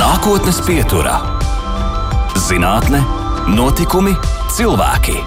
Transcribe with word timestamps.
Nākotnes 0.00 0.56
pieturā- 0.64 1.18
zinātne, 2.46 3.02
notikumi, 3.52 4.14
cilvēki. 4.48 5.18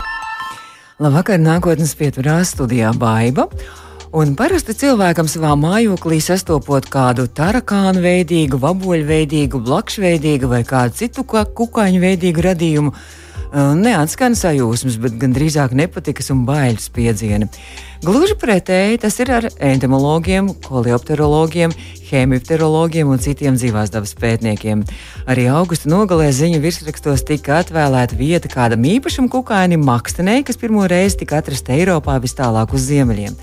Labvakar, 0.98 1.38
nākotnes 1.38 1.94
pieturā 2.00 2.40
studijā 2.42 2.90
Baiva. 2.98 3.46
Un 4.18 4.34
parasti 4.40 4.74
cilvēkam 4.74 5.30
savā 5.30 5.52
mājoklī 5.62 6.18
sastopot 6.18 6.88
kādu 6.90 7.28
tarakānu 7.28 8.02
veidīgu, 8.02 8.58
vaboļu 8.66 9.06
veidīgu, 9.12 9.62
blakšveidīgu 9.68 10.50
vai 10.50 10.64
kādu 10.64 10.98
citu 11.04 11.28
kukaiņu 11.30 12.02
veidīgu 12.08 12.48
radījumu, 12.48 12.96
neatskan 13.54 14.34
sajūsmas, 14.38 14.98
bet 15.02 15.18
gan 15.22 15.34
drīzāk 15.36 15.76
nepatikas 15.78 16.32
un 16.34 16.44
bailes 16.48 16.90
piedzieni. 16.94 17.50
Gluži 18.04 18.36
pretēji 18.36 19.00
tas 19.00 19.16
ir 19.24 19.30
ar 19.32 19.46
entomologiem, 19.64 20.50
koleopterologiem, 20.66 21.72
hēmipterologiem 22.10 23.14
un 23.14 23.22
citiem 23.22 23.56
dzīvās 23.56 23.94
dabas 23.94 24.16
pētniekiem. 24.20 24.82
Arī 25.30 25.46
augusta 25.54 25.92
nogalē 25.92 26.32
ziņu 26.36 26.60
virsrakstos 26.66 27.24
tika 27.30 27.62
atvēlēta 27.62 28.18
vieta 28.20 28.52
kādam 28.52 28.84
īpašam 28.90 29.30
kukainim 29.32 29.86
Makstenei, 29.86 30.42
kas 30.44 30.60
pirmo 30.60 30.88
reizi 30.90 31.22
tika 31.22 31.40
atrasta 31.40 31.78
Eiropā 31.78 32.18
vis 32.24 32.36
tālāk 32.36 32.74
uz 32.76 32.90
ziemeļiem. 32.90 33.38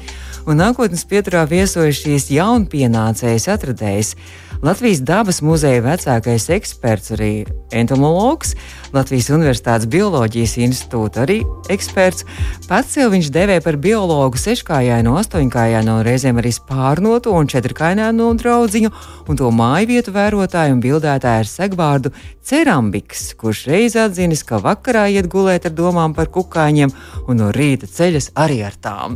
Un 0.48 0.56
nākotnes 0.60 1.04
pieturā 1.08 1.46
viesojas 1.48 2.00
šīs 2.00 2.30
jaunpienācējas 2.32 3.48
atradējas. 3.54 4.14
Latvijas 4.64 5.00
dabas 5.08 5.40
muzeja 5.44 5.80
vecākais 5.84 6.50
eksperts, 6.52 7.14
arī 7.16 7.32
entomologs, 7.72 8.52
Latvijas 8.90 9.28
Universitātes 9.30 9.86
Bioloģijas 9.90 10.56
institūta 10.64 11.22
arī 11.22 11.40
eksperts. 11.70 12.24
Pats 12.66 12.96
sev 12.96 13.12
viņš 13.14 13.30
devē 13.34 13.60
par 13.62 13.78
biologu 13.78 14.40
seškājaino, 14.40 15.14
astoņkājaino, 15.20 16.00
reizēm 16.06 16.40
arī 16.42 16.50
spārnotu 16.54 17.34
un 17.36 17.50
četrkājaino 17.50 18.32
draudziņu, 18.40 18.90
un 19.30 19.38
to 19.38 19.52
māju 19.54 19.92
vietu 19.92 20.14
vērotāju 20.16 20.74
un 20.74 20.82
bildētāju 20.82 21.44
ar 21.44 21.50
segvārdu 21.50 22.14
Cerambiks, 22.50 23.34
kurš 23.38 23.66
reiz 23.70 23.94
atzinis, 24.00 24.42
ka 24.42 24.58
vakarā 24.64 25.04
iet 25.12 25.28
gulēt 25.30 25.68
ar 25.68 25.74
domām 25.76 26.16
par 26.16 26.32
kukaiņiem 26.34 26.90
un 27.28 27.38
no 27.38 27.52
rīta 27.54 27.86
ceļas 27.86 28.32
arī 28.34 28.62
ar 28.66 28.74
tām. 28.82 29.14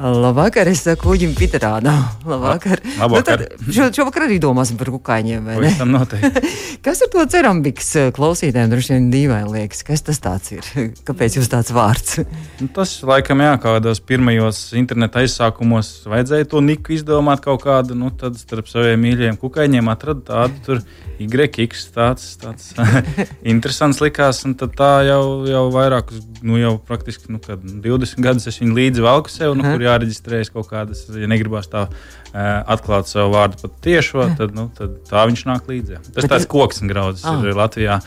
Labvakar, 0.00 0.70
es 0.70 0.84
saku 0.86 1.10
Uģim 1.12 1.34
Piterānam. 1.36 2.06
Labvakar. 2.24 2.80
Labvakar. 2.96 3.42
Nu, 3.66 3.74
šo, 3.74 3.90
šovakar 3.98 4.24
arī 4.28 4.38
domāsim 4.40 4.78
par 4.80 4.88
kukaiņiem, 4.94 5.44
vai 5.44 5.58
ne? 5.60 5.72
Noteikti. 5.90 6.52
Kas 6.86 7.02
ar 7.04 7.10
to 7.12 7.24
cerambiks 7.34 7.90
klausītājiem 8.16 8.72
droši 8.72 8.94
vien 8.94 9.09
dīvaini 9.12 9.52
liekas? 9.54 9.82
Kas 9.86 10.04
tas 10.06 10.20
ir? 10.54 10.66
Kāpēc 11.08 11.38
jūs 11.38 11.50
tāds 11.52 11.72
vārds? 11.74 12.20
Nu, 12.60 12.68
tas, 12.74 12.94
laikam, 13.06 13.42
jā, 13.44 13.52
kādos 13.62 14.02
pirmajos 14.04 14.62
interneta 14.78 15.24
aizsākumos 15.24 15.92
vajadzēja 16.10 16.50
to 16.52 16.62
niku 16.64 16.96
izdomāt 16.96 17.44
kaut 17.44 17.64
kādu, 17.66 17.98
nu, 17.98 18.12
tad 18.14 18.38
starp 18.40 18.70
saviem 18.70 19.00
mīļajiem 19.04 19.40
kukaiņiem 19.40 19.92
atrada 19.92 20.26
tādu 20.32 20.80
Y-X, 21.20 21.82
tāds, 21.92 22.24
tāds 22.40 22.70
interesants 23.52 24.00
likās, 24.00 24.40
un 24.48 24.54
tā 24.56 24.90
jau, 25.08 25.22
jau 25.48 25.64
vairākus, 25.74 26.22
nu, 26.46 26.56
jau 26.60 26.72
praktiski, 26.88 27.28
nu, 27.34 27.40
kad 27.44 27.60
20 27.60 28.22
gadus 28.24 28.46
es 28.50 28.58
viņu 28.62 28.76
līdzi 28.78 29.04
velku 29.04 29.32
sev, 29.32 29.52
nu, 29.58 29.64
kur 29.66 29.84
jāreģistrējas 29.84 30.52
kaut 30.54 30.70
kādas, 30.70 31.02
ja 31.12 31.28
negribās 31.30 31.68
tā 31.72 31.86
uh, 31.90 32.38
atklāt 32.72 33.10
savu 33.10 33.34
vārdu 33.34 33.60
pat 33.60 33.76
tiešo, 33.84 34.28
tad, 34.38 34.54
nu, 34.56 34.68
tad 34.78 34.96
tā 35.10 35.26
viņš 35.28 35.44
nāk 35.50 35.68
līdzi. 35.68 35.98
Jā. 35.98 36.00
Tas 36.08 36.22
Bet 36.22 36.30
tāds 36.32 36.46
es- 36.46 36.52
koks 36.56 36.80
un 36.84 36.88
grauds 36.94 37.24
Ah. 37.28 37.36
ir 37.44 37.54
Latvijā. 37.58 38.00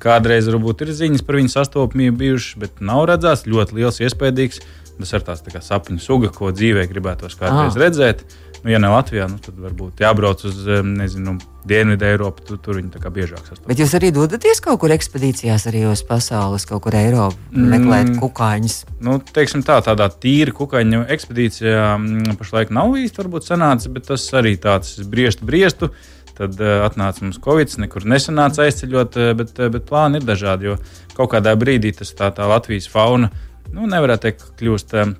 Kādreiz 0.00 0.48
varbūt 0.48 0.86
ir 0.86 0.94
ziņas 0.96 1.26
par 1.26 1.36
viņu 1.36 1.52
sastopamību 1.52 2.16
bijušas, 2.24 2.56
bet 2.64 2.80
nav 2.80 3.04
redzēts 3.12 3.44
ļoti 3.50 3.76
liels, 3.80 4.00
iespējams. 4.00 4.60
Tas 4.94 5.10
ir 5.12 5.20
tāds 5.26 5.42
tā 5.42 5.58
sapņu 5.58 5.98
suga, 5.98 6.28
ko 6.30 6.52
dzīvē 6.54 6.84
gribētos 6.86 7.34
kādreiz 7.34 7.74
Ah. 7.74 7.80
redzēt. 7.82 8.20
Nu, 8.64 8.70
ja 8.72 8.78
ne 8.80 8.88
Latvijā, 8.88 9.26
nu, 9.28 9.36
tad 9.44 9.58
varbūt 9.60 10.00
jābrauc 10.00 10.40
uz 10.48 10.62
nezinu, 10.88 11.34
Dienvidu 11.68 12.04
Eiropu. 12.08 12.44
Tu, 12.48 12.56
tur 12.60 12.78
viņi 12.78 12.96
biežāk 13.12 13.42
sastopas. 13.44 13.66
Bet 13.68 13.80
jūs 13.80 13.92
arī 13.96 14.08
dodaties 14.12 14.60
kaut 14.64 14.78
kur 14.80 14.92
ekspedīcijās, 14.92 15.66
arī 15.68 15.82
uz 15.90 16.00
pasaules, 16.04 16.64
kaut 16.68 16.82
kur 16.86 16.96
Eiropā, 16.96 17.36
Mm. 17.52 17.68
meklēt 17.74 18.12
kukaiņus. 18.20 18.76
Nu, 19.04 19.18
teiksim 19.20 19.62
tā, 19.64 19.82
tādā 19.84 20.08
tīra 20.08 20.52
kukaiņu 20.56 21.04
ekspedīcijā 21.12 21.96
mm, 21.98 22.36
pašlaik 22.40 22.72
nav 22.72 22.96
īsti 22.96 23.20
varbūt 23.20 23.48
sanācis, 23.48 23.92
bet 23.92 24.08
tas 24.08 24.24
arī 24.32 24.56
tāds 24.56 24.96
briestu 25.04 25.44
briestu. 25.44 25.90
Tad 26.34 26.56
uh, 26.58 26.80
atnāca 26.82 27.22
mums 27.22 27.38
Covid, 27.38 27.76
nekur 27.78 28.02
nesanāca 28.10 28.64
aizceļot, 28.64 29.16
uh, 29.20 29.34
bet, 29.38 29.52
uh, 29.60 29.68
bet 29.70 29.84
plāni 29.86 30.18
ir 30.18 30.24
dažādi. 30.26 30.72
Jo 30.72 30.78
kaut 31.14 31.30
kādā 31.36 31.52
brīdī 31.54 31.92
tas 31.94 32.10
tā, 32.10 32.32
tā 32.34 32.48
Latvijas 32.50 32.88
fauna, 32.90 33.30
nu, 33.70 33.86
nevarētu 33.86 34.26
teikt, 34.26 34.48
kļūst 34.58 34.96
uh, 34.98 35.12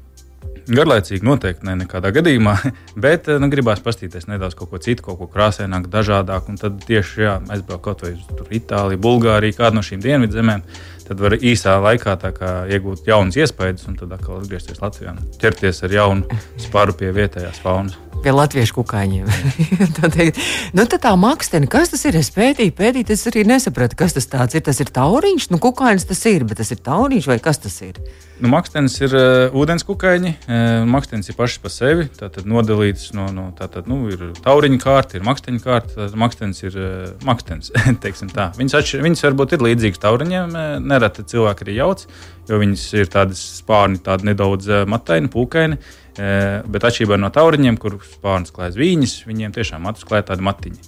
garlaicīgi, 0.68 1.24
noteikti 1.26 1.68
ne 1.68 1.76
nekādā 1.82 2.12
gadījumā. 2.14 2.56
Bet 3.04 3.28
uh, 3.28 3.40
nu, 3.42 3.50
gribās 3.52 3.82
paskatīties 3.84 4.28
nedaudz 4.30 4.56
kaut 4.58 4.72
ko 4.72 4.80
citu, 4.82 5.04
kaut 5.06 5.20
ko 5.20 5.28
krāsaināku, 5.30 5.90
dažādāku. 5.92 6.54
Un 6.54 6.60
tad 6.60 6.80
tieši 6.88 7.26
jā, 7.26 7.36
aizbraukt 7.54 7.84
kaut 7.84 8.04
vai 8.06 8.14
uz 8.16 8.50
Itāliju, 8.54 9.02
Bulgāriju, 9.04 9.58
kādu 9.58 9.80
no 9.80 9.84
šīm 9.86 10.02
dienvidu 10.04 10.38
zemēm. 10.38 10.64
Tad 11.04 11.20
var 11.20 11.34
īsā 11.36 11.74
laikā 11.84 12.14
kā 12.32 12.50
iegūt 12.72 13.04
jaunas 13.10 13.36
iespējas, 13.36 13.84
un 13.90 13.98
tad 14.00 14.14
atkal 14.16 14.38
atgriezties 14.38 14.80
Latvijā 14.80 15.12
un 15.12 15.20
ķerties 15.42 15.82
ar 15.84 15.92
jaunu 15.92 16.38
sparu 16.62 16.96
pie 16.96 17.10
vietējās 17.12 17.60
faunas. 17.60 17.98
Pie 18.24 18.32
latviešu 18.32 18.78
kukaiņiem. 18.78 19.26
tā 19.98 20.08
teikt. 20.08 20.40
nu, 20.72 20.86
tā 20.88 21.12
makstene, 21.20 21.68
kas 21.68 21.92
tas 21.92 22.06
ir? 22.08 22.16
Es 22.16 22.32
pētīju, 22.32 22.72
pētīju, 22.78 23.10
es 23.12 23.26
arī 23.28 23.44
nesapratu, 23.50 23.98
kas 24.00 24.16
tas 24.16 24.30
ir. 24.56 24.64
Tas 24.64 24.80
ir 24.80 24.92
tauriņš, 24.96 25.50
nu, 25.52 25.60
kukainis 25.60 26.08
tas 26.08 26.24
ir, 26.30 26.46
bet 26.48 26.62
tas 26.62 26.72
ir 26.72 26.80
tauriņš 26.80 27.28
vai 27.28 27.36
kas 27.44 27.60
tas 27.66 27.76
ir? 27.84 28.00
Nu, 28.42 28.48
Makstenis 28.50 28.96
ir 28.98 29.12
uh, 29.14 29.54
ūdens 29.54 29.84
kukaiņi. 29.86 30.30
Uh, 30.48 30.80
makstenis 30.90 31.30
ir 31.30 31.36
pašs 31.38 31.60
par 31.62 31.70
sevi. 31.70 32.08
Tātad 32.18 32.48
nodalīts 32.50 33.12
no, 33.14 33.28
no 33.30 33.44
tātad, 33.54 33.86
nu, 33.90 34.00
ir 34.10 34.32
tauriņa 34.42 34.80
kārta, 34.82 35.20
ir 35.20 35.26
maksteņa 35.26 35.62
kārta. 35.62 36.08
Makstenis 36.18 36.64
ir 36.66 36.74
uh, 36.74 37.12
makstenis. 37.28 37.70
viņas, 38.58 38.74
atšķir, 38.80 39.04
viņas 39.06 39.24
varbūt 39.28 39.54
ir 39.54 39.64
līdzīgas 39.68 40.02
tauriņiem. 40.02 40.50
Uh, 40.50 40.74
nereti 40.82 41.26
cilvēki 41.30 41.68
arī 41.68 41.78
jauc, 41.78 42.04
jo 42.50 42.60
viņas 42.64 42.88
ir 42.98 43.14
tādas 43.14 43.46
spārni, 43.60 44.02
tādi 44.02 44.32
nedaudz 44.32 44.70
uh, 44.72 44.82
mataini, 44.90 45.30
pūkaini. 45.30 45.78
Uh, 45.78 46.66
bet 46.74 46.90
atšķirībā 46.90 47.22
no 47.22 47.30
tauriņiem, 47.34 47.78
kur 47.78 48.00
spārns 48.02 48.54
klājas 48.54 48.78
viņas, 48.80 49.20
viņiem 49.30 49.54
tiešām 49.54 49.86
matus 49.86 50.10
klāja 50.10 50.32
tādi 50.34 50.42
matiņi. 50.50 50.82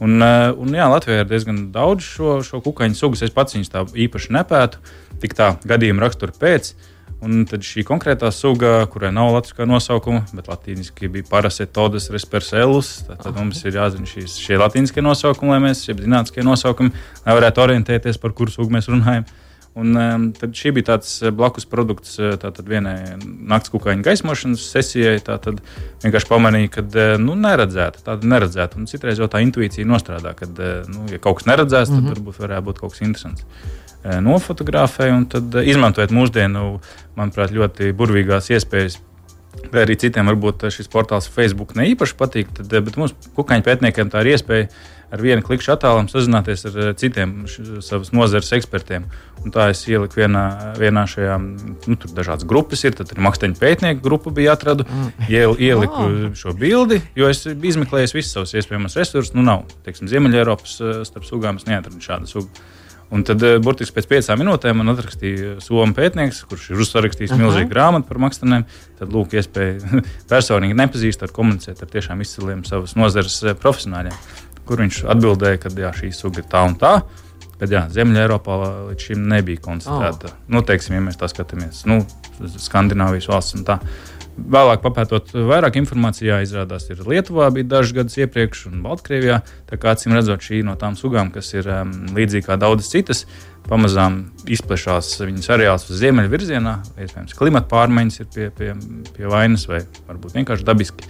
Un, 0.00 0.16
uh, 0.20 0.50
un 0.60 0.72
jā, 0.76 0.88
Latvijā 0.92 1.22
ir 1.24 1.28
diezgan 1.28 1.66
daudz 1.72 2.08
šo, 2.08 2.38
šo 2.44 2.64
kukaiņu 2.64 2.96
sugas. 2.96 3.22
Es 3.24 3.36
pats 3.36 3.56
viņus 3.56 3.72
tā 3.72 3.84
īpaši 4.06 4.32
nepētu, 4.36 4.80
tik 5.22 5.36
tā 5.38 5.54
gadījuma 5.66 6.06
rakstura 6.06 6.34
pēc. 6.36 6.74
Un 7.24 7.46
tad 7.48 7.64
šī 7.64 7.80
konkrētā 7.88 8.28
suga, 8.34 8.82
kurai 8.92 9.08
nav 9.14 9.30
latviešu 9.32 9.64
nosaukuma, 9.70 10.26
bet 10.36 10.50
latīniski 10.50 11.08
bija 11.14 11.24
parasitodas 11.30 12.10
respersellus, 12.12 12.90
tad, 13.06 13.22
tad 13.24 13.38
mums 13.40 13.62
ir 13.64 13.78
jāzina 13.78 14.08
šīs, 14.10 14.36
šie 14.44 14.60
latīniskie 14.60 15.04
nosaukumi, 15.04 15.54
lai 15.54 15.62
mēs, 15.64 15.86
jeb 15.88 16.02
zinātniskie 16.04 16.44
nosaukumi, 16.44 16.92
lai 17.24 17.36
varētu 17.38 17.64
orientēties, 17.64 18.20
par 18.20 18.36
kuru 18.36 18.52
sugu 18.52 18.76
mēs 18.76 18.90
runājam. 18.92 19.24
Un, 19.76 19.92
um, 20.00 20.22
tad 20.32 20.54
šī 20.56 20.70
bija 20.78 20.86
tāds 20.94 21.10
blakus 21.36 21.66
produkts 21.68 22.14
tātad 22.16 22.64
vienai 22.64 23.18
naktas 23.20 23.72
kukaiņu 23.74 24.06
gaismošanas 24.06 24.62
sesijai. 24.72 25.18
Tad 25.24 25.60
vienkārši 26.04 26.30
pamanīja, 26.30 26.70
ka 26.78 26.84
nu, 27.20 27.34
neredzēta, 27.36 28.00
tāda 28.06 28.30
neredzēta. 28.32 28.80
Un 28.80 28.88
citreiz 28.88 29.20
jau 29.20 29.28
tā 29.28 29.42
intuīcija 29.44 29.88
nostrādā, 29.88 30.32
ka, 30.38 30.48
nu, 30.88 31.04
ja 31.12 31.20
kaut 31.20 31.42
kas 31.42 31.50
neredzēts, 31.50 31.92
tad 31.92 31.98
mm 31.98 32.06
-hmm. 32.06 32.14
varbūt 32.16 32.40
varētu 32.46 32.68
būt 32.70 32.80
kaut 32.80 32.96
kas 32.96 33.04
interesants. 33.04 33.44
Eh, 34.06 34.20
Nofotografēju 34.22 35.18
un 35.18 35.26
tad 35.32 35.54
eh, 35.58 35.66
izmantojot 35.72 36.14
mūsdienu, 36.14 36.66
manuprāt, 37.18 37.54
ļoti 37.56 37.90
burvīgās 37.96 38.52
iespējas. 38.54 39.00
Vai 39.72 39.86
arī 39.86 39.96
citiem 39.98 40.28
varbūt 40.28 40.66
šis 40.70 40.90
portāls 40.92 41.26
Facebook 41.32 41.72
ne 41.74 41.88
īpaši 41.90 42.14
patīk, 42.18 42.52
tad, 42.54 42.70
eh, 42.70 42.84
bet 42.86 42.98
mums, 43.00 43.16
kukaiņu 43.34 43.66
pētniekiem, 43.66 44.12
tā 44.12 44.22
ir 44.22 44.36
iespēja 44.36 44.68
ar 45.14 45.22
vienu 45.22 45.42
klikšķu 45.46 45.72
attālumu 45.74 46.10
sazināties 46.10 46.64
ar 46.68 46.76
eh, 46.82 46.92
citiem 46.98 47.32
savas 47.84 48.12
nozares 48.14 48.52
ekspertiem. 48.56 49.08
Un 49.42 49.54
tā 49.54 49.68
es 49.72 49.82
ieliku 49.88 50.20
vienā, 50.20 50.44
vienā 50.78 51.06
šajā, 51.10 51.36
nu, 51.40 51.96
tur 51.98 52.14
dažādas 52.14 52.46
grupas 52.48 52.82
ir. 52.86 52.94
Tad 52.98 53.10
ir 53.14 53.22
maksteņu 53.26 53.58
pētnieku 53.58 54.02
grupa, 54.04 54.30
bija 54.34 54.54
atradu, 54.56 54.86
iel, 55.30 55.54
ieliku 55.58 56.06
Ah. 56.06 56.32
šo 56.34 56.54
bildi, 56.58 57.00
jo 57.18 57.30
es 57.30 57.44
biju 57.46 57.76
izmeklējis 57.76 58.14
visus 58.14 58.34
savus 58.36 58.54
iespējamos 58.58 58.98
resursus. 58.98 59.34
Nu, 59.34 59.42
nav, 59.46 59.66
teiksim, 59.86 60.10
Ziemeļ-Eiropas 60.10 60.80
eh, 60.82 61.04
starp 61.06 61.26
sugām, 61.26 61.62
es 61.62 61.66
neatradu 61.70 62.02
šādu 62.02 62.30
sugu. 62.30 62.50
Un 63.14 63.22
tad, 63.22 63.42
eh, 63.42 63.58
burtiski 63.62 63.94
pēc 63.94 64.08
piecām 64.10 64.40
minūtēm, 64.42 64.80
man 64.80 64.90
atrakstīja 64.90 65.60
Somijas 65.62 65.94
pētnieks, 65.94 66.40
kurš 66.50 66.70
ir 66.72 66.80
uzrakstījis 66.82 67.34
Aha. 67.34 67.38
milzīgu 67.38 67.70
grāmatu 67.70 68.08
par 68.08 68.18
makstenēm. 68.24 68.64
Tad, 68.98 69.12
lūk, 69.14 69.36
iespēja 69.38 70.02
personīgi 70.32 70.74
nepazīstot, 70.80 71.34
komunicēt 71.36 71.84
ar 71.84 71.92
tiešām 71.92 72.24
izciliem 72.24 72.64
savas 72.66 72.96
nozares 72.98 73.38
eh, 73.44 73.54
profesionāļiem, 73.62 74.16
kur 74.66 74.82
viņš 74.82 75.04
atbildēja, 75.14 75.62
ka 75.62 75.70
jā, 75.70 75.92
šī 76.00 76.10
suga 76.16 76.42
ir 76.42 76.50
tā 76.50 76.64
un 76.66 76.74
tā. 76.80 76.96
Kad 77.56 77.72
Ziemeļā 77.94 78.26
līdz 78.36 79.00
šim 79.00 79.22
nebija 79.30 79.62
koncentrēta. 79.64 80.28
Oh. 80.28 80.40
Nu, 80.52 80.60
teiksim, 80.66 80.98
ja 80.98 81.04
mēs 81.06 81.16
tā 81.16 81.30
skatāmies, 81.32 81.86
nu, 81.88 82.02
Skandināvijas 82.36 83.30
valsts 83.30 83.56
un 83.56 83.64
tā. 83.64 83.78
Vēlāk, 84.36 84.82
papētot 84.84 85.30
vairāk 85.48 85.78
informācijā, 85.80 86.42
izrādās, 86.44 86.90
ir 86.92 87.00
Lietuvā 87.08 87.48
bija 87.54 87.70
dažus 87.70 87.94
gadus 87.96 88.18
iepriekš, 88.20 88.66
un 88.68 88.82
Baltkrievijā. 88.84 89.38
Tā 89.70 89.78
kā 89.80 89.94
acīm 89.96 90.12
redzot, 90.12 90.44
šī 90.44 90.60
no 90.66 90.74
tām 90.76 90.98
sugām, 90.98 91.30
kas 91.32 91.54
ir 91.54 91.68
um, 91.72 91.94
līdzīga 92.12 92.50
kā 92.50 92.58
daudzas 92.60 92.90
citas, 92.92 93.24
pamazām 93.66 94.26
izplešās 94.52 95.14
viņas 95.22 95.48
areāls 95.56 95.88
uz 95.88 96.02
ziemeļu 96.02 96.32
virzienā. 96.34 96.76
Iespējams, 97.00 97.36
klimata 97.38 97.70
pārmaiņas 97.72 98.20
ir 98.22 98.28
pie, 98.34 98.50
pie, 98.58 98.70
pie 99.16 99.32
vainas, 99.32 99.64
vai 99.70 99.80
varbūt 100.10 100.36
vienkārši 100.36 100.68
dabiski. 100.68 101.08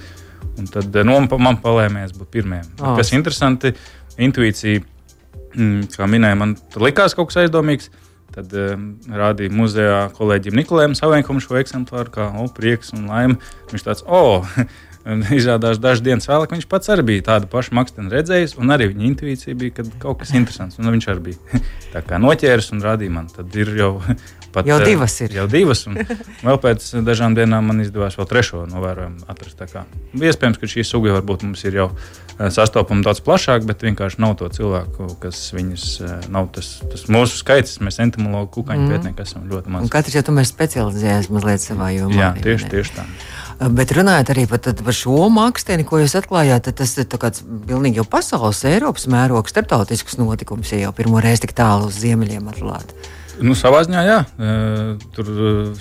Un 0.57 0.71
tad 0.71 0.95
eh, 0.95 1.05
no, 1.05 1.19
man 1.43 1.59
palēmēs 1.65 2.15
būt 2.17 2.31
pirmajiem. 2.39 2.69
Ah. 2.79 2.95
Kas 3.01 3.11
interesanti, 3.17 3.75
intuīcija 4.23 4.81
mm, 4.81 5.91
kā 5.99 6.09
minēja, 6.11 6.39
man 6.39 6.55
likās 6.81 7.19
kaut 7.19 7.33
kas 7.33 7.43
aizdomīgs. 7.45 7.91
Tad 8.35 8.53
um, 8.53 8.89
rādīja 9.09 9.55
muzejā 9.55 10.01
kolēģim 10.17 10.59
Nikolējam 10.59 10.97
Savēnkam 10.99 11.39
šo 11.41 11.57
eksemplāru, 11.61 12.13
kā 12.13 12.27
oh, 12.35 12.51
prieks 12.53 12.93
un 12.97 13.07
laime. 13.09 13.39
Viņš 13.71 13.87
tāds, 13.87 14.05
oh, 14.05 14.45
izrādās, 15.39 15.81
dažas 15.83 16.03
dienas 16.05 16.27
vēlāk 16.29 16.53
viņš 16.57 16.67
pats 16.71 16.91
arī 16.93 17.07
bija 17.13 17.27
tādu 17.31 17.51
pašu 17.53 17.77
maksteni 17.79 18.13
redzējis, 18.13 18.57
un 18.61 18.75
arī 18.75 18.91
viņa 18.91 19.07
intuīcija 19.13 19.59
bija, 19.59 19.77
ka 19.79 19.87
kaut 20.03 20.21
kas 20.23 20.35
interesants. 20.35 20.81
Un 20.81 20.91
viņš 20.91 21.09
arī 21.13 21.31
bija 21.31 21.63
tā 21.95 22.03
kā 22.07 22.21
noķēris 22.23 22.73
un 22.75 22.85
rādīja 22.85 23.15
man. 23.15 23.31
Tad 23.33 23.55
ir 23.57 23.73
jau 23.79 23.93
pat 24.57 24.69
jau 24.69 24.79
divas. 24.83 25.17
Ir. 25.25 25.35
Jau 25.37 25.47
divas 25.51 25.85
un 25.89 25.99
vēl 26.47 26.61
pēc 26.63 26.89
dažām 27.07 27.37
dienām 27.39 27.69
man 27.71 27.85
izdevās 27.85 28.19
vēl 28.19 28.29
trešo 28.31 28.65
novērojumu 28.71 29.29
atrast. 29.33 29.63
Iespējams, 30.17 30.61
ka 30.61 30.71
šī 30.71 30.85
suga 30.87 31.15
varbūt 31.19 31.47
mums 31.47 31.65
ir 31.69 31.79
jau 31.81 31.89
eh, 31.93 32.49
sastopama 32.53 33.05
daudz 33.07 33.23
plašāk, 33.27 33.67
bet 33.69 33.85
vienkārši 33.87 34.23
nav 34.25 34.37
to 34.41 34.51
cilvēku, 34.53 35.09
kas 35.23 35.41
viņas 35.57 35.89
eh, 36.01 36.15
nav 36.33 36.51
tas, 36.57 36.77
tas 36.85 37.07
mūsu 37.13 37.41
skaits. 37.41 37.79
Mēs 37.85 38.01
entomologi, 38.05 38.53
kukaiņu 38.59 38.87
mm. 38.87 38.95
pētnieki 38.95 39.27
esam 39.27 39.49
ļoti 39.53 39.75
maz. 39.75 39.87
Un 39.87 39.93
katrs 39.93 40.19
jau 40.19 40.25
tomēr 40.31 40.49
specializējas 40.49 41.33
mazliet 41.33 41.65
savā 41.65 41.93
jomā. 41.97 42.17
Jā, 42.21 42.31
tieši, 42.43 42.73
tieši 42.73 42.97
tā. 42.99 43.07
Bet 43.57 43.93
runājot 43.97 44.31
arī 44.35 44.45
par, 44.51 44.61
par 44.61 44.95
šo 44.95 45.31
mākslinieci, 45.33 45.89
ko 45.89 46.03
jūs 46.03 46.15
atklājāt, 46.19 46.69
tas 46.77 46.91
ir 47.01 47.07
pilnīgi 47.09 48.03
jau 48.03 48.05
pasaules, 48.13 48.61
Eiropas 48.69 49.07
mēroga, 49.09 49.49
starptautisks 49.49 50.19
notikums, 50.21 50.75
ja 50.75 50.83
jau 50.85 50.93
pirmo 50.97 51.23
reizi 51.25 51.47
tik 51.47 51.55
tālu 51.57 51.89
uz 51.89 51.97
ziemeļiem 52.03 52.51
atklāt. 52.53 52.93
Nu, 53.37 53.53
savā 53.59 53.83
ziņā, 53.85 54.03
jā. 54.07 54.19
Tur 55.17 55.29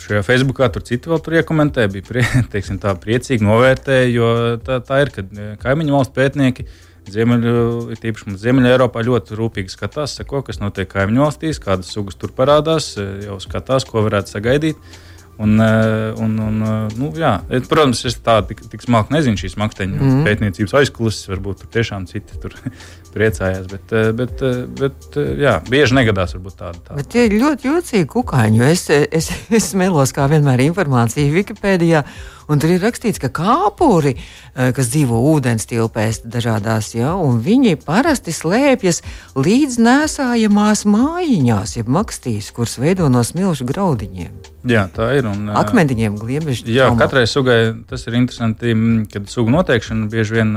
šajā 0.01 0.23
Facebookā 0.27 0.67
tur 0.73 0.83
citi 0.87 1.11
vēl 1.11 1.21
tur 1.23 1.37
iekomentēja, 1.39 1.91
bija 1.93 2.07
prie, 2.07 2.25
teiksim, 2.53 2.79
tā, 2.83 2.95
priecīgi 2.99 3.45
novērtēja, 3.47 4.09
jo 4.11 4.31
tā, 4.65 4.81
tā 4.83 5.05
ir, 5.05 5.13
kad 5.15 5.31
kaimiņu 5.63 5.95
valstu 5.95 6.19
pētnieki. 6.19 6.67
Ziemeļu, 7.15 7.95
tīpaši 8.01 8.31
mums 8.31 8.41
Ziemeļā 8.41 8.71
Eiropā 8.73 9.03
ļoti 9.05 9.37
rūpīgi 9.37 9.69
skatās, 9.75 10.15
seko, 10.17 10.41
kas 10.45 10.57
notiek 10.57 10.89
kaimiņu 10.89 11.21
valstīs, 11.21 11.61
kādas 11.61 11.91
sugas 11.93 12.17
tur 12.17 12.33
parādās, 12.33 12.95
jau 12.97 13.37
skatās, 13.43 13.85
ko 13.85 14.01
varētu 14.07 14.33
sagaidīt. 14.33 14.95
Un, 15.37 15.59
eh, 15.59 16.13
un, 16.17 16.37
un, 16.39 16.61
eh, 16.61 16.93
nu, 16.95 17.09
jā, 17.11 17.33
protams, 17.67 18.05
es 18.07 18.15
tādu 18.23 18.53
tik, 18.53 18.61
tik 18.71 18.83
smalki 18.85 19.11
nezinu 19.17 19.39
šīs 19.41 19.57
maksteņu 19.59 19.97
mm. 19.97 20.21
pētniecības 20.23 20.75
aizkulisēs. 20.79 21.27
Varbūt 21.33 21.63
tur 21.63 21.71
tiešām 21.73 22.05
citi 22.07 22.39
tur 22.39 22.55
priecājās. 23.15 23.65
Bet, 23.71 23.91
eh, 23.91 24.13
bet, 24.15 24.45
bet 24.79 25.19
jā, 25.41 25.57
bieži 25.67 25.99
negadās 25.99 26.37
tāda. 26.37 26.71
tāda. 26.77 27.01
Bet 27.01 27.11
tie 27.11 27.27
ir 27.27 27.35
ļoti 27.41 27.67
jocīgi 27.67 28.07
kukaiņi. 28.15 28.63
Es, 28.69 28.87
es, 28.87 29.29
es 29.59 29.69
melos 29.75 30.15
kā 30.15 30.29
vienmēr 30.31 30.63
informāciju 30.69 31.35
Wikipēdijā. 31.35 32.05
Un 32.45 32.61
tur 32.61 32.69
ir 32.69 32.83
rakstīts, 32.85 33.17
ka 33.17 33.31
kāpuri, 33.33 34.13
kas 34.53 34.91
dzīvo 34.93 35.17
ūdens 35.31 35.65
tilpēs 35.65 36.21
dažādās, 36.29 36.91
ja, 36.93 37.15
un 37.17 37.41
viņi 37.41 37.73
parasti 37.81 38.29
slēpjas 38.37 39.01
līdz 39.33 39.81
nesājamās 39.81 40.85
mājiņās, 40.85 41.79
jeb 41.81 41.89
makstīs, 41.89 42.53
kuras 42.53 42.77
veido 42.77 43.09
no 43.09 43.25
smilšu 43.25 43.65
graudiņiem. 43.65 44.54
Jā, 44.65 44.87
tā 44.89 45.11
ir. 45.13 45.27
Un, 45.29 45.49
Akmentiņiem, 45.53 46.15
gliemežiem. 46.17 46.69
Jā, 46.73 46.87
traumā. 46.87 47.03
katrai 47.03 47.25
sugai 47.29 47.59
tas 47.89 48.05
ir 48.09 48.17
interesanti, 48.17 48.73
kad 49.13 49.27
sugu 49.29 49.53
noteikšana 49.53 50.07
bieži 50.09 50.39
vien, 50.39 50.53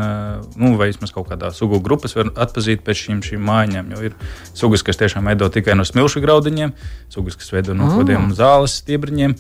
nu, 0.57 0.71
vai 0.81 0.89
vismaz 0.89 1.13
kaut 1.13 1.29
kādā 1.29 1.51
sugu 1.53 1.81
grupas 1.85 2.17
var 2.17 2.31
atpazīt 2.33 2.81
pēc 2.87 3.03
šīm, 3.03 3.21
šīm 3.27 3.45
mājiņām. 3.45 3.91
Jo 3.93 4.09
ir 4.09 4.17
sugas, 4.57 4.85
kas 4.87 5.01
tiešām 5.03 5.29
veido 5.29 5.51
tikai 5.53 5.77
no 5.77 5.85
smilšu 5.85 6.25
graudiņiem, 6.25 6.73
sugas, 7.13 7.37
kas 7.37 7.53
veido 7.53 7.77
no 7.77 7.91
kaut 7.93 8.07
kādiem 8.07 8.33
zāles 8.39 8.79
stiebriņiem 8.81 9.37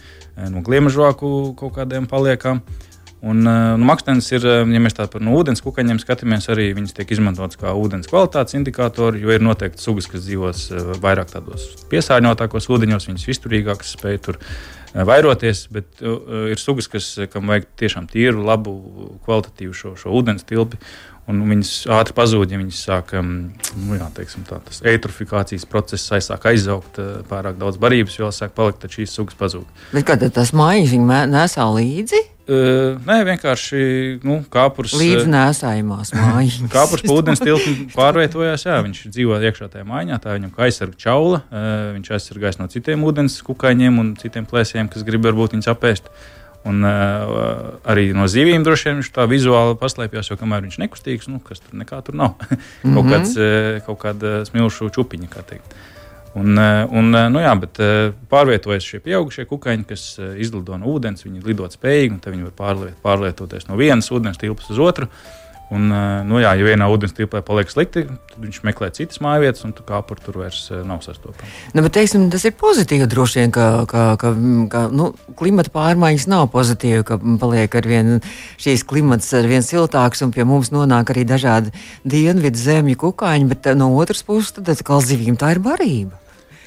no 0.53 0.62
gliemežvāku 0.67 1.32
kaut 1.56 1.79
kādiem 1.81 2.11
paliekām. 2.11 2.61
Un, 3.19 3.43
nu, 3.43 3.82
Makstenis 3.82 4.29
ir, 4.31 4.44
ja 4.47 4.81
mēs 4.82 4.94
tā 4.94 5.09
par 5.11 5.23
no 5.26 5.32
ūdens 5.35 5.62
kukaņiem 5.65 5.99
skatāmies, 5.99 6.47
arī 6.53 6.69
viņas 6.76 6.94
tiek 6.94 7.17
izmantotas 7.17 7.59
kā 7.59 7.73
ūdens 7.75 8.06
kvalitātes 8.11 8.55
indikātori, 8.55 9.25
jo 9.25 9.35
ir 9.35 9.43
noteikti 9.43 9.82
sugas, 9.82 10.06
kas 10.06 10.23
dzīvos 10.23 10.69
vairāk 11.03 11.32
tādos 11.32 11.67
piesārņotākos 11.91 12.70
ūdeņos, 12.70 13.09
viņas 13.11 13.26
izturīgākas, 13.35 13.97
spēj 13.99 14.20
tur 14.23 14.38
vairoties, 14.94 15.67
bet 15.75 15.99
ir 15.99 16.62
sugas, 16.62 16.87
kas, 16.93 17.11
kam 17.32 17.50
vajag 17.50 17.67
tiešām 17.82 18.06
tīru, 18.11 18.47
labu, 18.47 18.79
kvalitatīvu 19.26 19.75
šo, 19.75 19.94
šo 19.99 20.14
ūdens 20.21 20.47
tilpi. 20.47 20.79
Un 21.29 21.43
viņas 21.44 21.73
ātri 21.93 22.14
pazūd, 22.17 22.55
ja 22.55 22.56
viņas 22.56 22.79
sāk 22.87 23.11
nu, 23.21 23.99
jā, 23.99 24.06
teiksim, 24.17 24.47
tā, 24.49 24.62
tas 24.64 24.79
eitrofikācijas 24.81 25.67
process 25.69 26.14
aizsāk 26.17 26.47
aizaugt, 26.49 27.03
pārāk 27.29 27.59
daudz 27.61 27.76
barības 27.82 28.17
vielas 28.17 28.41
sāk 28.41 28.55
palikt, 28.56 28.81
tad 28.87 28.97
šīs 28.97 29.12
sugas 29.19 29.37
pazūd. 29.37 29.69
Bet 29.93 30.09
kā 30.09 30.17
tas 30.17 30.55
mājas 30.56 30.94
viņa 30.94 31.26
nesā 31.29 31.69
līdzi? 31.69 32.25
Uh, 32.49 32.97
nē, 33.05 33.19
vienkārši 33.29 33.79
nu, 34.25 34.39
kāpurs. 34.49 34.95
Līdz 34.97 35.27
nesājumās 35.29 36.15
mājas. 36.17 36.55
kāpurs 36.73 37.03
pa 37.05 37.17
ūdens 37.19 37.43
tiltu 37.43 37.75
pārvietojās, 37.93 38.65
jā, 38.65 38.79
viņš 38.87 39.03
dzīvo 39.12 39.37
iekšā 39.50 39.69
tajā 39.75 39.85
mājā, 39.85 40.17
tā 40.25 40.33
viņam 40.33 40.55
kā 40.55 40.65
aizsarga 40.65 40.97
čaula, 40.97 41.43
uh, 41.45 41.67
viņš 41.99 42.09
aizsargājas 42.17 42.56
no 42.62 42.71
citiem 42.73 43.05
ūdens 43.05 43.37
kukaiņiem 43.45 44.00
un 44.00 44.15
citiem 44.17 44.49
plēsiem, 44.49 44.89
kas 44.89 45.05
grib 45.05 45.29
varbūt 45.29 45.59
viņus 45.59 45.69
apēst. 45.75 46.09
Un, 46.69 46.81
uh, 46.89 47.77
arī 47.85 48.09
no 48.17 48.25
zivīm 48.33 48.65
droši 48.65 48.89
vien 48.89 49.03
viņš 49.03 49.12
tā 49.21 49.29
vizuāli 49.29 49.77
paslēpjas, 49.85 50.33
jo 50.33 50.41
kamēr 50.41 50.65
viņš 50.65 50.81
nekustīgs, 50.81 51.29
nu, 51.29 51.43
kas 51.45 51.61
tur 51.61 51.77
nekā 51.85 52.00
tur 52.06 52.17
nav. 52.17 52.33
kaut, 52.49 52.56
mm 52.56 52.97
-hmm. 52.97 53.12
kāds, 53.12 53.37
uh, 53.37 53.85
kaut 53.85 54.00
kāda 54.06 54.41
smilšu 54.49 54.89
čupiņa, 54.97 55.29
kā 55.37 55.45
teikt. 55.53 55.77
Un, 56.38 56.55
un, 56.94 57.08
nu 57.32 57.40
jā, 57.43 57.50
bet 57.58 57.81
pārvietojas 58.31 58.85
šie 58.87 59.00
pieaugušie 59.02 59.46
kukaiņi, 59.49 59.87
kas 59.88 60.05
izlido 60.38 60.76
no 60.79 60.93
ūdens, 60.93 61.25
viņi 61.26 61.40
ir 61.40 61.50
lidot 61.50 61.75
spējīgi, 61.75 62.14
un 62.14 62.23
viņi 62.23 62.46
var 62.50 62.56
pārliet, 62.61 62.96
pārlietoties 63.02 63.67
no 63.67 63.79
vienas 63.81 64.12
ūdens 64.14 64.38
tilpas 64.38 64.70
uz 64.70 64.79
otru. 64.85 65.08
Un, 65.69 65.90
eh, 65.93 66.23
nu, 66.25 66.38
jā, 66.40 66.55
ja 66.56 66.64
vienā 66.64 66.87
ūdens 66.88 67.12
tilpē 67.12 67.43
paliek 67.44 67.69
slikti, 67.69 68.06
tad 68.08 68.40
viņš 68.40 68.62
meklē 68.64 68.88
citas 68.96 69.20
mājvietas, 69.20 69.67
un 69.67 69.75
kā 69.76 69.99
par 70.06 70.20
tur 70.25 70.38
vairs 70.40 70.62
eh, 70.73 70.81
nav 70.88 71.02
sastopama. 71.05 71.50
Nu, 71.76 71.82
bet, 71.85 71.93
teiksim, 71.99 72.25
tas 72.32 72.46
ir 72.49 72.55
pozitīvi 72.56 73.08
droši 73.11 73.43
vien, 73.43 73.52
ka, 73.52 73.67
ka, 73.90 74.05
ka, 74.20 74.32
ka 74.73 74.85
nu, 74.88 75.11
klimata 75.37 75.73
pārmaiņas 75.75 76.25
nav 76.32 76.46
pozitīvi, 76.55 77.05
ka 77.11 77.19
paliek 77.20 77.76
ar 77.76 77.88
vien 77.90 78.14
šīs 78.56 78.87
klimats 78.88 79.29
ar 79.37 79.49
vien 79.50 79.67
siltāks, 79.67 80.25
un 80.25 80.32
pie 80.32 80.49
mums 80.49 80.73
nonāk 80.73 81.12
arī 81.12 81.26
dažādi 81.29 81.75
dienvidu 82.08 82.64
zemju 82.64 82.96
kukaiņi, 83.05 83.50
bet 83.52 83.69
eh, 83.69 83.76
no 83.76 83.93
otras 84.00 84.25
puses, 84.25 84.56
tad 84.56 84.73
atkal 84.73 85.05
zivīm 85.05 85.37
tā 85.37 85.52
ir 85.52 85.61
barība. 85.69 86.17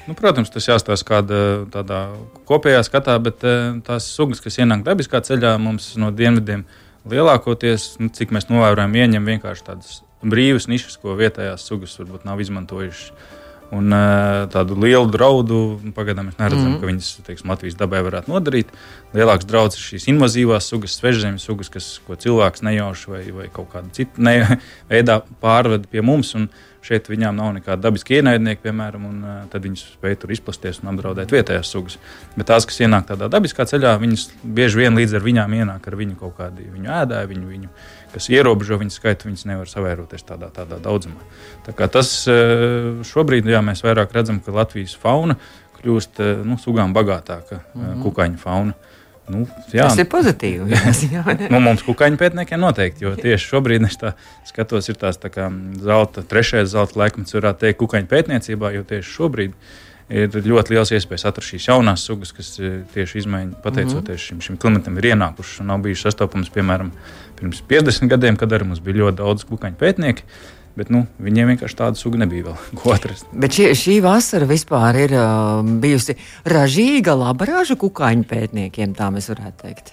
Nu, 0.08 0.14
protams, 0.18 0.50
tas 0.50 0.66
jāstāsta 0.66 1.06
kādā 1.06 1.42
tādā 1.70 2.04
kopējā 2.48 2.80
skatā, 2.86 3.18
bet 3.22 3.44
tās 3.86 4.08
sugas, 4.10 4.40
kas 4.42 4.58
ienāk 4.58 4.82
dabiskā 4.86 5.20
ceļā 5.22 5.54
mums 5.62 5.92
no 6.00 6.10
dienvidiem, 6.10 6.64
uh, 6.66 6.80
lielākoties, 7.08 7.96
nu, 8.02 8.10
cik 8.14 8.32
mēs 8.34 8.48
novērojam, 8.50 8.94
ieņem 8.94 9.30
vienkārši 9.34 9.66
tādas 9.66 10.00
brīvas 10.22 10.68
nišas, 10.70 10.98
ko 11.02 11.16
vietējās 11.18 11.64
sugas 11.66 11.96
varbūt 11.98 12.26
nav 12.28 12.42
izmantojušas. 12.42 13.30
Un 13.72 13.88
tādu 14.52 14.76
lielu 14.76 15.06
draudu 15.08 15.58
nu, 15.80 15.94
pagaidām 15.96 16.26
mēs 16.28 16.36
neredzam, 16.36 16.66
mm 16.66 16.74
-hmm. 16.74 16.80
ka 16.82 16.88
viņas 16.90 17.06
teiksim, 17.24 17.48
Latvijas 17.48 17.78
dabai 17.80 18.02
varētu 18.04 18.28
nodarīt. 18.28 18.68
Lielāks 19.16 19.48
draudz 19.48 19.78
ir 19.78 19.86
šīs 19.86 20.10
invazīvās 20.12 20.68
sugas, 20.68 20.98
svežzemes 21.00 21.46
sugas, 21.48 21.70
kas, 21.72 21.86
ko 22.06 22.12
cilvēks 22.12 22.62
nejauši 22.68 23.10
vai, 23.10 23.22
vai 23.32 23.48
kaut 23.48 23.72
kādā 23.72 23.88
citā 23.96 24.58
veidā 24.92 25.22
pārved 25.40 25.88
pie 25.88 26.04
mums. 26.04 26.34
Un, 26.34 26.50
Šeit 26.82 27.06
viņām 27.06 27.36
nav 27.38 27.52
nekāda 27.54 27.78
dabiska 27.84 28.16
ienaidnieka, 28.16 28.64
piemēram, 28.64 29.04
un 29.06 29.18
uh, 29.22 29.34
tad 29.52 29.62
viņas 29.62 29.84
spēj 29.94 30.16
tur 30.18 30.32
izplasties 30.34 30.80
un 30.82 30.90
apdraudēt 30.90 31.30
vietējās 31.30 31.70
sugas. 31.70 31.98
Bet 32.34 32.48
tās, 32.50 32.66
kas 32.66 32.80
ienāk 32.82 33.06
tādā 33.12 33.28
dabiskā 33.30 33.66
ceļā, 33.70 33.92
viņas 34.02 34.24
bieži 34.42 34.80
vien 34.80 34.98
līdz 34.98 35.14
ar 35.14 35.22
viņām 35.22 35.54
ienāk 35.60 35.86
ar 35.86 35.96
viņu 36.00 36.18
kaut 36.18 36.34
kādi 36.40 36.66
viņu 36.66 36.90
ēdāji, 36.98 37.30
viņu, 37.30 37.46
viņu, 37.52 37.70
kas 38.16 38.26
ierobežo 38.34 38.80
viņu 38.82 38.96
skaitu, 38.96 39.30
viņas 39.30 39.46
nevar 39.52 39.70
savairoties 39.70 40.26
tādā, 40.26 40.50
tādā 40.56 40.80
daudzumā. 40.82 41.22
Tā 41.68 41.86
tas 41.86 42.10
uh, 42.26 43.04
šobrīd, 43.06 43.46
jā, 43.46 43.62
mēs 43.62 43.84
vairāk 43.86 44.18
redzam, 44.18 44.42
ka 44.42 44.54
Latvijas 44.58 44.98
fauna 44.98 45.38
kļūst 45.78 46.18
uh, 46.18 46.42
nu, 46.46 46.58
sugām 46.58 46.90
bagātāka, 46.98 47.62
mm 47.62 47.84
-hmm. 47.84 48.02
kukaiņu 48.08 48.42
fauna. 48.42 48.74
Nu, 49.30 49.44
jā. 49.70 49.86
Tas 49.86 50.00
ir 50.02 50.08
pozitīvi. 50.10 50.74
Jā, 51.14 51.22
nu, 51.46 51.60
mums, 51.62 51.84
kukaiņu 51.86 52.18
pētniekiem, 52.18 52.58
noteikti. 52.62 53.04
Jo 53.06 53.14
tieši 53.18 53.52
šobrīd 53.52 53.86
es 53.86 53.98
skatos, 54.50 54.90
ir 54.90 54.98
tās 54.98 55.20
tā 55.22 55.30
kā 55.32 55.46
zelta, 55.78 56.24
trešais 56.26 56.72
zelta 56.74 56.98
laikmets, 57.04 57.36
varētu 57.38 57.62
teikt, 57.62 57.78
kukaiņu 57.84 58.10
pētniecībā. 58.10 58.72
Jo 58.74 58.82
tieši 58.88 59.14
šobrīd 59.14 59.54
ir 60.12 60.48
ļoti 60.50 60.74
liels 60.74 60.92
iespējas 60.92 61.28
atrast 61.30 61.52
šīs 61.52 61.68
jaunās 61.70 62.04
sugas, 62.08 62.34
kas 62.36 62.50
e, 62.60 62.72
tieši 62.92 63.22
izmaiņas, 63.22 63.60
pateicoties 63.64 64.18
-hmm. 64.18 64.24
šim, 64.26 64.40
šim 64.44 64.58
klimatam, 64.60 64.98
ir 64.98 65.12
ienākušas 65.12 65.62
un 65.62 65.70
nav 65.72 65.84
bijušas 65.86 66.10
sastopamas, 66.10 66.50
piemēram, 66.52 66.90
pirms 67.38 67.62
50 67.70 68.10
gadiem, 68.10 68.36
kad 68.36 68.52
arī 68.52 68.66
mums 68.68 68.82
bija 68.82 69.04
ļoti 69.04 69.20
daudz 69.22 69.46
kukaiņu 69.48 69.78
pētnieku. 69.80 70.26
Bet 70.72 70.88
nu, 70.92 71.02
viņiem 71.20 71.50
vienkārši 71.52 71.76
tāda 71.76 72.00
suga 72.00 72.22
nebija 72.22 72.46
vēl 72.48 72.68
ko 72.80 72.94
atrast. 72.94 73.28
Bet 73.36 73.56
šī, 73.56 73.72
šī 73.76 73.98
vasara 74.04 74.48
vispār 74.48 75.02
ir 75.04 75.16
uh, 75.18 75.64
bijusi 75.82 76.16
ražīga, 76.48 77.16
laba 77.18 77.48
raža 77.50 77.76
kukaiņu 77.80 78.24
pētniekiem, 78.30 78.94
tā 78.96 79.10
mēs 79.12 79.28
varētu 79.32 79.66
teikt. 79.66 79.92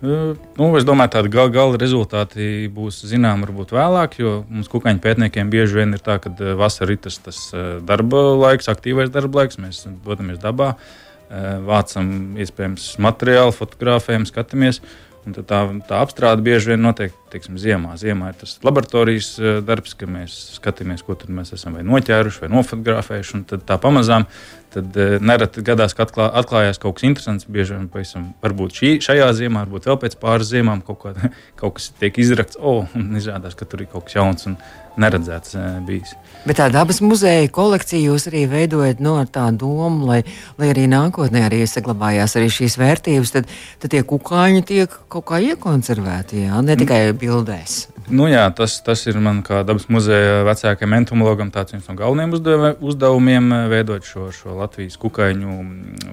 Uh, 0.00 0.36
nu, 0.56 0.70
es 0.76 0.84
domāju, 0.88 1.12
ka 1.12 1.24
gala, 1.28 1.52
gala 1.52 1.80
rezultāti 1.80 2.68
būs 2.72 3.02
zināmi 3.08 3.44
varbūt 3.48 3.74
vēlāk, 3.76 4.16
jo 4.20 4.38
mums 4.48 4.68
kukaiņu 4.72 5.04
pētniekiem 5.04 5.52
bieži 5.52 5.80
vien 5.80 5.96
ir 5.96 6.04
tā, 6.04 6.16
ka 6.20 6.32
uh, 6.32 6.54
vasarā 6.60 6.96
ir 6.96 7.04
tas, 7.08 7.20
tas 7.24 7.42
uh, 7.52 7.78
darba 7.84 8.30
laiks, 8.36 8.68
aktīvais 8.72 9.12
darba 9.12 9.42
laiks, 9.42 9.60
mēs 9.60 9.86
dodamies 10.04 10.40
dabā, 10.40 10.74
uh, 10.76 11.52
vācam 11.64 12.34
iespējams 12.40 12.94
materiālu, 13.00 13.56
fotografējam, 13.56 14.28
skatāmies. 14.28 14.80
Un 14.84 14.98
tā, 15.24 15.60
tā 15.88 16.00
apstrāde 16.00 16.44
bieži 16.44 16.72
vien 16.72 16.82
notiek 16.84 17.14
teiksim, 17.32 17.58
ziemā. 17.60 17.96
Ziemā 18.00 18.32
ir 18.32 18.38
tas 18.40 18.56
laboratorijas 18.66 19.30
eh, 19.38 19.58
darbs, 19.64 19.94
ka 19.98 20.08
mēs 20.10 20.36
skatāmies, 20.56 21.04
ko 21.06 21.16
mēs 21.28 21.54
esam 21.56 21.76
vai 21.78 21.84
noķēruši, 21.86 22.44
vai 22.44 22.52
nofotografējuši. 22.56 23.42
Tad 23.52 23.66
tā 23.68 23.78
pamazām 23.82 24.26
tad, 24.74 24.96
eh, 24.96 25.16
nereti 25.20 25.64
gadās, 25.66 25.94
ka 25.96 26.06
atklā, 26.06 26.28
atklājās 26.42 26.80
kaut 26.82 26.98
kas 26.98 27.06
interesants. 27.08 27.48
Bieži 27.50 27.76
vien 27.76 27.88
pavisam, 27.92 28.30
varbūt 28.44 28.78
šī, 28.78 28.92
šajā 29.04 29.30
ziemā, 29.38 29.64
varbūt 29.66 29.88
vēl 29.90 29.98
pēc 30.04 30.16
pāris 30.22 30.52
ziemām 30.52 30.84
kaut, 30.86 31.02
kā, 31.02 31.32
kaut 31.60 31.78
kas 31.78 31.90
tiek 32.00 32.20
izrakts, 32.22 32.58
oh, 32.60 32.86
un 32.94 33.10
izrādās, 33.20 33.56
ka 33.58 33.68
tur 33.68 33.84
ir 33.84 33.90
kaut 33.92 34.08
kas 34.08 34.18
jauns 34.20 34.48
un 34.50 34.56
neredzēts 35.00 35.54
eh, 35.58 35.68
bijis. 35.86 36.14
Bet 36.46 36.58
tā 36.60 36.70
dabas 36.72 37.02
muzeja 37.04 37.48
kolekcija 37.52 38.00
jūs 38.00 38.28
arī 38.30 38.46
veidojat 38.50 39.02
no 39.04 39.18
nu, 39.20 39.28
tādu 39.28 39.66
domu, 39.66 40.08
lai, 40.08 40.22
lai 40.60 40.72
arī 40.72 40.86
nākotnē 40.90 41.44
arī 41.48 41.62
saglabājās 41.68 42.36
arī 42.40 42.50
šīs 42.52 42.78
vērtības, 42.80 43.34
tad, 43.36 43.54
tad 43.82 43.94
tie 43.94 44.02
kukaiņi 44.06 44.66
tiek 44.66 45.00
kaut 45.12 45.28
kā 45.30 45.42
iekonservēti, 45.50 46.46
jā, 46.48 46.62
ne 46.64 46.78
tikai 46.80 47.02
bildēs. 47.12 47.89
Nu, 48.10 48.26
jā, 48.26 48.42
tas, 48.56 48.78
tas 48.82 49.04
ir 49.06 49.18
man 49.22 49.40
kā 49.46 49.60
dabas 49.66 49.86
muzeja 49.92 50.42
vecākajam 50.48 50.96
entomologam 50.98 51.52
tāds 51.54 51.74
viens 51.74 51.86
no 51.86 51.94
galvenajiem 51.98 52.82
uzdevumiem- 52.90 53.48
veidot 53.72 54.06
šo, 54.06 54.30
šo 54.34 54.56
Latvijas 54.58 54.98
kukaiņu 54.98 55.56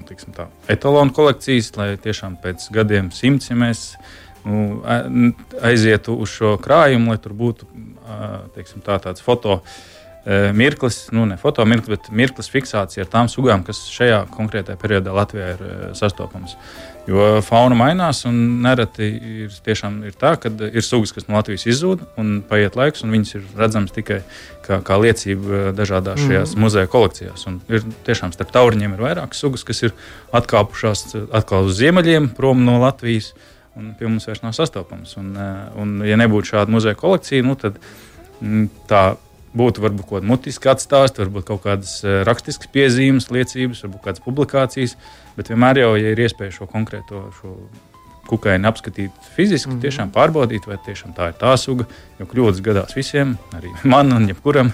tiksim, 0.06 0.32
tā, 0.36 0.46
etalonu 0.68 1.12
kolekcijas, 1.12 1.74
lai 1.76 1.96
tiešām 1.96 2.38
pēc 2.42 2.70
gadiem 2.72 3.10
simts, 3.10 3.50
ja 3.50 3.56
mēs 3.56 3.96
nu, 4.44 4.82
aizietu 5.62 6.14
uz 6.18 6.30
šo 6.30 6.56
krājumu, 6.62 7.10
lai 7.10 7.18
tur 7.18 7.32
būtu 7.32 7.66
teiksim, 8.54 8.80
tā, 8.80 9.00
tāds 9.02 9.20
fotogrāfs 9.20 9.96
mirklis, 10.52 11.08
nu 11.12 11.24
ne 11.26 11.36
fotomirklis, 11.40 11.88
bet 11.88 12.10
mirklis 12.12 12.50
fiksācija 12.52 13.06
ar 13.06 13.10
tām 13.12 13.30
sugām, 13.32 13.64
kas 13.64 13.80
šajā 13.88 14.26
konkrētajā 14.34 14.76
periodā 14.80 15.14
Latvijā 15.14 15.54
ir 15.54 15.62
sastopamas. 15.96 16.56
Jo 17.08 17.38
fauna 17.40 17.76
mainās, 17.78 18.20
un 18.28 18.36
nereti 18.60 19.06
ir, 19.08 19.52
ir 19.64 20.16
tā, 20.20 20.34
ka 20.40 20.50
ir 20.68 20.84
sugas, 20.84 21.14
kas 21.16 21.24
no 21.24 21.38
Latvijas 21.38 21.64
izzūd, 21.70 22.02
un 22.20 22.42
paiet 22.44 22.76
laiks, 22.76 23.00
un 23.04 23.14
viņas 23.14 23.36
ir 23.38 23.46
redzamas 23.56 23.94
tikai 23.96 24.18
kā, 24.66 24.80
kā 24.84 24.98
liecība 25.00 25.70
dažādās 25.76 26.20
šajās 26.20 26.52
mm. 26.52 26.64
muzeja 26.66 26.90
kolekcijās. 26.92 27.46
Un 27.48 27.62
ir 27.72 27.86
tiešām 28.04 28.34
starp 28.36 28.52
tauriņiem 28.52 28.96
ir 28.96 29.04
vairākas 29.06 29.40
sugas, 29.40 29.64
kas 29.64 29.80
ir 29.86 29.94
atkāpušās 30.36 31.06
atkal 31.38 31.70
uz 31.70 31.78
ziemeļiem, 31.80 32.28
prom 32.36 32.60
no 32.66 32.76
Latvijas, 32.82 33.32
un 33.78 33.94
pie 33.96 34.10
mums 34.10 34.28
vairs 34.28 34.44
nav 34.44 34.52
sastopamas. 34.58 35.16
Un, 35.16 35.32
un 35.80 35.96
ja 36.04 36.20
nebūtu 36.20 36.52
šāda 36.52 36.76
muzeja 36.76 36.98
kolekcija, 36.98 37.46
nu, 37.46 37.56
tad 37.56 37.80
mm, 38.42 38.68
tā 38.90 39.06
būtu 39.58 39.84
varbūt 39.84 40.06
kaut 40.06 40.20
kāda 40.20 40.30
mutiska 40.30 40.72
atstāsta, 40.74 41.24
varbūt 41.24 41.48
kaut 41.50 41.64
kādas 41.66 41.98
eh, 42.04 42.22
rakstiskas 42.28 42.70
piezīmes, 42.74 43.30
liecības, 43.34 43.84
varbūt 43.86 44.04
kādas 44.06 44.24
publikācijas. 44.24 44.96
Bet 45.38 45.52
vienmēr 45.52 45.82
jau, 45.84 45.92
ja 46.00 46.14
ir 46.14 46.24
iespēja 46.26 46.56
šo 46.60 46.70
konkrēto 46.70 47.28
šo 47.40 47.54
kukaini 48.28 48.68
apskatīt 48.68 49.28
fiziski, 49.34 49.70
mm 49.70 49.76
-hmm. 49.76 49.82
tiešām 49.86 50.10
pārbaudīt, 50.12 50.66
vai 50.68 50.76
tiešām 50.84 51.14
tā 51.16 51.30
ir 51.32 51.36
tā 51.40 51.56
suga, 51.56 51.86
jo 52.18 52.26
kļūdas 52.28 52.64
gadās 52.64 52.96
visiem, 52.96 53.38
arī 53.56 53.72
man 53.94 54.12
un 54.12 54.28
jebkuram. 54.28 54.72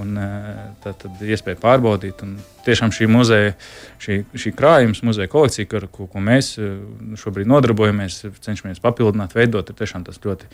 Un, 0.00 0.16
eh, 0.16 0.60
tad, 0.80 0.96
tad 1.02 1.20
iespēja 1.20 1.58
pārbaudīt. 1.60 2.22
Un 2.24 2.38
tiešām 2.64 2.92
šī 2.94 3.08
muzeja, 3.10 3.52
šī, 4.00 4.22
šī 4.32 4.52
krājuma, 4.56 4.94
muzeja 5.02 5.28
kolekcija, 5.28 5.66
ar 5.76 5.88
ko, 5.92 6.06
ko 6.06 6.22
mēs 6.24 6.54
eh, 6.58 6.78
šobrīd 7.20 7.50
nodarbojamies, 7.50 8.22
cenšamies 8.40 8.80
papildināt, 8.80 9.34
veidot, 9.36 9.68
ir 9.68 9.76
tiešām 9.76 10.06
tas 10.06 10.22
ļoti 10.24 10.48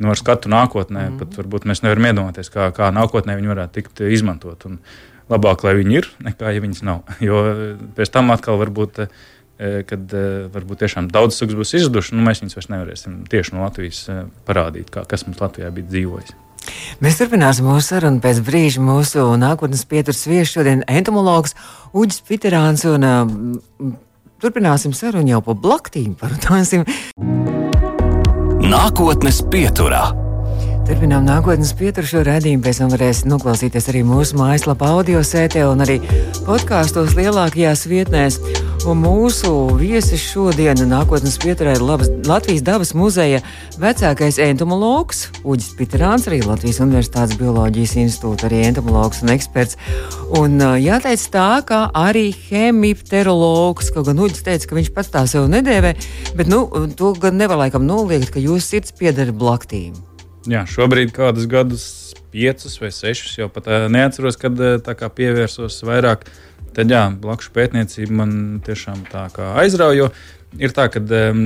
nu, 0.00 0.12
ar 0.12 0.20
skatu 0.20 0.52
nākotnē. 0.52 1.08
Mm. 1.10 1.18
Pat 1.20 1.36
varbūt 1.40 1.66
mēs 1.68 1.82
nevaram 1.84 2.08
iedomāties, 2.10 2.52
kā, 2.52 2.70
kā 2.76 2.92
nākotnē 2.94 3.36
viņi 3.38 3.52
varētu 3.52 3.76
tikt 3.78 4.04
izmantot. 4.08 4.68
Un 4.68 4.80
labāk, 5.32 5.66
lai 5.66 5.76
viņi 5.80 6.00
ir, 6.00 6.08
nekā 6.28 6.54
ja 6.54 6.64
viņas 6.64 6.82
nav. 6.88 7.04
Jo 7.26 7.44
pēc 7.96 8.14
tam 8.14 8.34
atkal 8.34 8.60
varbūt. 8.62 9.06
Eh, 9.62 9.82
kad 9.86 10.10
varbūt 10.50 10.80
tiešām 10.80 11.06
daudz 11.12 11.36
sugas 11.36 11.54
būs 11.54 11.74
izzudušas, 11.76 12.14
nu, 12.16 12.24
mēs 12.24 12.40
viņus 12.42 12.56
vairs 12.56 12.70
nevarēsim 12.72 13.18
tieši 13.30 13.52
no 13.54 13.62
Latvijas 13.62 14.00
parādīt, 14.48 14.88
kā, 14.90 15.04
kas 15.06 15.22
mums 15.28 15.38
Latvijā 15.44 15.68
bija 15.76 15.86
dzīvojis. 15.92 16.32
Mēs 17.02 17.18
turpināsim 17.20 17.68
mūsu 17.68 17.92
sarunu 17.92 18.22
pēc 18.24 18.40
brīža. 18.46 18.82
Mūsu 18.82 19.26
nākotnes 19.38 19.84
pieturas 19.88 20.24
viesis 20.26 20.54
šodien 20.56 20.82
ir 20.82 21.00
entomologs 21.02 21.56
Uģis 21.92 22.22
Piterāns. 22.26 22.86
Un, 22.88 23.06
uh, 23.06 23.96
turpināsim 24.42 24.94
sarunu 24.96 25.36
jau 25.36 25.42
pa 25.46 25.58
blaktīm. 25.66 26.14
Parunāsim. 26.18 26.86
Nākotnes 28.72 29.42
pieturā. 29.52 30.31
Turpinām 30.82 31.22
nākotnes 31.22 31.70
pieturu 31.78 32.08
šo 32.10 32.20
redzējumu, 32.26 32.62
pēc 32.64 32.80
tam 32.82 32.88
varēs 32.90 33.20
noklausīties 33.30 33.84
arī 33.92 34.00
mūsu 34.02 34.34
mājaslapā, 34.40 34.88
audio 34.96 35.20
sētē 35.22 35.62
un 35.70 35.84
arī 35.84 36.00
podkāstos 36.42 37.14
lielākajās 37.14 37.84
vietnēs. 37.86 38.40
Un 38.90 38.98
mūsu 38.98 39.52
viesis 39.78 40.24
šodien 40.26 40.82
nākotnes 40.90 41.38
pieturē 41.38 41.76
ir 41.76 41.86
labas, 41.86 42.10
Latvijas 42.26 42.66
dabas 42.66 42.90
muzeja 42.98 43.38
vecākais 43.78 44.40
entomologs 44.42 45.28
Uģis 45.46 45.70
Pitrāns, 45.78 46.26
arī 46.26 46.42
Latvijas 46.42 46.82
Universitātes 46.82 47.38
bioloģijas 47.38 47.96
institūta, 48.02 48.50
arī 48.50 48.64
entomologs 48.66 49.22
un 49.22 49.30
eksperts. 49.36 49.78
Un 50.34 50.58
jāteic 50.82 51.30
tā, 51.30 51.48
ka 51.68 51.84
arī 51.94 52.32
hemipterologs, 52.50 53.94
kaut 53.94 54.10
gan 54.10 54.26
Uģis 54.26 54.48
teica, 54.50 54.72
ka 54.72 54.82
viņš 54.82 54.94
pats 54.98 55.14
tā 55.14 55.28
sev 55.30 55.46
nedēvē, 55.52 55.94
bet 56.34 56.50
nu, 56.50 56.64
to 56.98 57.14
gan 57.22 57.38
nevar 57.38 57.62
laikam 57.62 57.86
noliegt, 57.86 58.34
ka 58.34 58.42
jūsu 58.42 58.74
sirds 58.74 58.98
pieder 58.98 59.30
blaktīm. 59.30 59.94
Jā, 60.50 60.64
šobrīd 60.66 61.12
kādus 61.14 61.46
gadus, 61.46 61.84
piecus 62.32 62.78
vai 62.82 62.90
sešus, 62.90 63.36
jau 63.38 63.46
pat 63.52 63.68
neatceros, 63.92 64.38
kad 64.40 64.58
pievērsos 65.14 65.82
vairāk. 65.86 66.24
Tad, 66.72 66.88
jā, 66.88 67.02
blakus 67.20 67.50
pētniecība 67.52 68.22
man 68.22 68.32
tiešām 68.64 69.04
tā 69.12 69.26
kā 69.34 69.52
aizrauja. 69.60 70.08
Ir 70.60 70.72
tā, 70.76 70.84
ka 70.92 71.00
um, 71.00 71.38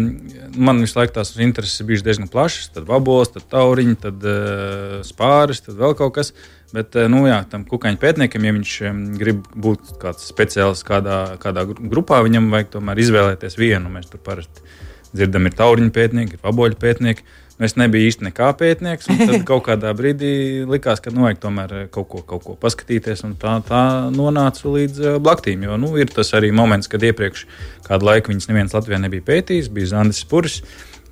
man 0.59 0.81
visu 0.83 0.99
laiku 0.99 1.15
tās 1.15 1.31
intereses 1.39 1.83
bijušas 1.87 2.07
diezgan 2.07 2.31
plašas. 2.31 2.71
Tad 2.75 2.89
vabols, 2.89 3.31
tad 3.35 3.47
tauriņi, 3.53 3.99
tad 4.03 4.25
uh, 4.27 4.97
spāris, 5.07 5.63
tad 5.67 5.79
vēl 5.79 5.95
kaut 5.99 6.17
kas. 6.17 6.33
Bet, 6.75 6.97
nu, 7.11 7.23
jā, 7.29 7.39
tam 7.51 7.63
kukaiņu 7.69 8.01
pētniekam, 8.03 8.47
ja 8.47 8.55
viņš 8.57 8.73
grib 9.21 9.45
būt 9.55 9.93
kāds 10.03 10.27
speciāls 10.27 10.83
kādā, 10.87 11.37
kādā 11.43 11.63
grupā, 11.69 12.19
viņam 12.27 12.51
vajag 12.55 12.73
tomēr 12.75 13.03
izvēlēties 13.05 13.59
vienu. 13.61 13.93
Mēs 13.95 14.11
tur 14.11 14.23
parasti 14.27 14.65
dzirdam, 15.13 15.47
ir 15.47 15.55
tauriņu 15.59 15.95
pētnieki, 15.95 16.39
ir 16.39 16.43
vaboļu 16.43 16.79
pētnieki. 16.83 17.27
Es 17.57 17.73
nebiju 17.81 18.11
īsti 18.11 18.27
nekā 18.27 18.51
pētnieks. 18.61 19.09
Tad 19.09 19.45
kaut 19.49 19.65
kādā 19.71 19.95
brīdī 19.97 20.67
likās, 20.69 21.01
ka 21.01 21.13
nu, 21.15 21.25
vajag 21.25 21.39
tomēr 21.41 21.73
eh, 21.73 21.87
kaut 21.93 22.11
ko, 22.13 22.21
kaut 22.29 22.45
ko 22.45 22.57
paskatīties. 22.61 23.25
Tā, 23.41 23.55
tā 23.65 23.81
nonāca 24.13 24.69
līdz 24.69 25.01
uh, 25.01 25.17
blaktīm. 25.25 25.65
Jo 25.65 25.79
nu, 25.81 25.95
ir 25.97 26.13
tas 26.13 26.35
arī 26.37 26.53
moments, 26.53 26.91
kad 26.93 27.05
iepriekš 27.07 27.47
kādu 27.87 28.11
laiku 28.11 28.35
viņas 28.35 28.51
neviens 28.51 28.77
Latvijā 28.77 29.01
nebija 29.01 29.25
pētījis. 29.31 29.73
Bija 29.73 29.95
Zandis 29.95 30.21
Puris. 30.29 30.61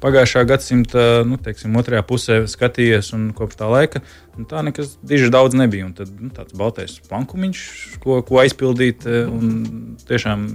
Pagājušā 0.04 0.44
gadsimta 0.44 1.25
nu, 1.25 1.38
teiksim, 1.40 1.75
otrajā 1.80 2.04
pusē 2.04 2.42
skatījies, 2.50 3.14
un 3.16 3.30
kopš 3.37 3.56
tā 3.62 3.70
laika 3.73 4.04
nu, 4.37 4.46
tā 4.49 4.62
nekas 4.66 4.94
diži 5.06 5.30
daudz 5.32 5.56
nebija. 5.58 5.87
Un 5.88 5.94
tad 5.96 6.11
nu, 6.18 6.30
tāds 6.34 6.54
baltais 6.58 6.96
plankumiņš, 7.08 7.64
ko, 8.02 8.20
ko 8.26 8.40
aizpildīt. 8.42 9.06
Eh, 9.06 9.28
un 9.30 9.96
tiešām 10.08 10.46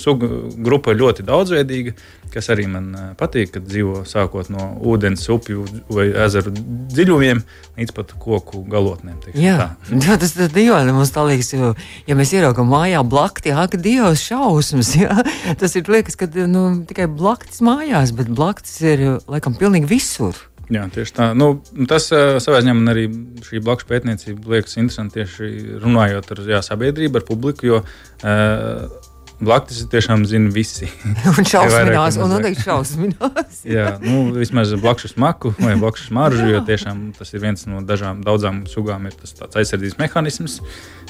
suga 0.00 0.30
grupa 0.58 0.96
ļoti 0.96 1.26
daudzveidīga 1.26 1.94
kas 2.32 2.48
arī 2.52 2.66
man 2.70 2.90
patīk, 3.18 3.52
kad 3.56 3.66
dzīvo 3.66 4.02
sākot 4.08 4.50
no 4.52 4.70
ūdens, 4.88 5.24
upju 5.32 5.64
vai 5.92 6.08
ezeru 6.26 6.52
dziļumiem 6.54 7.40
līdz 7.78 7.94
pat 7.96 8.14
koku 8.20 8.62
galotnēm. 8.68 9.20
Jā, 9.38 9.56
tā. 9.88 10.16
tas 10.20 10.34
ir 10.36 10.52
dīvaini. 10.54 10.94
Mums 10.96 11.12
tā 11.14 11.24
liekas, 11.28 11.52
jo, 11.54 11.72
ja 12.08 12.16
mēs 12.18 12.32
ieraugām 12.36 12.68
mājā 12.72 13.02
blakti, 13.06 13.52
ak, 13.54 13.78
Dievs, 13.82 14.24
šausmas. 14.28 14.94
Jā. 14.98 15.14
Tas 15.60 15.76
ir 15.78 15.88
liekas, 15.90 16.16
ka 16.18 16.28
nu, 16.50 16.64
tikai 16.88 17.08
blaktis 17.10 17.62
mājās, 17.64 18.12
bet 18.16 18.30
blaktis 18.32 18.78
ir 18.84 18.97
laikam 19.28 19.56
pilnīgi 19.58 19.90
visur. 19.90 20.38
Jā, 20.68 20.84
tieši 20.92 21.14
tā. 21.16 21.26
Nu, 21.36 21.62
tas 21.88 22.10
uh, 22.12 22.36
savā 22.44 22.60
ziņā 22.60 22.74
man 22.76 22.92
arī 22.92 23.06
šī 23.46 23.62
blakus 23.64 23.88
pētniecība 23.88 24.52
liekas 24.52 24.76
interesanti 24.76 25.22
tieši 25.22 25.78
runājot 25.80 26.34
ar 26.34 26.42
jā, 26.52 26.60
sabiedrību, 26.66 27.22
ar 27.22 27.28
publiku. 27.28 27.70
Jo, 27.70 27.80
uh, 28.20 29.08
Blaktis 29.38 29.84
tiešām 29.86 30.24
zina 30.26 30.50
visi. 30.50 30.88
un 31.30 31.46
šausminās, 31.46 32.16
un 32.18 32.32
noteikti 32.32 32.64
šausminās. 32.66 33.60
jā, 33.76 33.92
nu, 34.02 34.32
vismaz 34.34 34.72
blakšu 34.82 35.12
smaku 35.12 35.52
vai 35.60 35.76
blakšu 35.78 36.08
smaržu, 36.08 36.48
jo 36.50 36.62
tiešām 36.66 37.12
tas 37.14 37.30
ir 37.36 37.44
viens 37.44 37.62
no 37.70 37.84
dažām, 37.86 38.24
daudzām 38.26 38.64
sugām, 38.70 39.06
ir 39.06 39.14
tas 39.14 39.36
aizsardzības 39.62 40.00
mehānisms. 40.00 40.58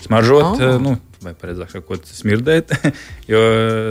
Smaržot, 0.04 0.61
oh. 0.61 0.76
nu, 0.83 0.99
vai 1.25 1.32
precīzāk 1.38 1.72
sakot, 1.72 2.06
smirdēt, 2.06 2.72
jo 3.32 3.40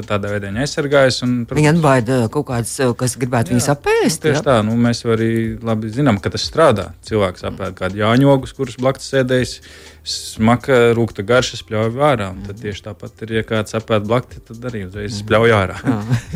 tādā 0.08 0.32
veidā 0.34 0.52
viņi 0.52 0.64
aizsargājas. 0.64 1.20
Un, 1.26 1.34
protams, 1.46 1.60
viņi 1.60 1.72
atbaida 1.74 2.20
kaut 2.34 2.48
kādas, 2.50 2.74
kas 3.00 3.18
gribētu 3.20 3.54
viņus 3.54 3.70
apēst. 3.74 4.20
Nu, 4.20 4.24
tieši 4.28 4.40
jā? 4.40 4.46
tā, 4.48 4.58
nu, 4.68 4.78
mēs 4.88 5.04
arī 5.08 5.32
labi 5.68 5.92
zinām, 5.94 6.22
ka 6.24 6.32
tas 6.34 6.48
strādā. 6.48 6.90
Cilvēks 7.08 7.48
apēd 7.52 7.78
kādu 7.78 8.02
jāņogus, 8.02 8.56
kurus 8.58 8.80
blakus 8.82 9.10
sēdējis 9.14 9.58
smaka 10.08 10.80
rūkta 10.98 11.26
garša 11.28 11.62
spļauj 11.62 12.04
ārā. 12.10 12.32
Un 12.36 12.44
tad 12.48 12.62
tieši 12.64 12.88
tāpat 12.90 13.26
ir, 13.28 13.38
ja 13.40 13.48
kāds 13.48 13.76
apēd 13.78 14.08
blakti, 14.08 14.44
tad 14.48 14.70
arī 14.72 14.86
uzreiz 14.88 15.20
spļauj 15.22 15.58
ārā. 15.58 15.82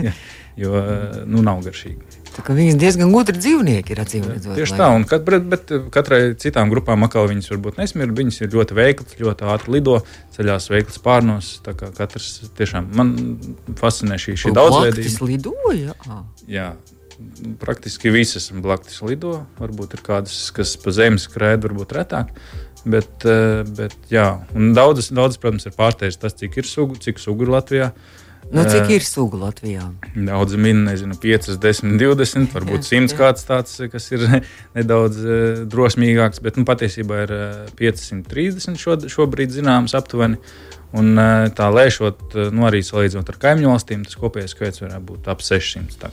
jo 0.62 0.82
nu, 1.26 1.44
nav 1.46 1.64
garšīgi. 1.66 2.21
Viņi 2.32 2.78
diezgan 2.80 3.12
gudri 3.12 3.36
dzīvnieki 3.36 3.92
ir 3.92 4.00
acīm 4.06 4.24
redzot. 4.30 4.56
Tieši 4.56 4.78
tā, 4.80 4.88
un 4.96 5.04
kat, 5.08 5.26
bet, 5.28 5.44
bet 5.52 5.74
katrai 5.92 6.20
citām 6.40 6.72
grupām 6.72 7.04
atkal 7.04 7.28
viņas 7.28 7.52
varbūt 7.52 7.82
nesmird. 7.82 8.16
Viņas 8.16 8.40
ir 8.46 8.56
ļoti 8.56 8.78
veiklas, 8.78 9.18
ļoti 9.20 9.50
ātri 9.52 9.76
lido, 9.76 9.98
ceļās 10.38 10.70
veiklas 10.72 11.02
pārnos. 11.04 11.52
Katrs 11.68 12.30
tiešām 12.58 12.88
man 12.96 13.12
fascinē 13.80 14.20
šī, 14.22 14.38
šī 14.46 14.54
daudzveidība. 14.56 15.12
Tas 15.12 15.20
lidoja? 15.28 15.98
Jā. 16.48 16.72
praktiski 17.60 18.14
visas 18.16 18.48
blaktis 18.64 19.02
lido. 19.04 19.42
Varbūt 19.60 20.00
ir 20.00 20.06
kādas, 20.08 20.40
kas 20.56 20.78
pa 20.80 20.96
zemes 20.96 21.28
skrēja, 21.28 21.60
varbūt 21.68 21.98
retāk. 22.00 22.32
Bet, 22.82 23.12
uh, 23.28 23.62
bet 23.78 23.94
jā, 24.10 24.40
un 24.58 24.72
daudzas, 24.74 25.12
daudzas, 25.14 25.38
protams, 25.42 25.68
ir 25.68 25.76
pārsteigts 25.78 26.18
tas, 26.18 26.34
cik 26.40 26.64
ir 26.64 26.70
sugu, 26.70 26.98
cik 26.98 27.20
sugu 27.22 27.46
ir 27.46 27.54
Latvijā. 27.60 27.92
Nu, 28.52 28.64
cik 28.68 28.90
ir 28.92 29.06
sugu 29.06 29.38
Latvijā? 29.40 29.86
Daudz 30.16 30.58
min, 30.60 30.84
nezinu, 30.88 31.16
5, 31.22 31.54
10, 31.62 31.96
20, 32.02 32.50
varbūt 32.56 32.88
100 32.90 33.16
kāds 33.20 33.46
tāds, 33.48 33.78
kas 33.94 34.10
ir 34.12 34.26
nedaudz 34.78 35.22
uh, 35.24 35.62
drosmīgāks, 35.72 36.42
bet 36.44 36.60
nu, 36.60 36.66
patiesībā 36.68 37.24
ir 37.28 37.34
uh, 37.38 37.74
530 37.80 38.82
šo, 38.82 38.98
šobrīd 39.12 39.54
zināms 39.56 39.96
aptuveni. 39.98 40.42
Un, 40.92 41.16
tā 41.56 41.70
lēšot, 41.72 42.34
nu, 42.52 42.66
arī 42.68 42.82
salīdzinot 42.84 43.30
ar 43.32 43.38
kaimiņu 43.40 43.70
valstīm, 43.70 44.02
tas 44.04 44.18
kopējais 44.20 44.52
skaits 44.52 44.82
varētu 44.84 45.06
būt 45.08 45.30
ap 45.32 45.40
600. 45.48 46.10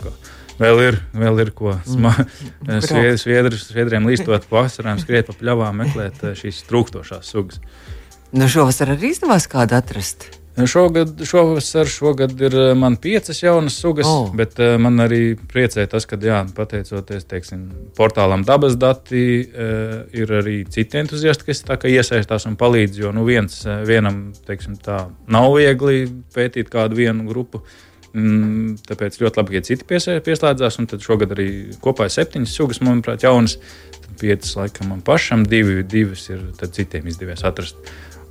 Vēl 0.58 0.82
ir, 0.84 0.98
vēl 1.14 1.42
ir 1.42 1.50
ko 1.54 1.74
mm. 1.74 2.78
sviedriem 3.22 4.06
līstot 4.06 4.46
pa 4.46 4.64
vasarām, 4.64 4.98
skriet 5.02 5.26
pa 5.26 5.34
pļavām, 5.38 5.82
meklēt 5.82 6.22
šīs 6.38 6.64
trūkstošās 6.70 7.30
sugas. 7.34 7.58
Nu, 8.34 8.46
šovasar 8.50 8.94
arī 8.94 9.12
izdevās 9.14 9.46
kādu 9.50 9.78
atrast. 9.78 10.28
Šogad, 10.66 11.20
šovasar, 11.22 11.86
šogad 11.86 12.40
ir 12.40 12.54
man 12.74 12.96
piecas 12.98 13.42
jaunas 13.42 13.76
sugas, 13.78 14.06
oh. 14.10 14.32
bet 14.34 14.56
uh, 14.58 14.74
man 14.82 14.98
arī 15.04 15.36
priecē 15.38 15.84
tas, 15.90 16.06
ka, 16.08 16.18
jā, 16.18 16.40
pateicoties 16.56 17.28
teiksim, 17.30 17.66
portālam 17.94 18.42
dabas 18.46 18.74
dati, 18.80 19.22
uh, 19.46 20.00
ir 20.10 20.32
arī 20.40 20.56
citi 20.66 20.98
entuziasti, 20.98 21.46
kas 21.46 21.62
iesaistās 21.86 22.48
un 22.50 22.56
palīdz. 22.58 22.98
Jo 23.04 23.12
nu, 23.14 23.26
viens, 23.28 23.60
vienam 23.86 24.32
teiksim, 24.48 24.74
tā, 24.82 25.04
nav 25.30 25.52
viegli 25.54 26.08
pētīt 26.34 26.72
kādu 26.72 26.98
vienu 26.98 27.28
grupu. 27.28 27.62
Mm, 28.16 28.78
tāpēc 28.88 29.20
ļoti 29.20 29.38
labi, 29.38 29.58
ja 29.58 29.64
citi 29.68 29.86
pieslēdzās. 29.86 30.80
Tad 30.90 31.04
šogad 31.04 31.36
arī 31.36 31.48
kopā 31.84 32.08
ir 32.08 32.14
septiņas 32.14 32.56
sugas, 32.56 32.80
manuprāt, 32.82 33.22
jaunas. 33.26 33.58
Tad 33.94 34.10
piecas 34.18 34.56
laikam 34.58 34.90
man 34.94 35.04
pašam, 35.06 35.44
divi, 35.46 35.84
divas 35.86 36.26
ir 36.32 36.42
citiem 36.64 37.06
izdevies 37.12 37.44
atrast. 37.46 37.78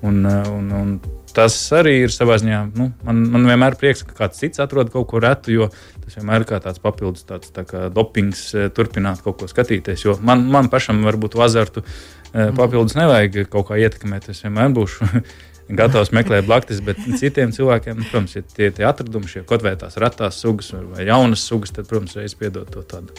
Un, 0.06 0.26
un, 0.28 0.74
un 0.78 0.98
tas 1.38 1.56
arī 1.78 2.00
ir 2.06 2.14
savā 2.14 2.40
ziņā. 2.42 2.62
Nu, 2.78 2.90
man, 3.06 3.22
man 3.34 3.46
vienmēr 3.50 3.76
ir 3.76 3.80
prieks, 3.82 4.04
ka 4.08 4.16
kāds 4.18 4.42
cits 4.42 4.62
atrod 4.64 4.90
kaut 4.94 5.08
ko 5.12 5.22
retu, 5.22 5.54
jo 5.54 5.68
tas 6.04 6.18
vienmēr 6.18 6.44
ir 6.44 6.48
kā 6.50 6.62
tāds 6.64 6.82
papildus 6.82 7.28
tāds, 7.30 7.52
tā 7.54 7.66
kā 7.68 7.88
dopings, 7.94 8.48
eh, 8.58 8.72
turpināt 8.74 9.22
kaut 9.26 9.38
ko 9.42 9.50
skatīties. 9.52 10.08
Jo 10.08 10.18
man, 10.26 10.48
man 10.54 10.72
pašam 10.74 11.04
varbūt 11.06 11.38
azartu 11.46 11.84
eh, 11.86 12.50
papildus 12.58 12.98
nevajag 12.98 13.44
kaut 13.54 13.70
kā 13.70 13.78
ietekmēt. 13.84 14.32
Es 14.34 14.42
vienmēr 14.46 14.74
būšu 14.78 15.12
gatavs 15.80 16.14
meklēt 16.16 16.48
blakus, 16.48 16.82
bet 16.86 17.04
citiem 17.20 17.54
cilvēkiem, 17.54 18.00
nu, 18.00 18.08
protams, 18.10 18.38
ir 18.40 18.48
tie, 18.50 18.72
tie 18.74 18.88
atradumi, 18.88 19.30
šie 19.30 19.46
kaut 19.48 19.66
vai 19.66 19.76
tās 19.80 20.00
retās 20.02 20.42
sugas 20.42 20.74
vai 20.74 21.06
jaunas 21.06 21.46
sugas, 21.46 21.76
tad, 21.76 21.90
protams, 21.92 22.18
reiz 22.18 22.34
piedod 22.40 22.70
to 22.72 22.86
tādu 22.88 23.14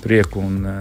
prieku 0.00 0.40
un 0.40 0.62
eh, 0.64 0.78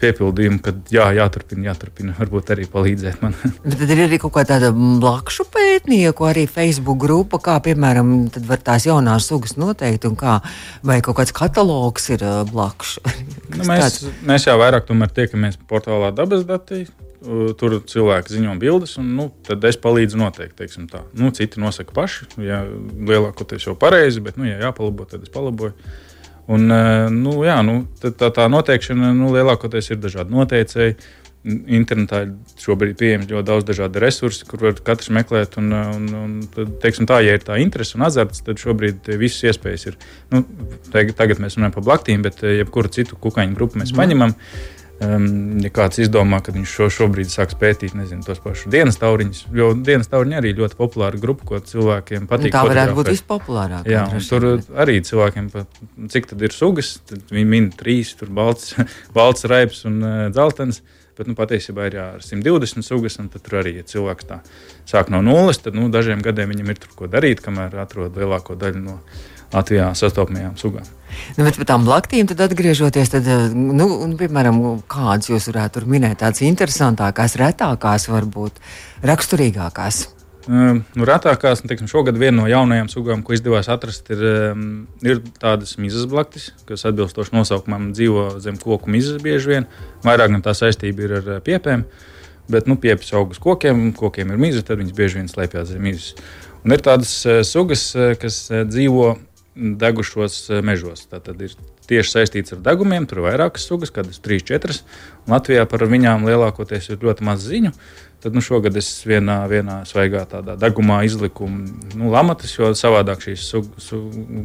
piepildījumu, 0.00 0.60
ka 0.64 0.72
jā, 0.92 1.10
jāturpina, 1.18 1.66
jāturpina, 1.68 2.14
varbūt 2.16 2.52
arī 2.54 2.64
palīdzēt 2.72 3.20
man. 3.20 3.36
Bet 3.66 3.76
tad 3.82 3.92
ir 3.92 4.04
arī 4.06 4.20
kaut 4.22 4.32
kāda 4.38 4.70
blakus 4.72 5.42
pētnieku, 5.52 6.24
arī 6.28 6.46
Facebook 6.48 7.02
grupa, 7.02 7.40
kā 7.44 7.58
piemēram, 7.66 8.30
var 8.48 8.62
tās 8.64 8.88
jaunās 8.88 9.28
sugas 9.28 9.58
noteikt, 9.60 10.08
un 10.08 10.16
kā, 10.20 10.38
vai 10.86 11.00
kaut 11.04 11.20
kāds 11.20 11.36
katalogs 11.36 12.08
ir 12.14 12.24
eh, 12.24 12.40
blakus. 12.48 12.96
nu, 13.58 13.62
mēs, 13.68 14.00
tāds? 14.00 14.24
mēs 14.24 14.48
jau 14.48 14.56
vairāk 14.60 14.88
tiekamies 14.88 15.60
portālā 15.68 16.12
dabas 16.16 16.48
datī. 16.48 16.86
Tur 17.20 17.74
cilvēki 17.84 18.32
ziņo 18.32 18.54
bildes, 18.56 18.94
un 18.96 19.10
nu, 19.12 19.26
tad 19.44 19.60
es 19.68 19.76
palīdzu 19.76 20.16
noteikt. 20.16 20.62
Nu, 21.12 21.28
citi 21.36 21.60
nosaka 21.60 21.92
paši, 21.92 22.30
ja 22.40 22.62
lielākoties 22.64 23.66
jau 23.66 23.74
pareizi, 23.76 24.22
bet, 24.24 24.38
nu, 24.40 24.48
ja 24.48 24.56
jāpalabo, 24.62 25.04
tad 25.04 25.26
es 25.28 25.34
palaboju. 25.34 25.74
Un, 26.50 26.66
eh, 26.74 27.06
nu, 27.14 27.38
jā, 27.46 27.60
nu, 27.66 27.84
tā, 28.02 28.30
tā 28.34 28.46
noteikšana 28.50 29.12
nu, 29.14 29.30
lielākoties 29.36 29.92
ir 29.92 30.00
dažādi 30.02 30.34
noteicēji. 30.34 30.96
Internetā 31.72 32.26
šobrīd 32.60 32.90
ir 32.92 32.96
pieejams 33.00 33.28
ļoti 33.30 33.48
daudz 33.48 33.64
dažādu 33.70 34.00
resursu, 34.02 34.44
kur 34.48 34.66
var 34.66 34.80
katrs 34.84 35.08
meklēt. 35.14 35.54
Un, 35.62 35.70
eh, 35.72 35.92
un, 35.94 36.10
un 36.24 36.34
tad, 36.56 36.74
teiksim, 36.82 37.08
tā, 37.10 37.22
ja 37.24 37.38
ir 37.38 37.46
tā 37.46 37.60
interese 37.62 37.96
un 37.98 38.04
azarts, 38.08 38.42
tad 38.46 38.60
šobrīd 38.60 39.08
visas 39.20 39.52
iespējas 39.52 39.88
ir. 39.92 39.96
Nu, 40.34 40.42
tagad 40.92 41.40
mēs 41.40 41.56
runājam 41.56 41.78
par 41.78 41.86
blaktīm, 41.86 42.26
bet 42.26 42.42
eh, 42.42 42.58
jebkuru 42.60 42.92
citu 42.98 43.20
kukaiņu 43.20 43.56
grupu 43.56 43.80
mēs 43.80 43.94
mm. 43.94 44.02
paņemam. 44.02 44.36
Mm 44.36 44.76
Um, 45.00 45.56
ja 45.64 45.70
kāds 45.72 45.96
izdomā, 46.02 46.42
ka 46.44 46.52
viņš 46.52 46.72
šo, 46.76 46.86
šobrīd 46.92 47.30
sāks 47.32 47.56
pētīt 47.56 47.94
nezinu, 47.96 48.20
tos 48.26 48.42
pašus 48.44 48.68
dienas 48.68 48.98
tauriņus, 49.00 49.46
jo 49.56 49.70
dienas 49.80 50.10
tauriņi 50.12 50.36
arī 50.36 50.50
ļoti 50.58 50.76
populāra 50.76 51.16
grupa, 51.22 51.46
ko 51.48 51.60
cilvēkiem 51.64 52.26
patīk. 52.28 52.52
Un 52.52 52.56
tā 52.58 52.64
varētu 52.68 52.96
būt 52.98 53.10
vispopulārākā. 53.14 53.88
Jā, 53.88 54.02
tur 54.28 54.46
arī 54.76 54.98
cilvēkiem, 55.08 55.48
cik 56.12 56.28
tad 56.34 56.44
ir 56.44 56.52
sugas, 56.52 56.98
tad 57.08 57.32
viņi 57.32 57.48
min 57.48 57.70
trīs, 57.72 58.12
tur 58.20 58.28
balts, 58.36 58.74
balts 59.16 59.48
raips 59.48 59.86
un 59.88 60.02
uh, 60.04 60.18
dzeltens. 60.36 60.82
Bet 61.16 61.28
nu, 61.28 61.34
patiesībā 61.36 61.88
ir 61.88 61.96
jā, 61.96 62.06
120 62.24 62.84
sugas, 62.84 63.18
un 63.20 63.32
tur 63.32 63.56
arī 63.60 63.74
ja 63.80 63.88
cilvēks 63.88 64.28
tā 64.28 64.38
sāk 64.88 65.10
no 65.12 65.24
nulles. 65.24 65.58
Tad 65.64 65.76
nu, 65.76 65.88
dažiem 65.92 66.20
gadiem 66.24 66.52
viņam 66.52 66.70
ir 66.72 66.80
tur 66.80 66.94
ko 66.96 67.08
darīt, 67.12 67.42
kamēr 67.44 67.76
atrod 67.82 68.16
lielāko 68.20 68.56
daļu 68.60 68.84
no 68.84 69.00
Latvijā 69.50 69.90
sastopamajām 69.98 70.54
sugām. 70.60 70.86
Nu, 71.34 71.44
bet 71.44 71.58
par 71.58 71.66
tām 71.72 71.84
blaktīm 71.86 72.28
atgriežoties, 72.30 73.10
tad, 73.10 73.26
eh, 73.26 73.50
nu, 73.54 73.88
un, 74.04 74.14
piemēram, 74.18 74.60
kādas 74.90 75.30
jūs 75.30 75.50
varētu 75.50 75.82
minēt, 75.90 76.20
tādas 76.22 76.44
interesantākās, 76.46 77.36
retākās, 77.40 78.06
varbūt 78.10 78.62
raksturīgākās? 79.02 80.06
Um, 80.50 80.80
nu, 80.96 81.04
retākās, 81.04 81.60
nu, 81.62 81.68
teiksim, 81.68 81.88
šogad 81.90 82.16
viena 82.18 82.40
no 82.40 82.46
jaunajām 82.48 82.88
sugām, 82.90 83.20
ko 83.22 83.34
izdevās 83.36 83.68
atrast, 83.70 84.08
ir, 84.14 84.22
um, 84.54 84.62
ir 85.04 85.20
tādas 85.38 85.76
mizas 85.78 86.06
blaktis, 86.10 86.48
kas 86.66 86.86
atbilstoši 86.88 87.34
nosaukumam 87.36 87.90
dzīvo 87.92 88.40
zem 88.40 88.56
koku 88.58 88.90
mizas 88.90 89.20
bieži 89.22 89.52
vien. 89.52 89.68
Vairāk 90.06 90.32
gan 90.32 90.46
tā 90.46 90.54
saistība 90.56 91.04
ir 91.04 91.16
ar 91.20 91.28
uh, 91.36 91.42
piepēm, 91.44 91.84
bet 92.50 92.70
nu, 92.70 92.78
piepes 92.80 93.12
aug 93.18 93.34
uz 93.34 93.42
kokiem, 93.42 93.90
kokiem 93.98 94.32
ir 94.32 94.40
mizas, 94.40 94.64
tad 94.66 94.80
viņas 94.80 94.96
bieži 94.96 95.20
vien 95.20 95.28
slēpjas 95.30 95.74
zem 95.74 95.84
mizas. 95.84 96.14
Un 96.64 96.74
ir 96.74 96.82
tādas 96.88 97.12
uh, 97.28 97.42
sugas, 97.46 97.90
kas 98.20 98.46
dzīvo 98.48 99.12
degušos 99.56 100.42
eh, 100.50 100.60
mežos. 100.66 101.06
Tā 101.10 101.20
tad 101.24 101.40
ir 101.42 101.56
tieši 101.90 102.14
saistīts 102.14 102.54
ar 102.54 102.62
degumiem, 102.64 103.08
tur 103.08 103.20
ir 103.20 103.30
vairākas 103.30 103.66
sugas, 103.66 103.92
kādas 103.94 104.22
3, 104.22 104.44
4. 104.52 104.78
Latvijā 105.30 105.66
par 105.70 105.84
viņām 105.90 106.28
lielākoties 106.28 106.92
ir 106.92 107.02
ļoti 107.02 107.26
maz 107.26 107.42
ziņu. 107.46 107.74
Tad 108.20 108.34
nu, 108.36 108.42
šogad 108.44 108.74
es 108.76 108.88
vienā, 109.08 109.38
vienā 109.48 109.78
svaigā 109.88 110.26
tādā 110.28 110.52
degumā 110.60 110.98
izliku 111.08 111.46
nu, 111.48 112.10
lamatas, 112.12 112.52
jo 112.52 112.68
savādāk 112.76 113.24
šīs 113.24 113.46
sugas 113.48 113.86
su, 113.88 114.00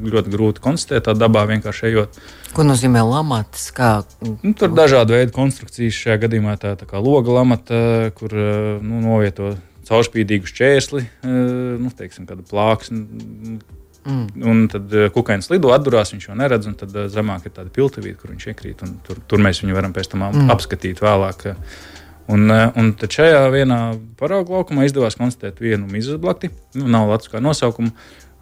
ļoti 0.08 0.32
grūti 0.32 0.64
konstatēt. 0.64 1.10
Tā 1.10 1.16
dabā 1.20 1.44
vienkārši 1.50 1.90
ejot. 1.90 2.20
Ko 2.56 2.64
nozīmē 2.64 3.04
lamatas? 3.04 3.68
Kā... 3.76 3.90
Nu, 4.24 4.54
tur 4.56 4.72
ir 4.72 4.78
dažādi 4.80 5.18
veidi 5.18 5.36
konstrukcijas. 5.36 6.00
Šajā 6.06 6.22
gadījumā 6.24 6.56
tā, 6.62 6.78
kā 6.88 7.04
loga 7.04 7.36
lamata, 7.36 7.82
kur 8.16 8.32
eh, 8.32 8.78
nu, 8.80 9.04
novieto 9.04 9.58
caurspīdīgu 9.90 10.48
šķērsli, 10.50 11.04
eh, 11.04 11.36
nu, 11.76 11.92
teiksim, 12.00 12.32
kādu 12.32 12.48
plāksni 12.48 13.60
Mm. 14.06 14.26
Un 14.46 14.66
tad 14.70 14.92
uh, 14.94 15.08
kukainis 15.14 15.50
lido, 15.50 15.72
atdurās, 15.74 16.12
viņš 16.14 16.28
jau 16.30 16.38
neredz, 16.38 16.68
un 16.70 16.76
tad 16.78 16.94
uh, 16.94 17.08
zemāk 17.10 17.48
ir 17.48 17.56
tāda 17.56 17.72
piltuvīte, 17.74 18.20
kur 18.22 18.34
viņš 18.36 18.48
iekrīt. 18.52 18.84
Tur, 19.08 19.22
tur 19.26 19.42
mēs 19.42 19.64
viņu 19.64 19.78
varam 19.78 19.96
pēc 19.96 20.12
tam 20.12 20.28
mm. 20.28 20.52
apskatīt 20.54 21.02
vēlāk. 21.02 21.48
Un, 22.30 22.46
uh, 22.54 22.68
un 22.78 22.92
šajā 22.94 23.42
vienā 23.54 23.80
paraugu 24.20 24.60
laukumā 24.60 24.86
izdevās 24.86 25.18
konstatēt 25.18 25.62
vienu 25.62 25.90
mizas 25.90 26.22
blakti, 26.22 26.52
nu, 26.78 26.86
nav 26.94 27.10
latviskā 27.16 27.42
nosaukuma, 27.42 27.94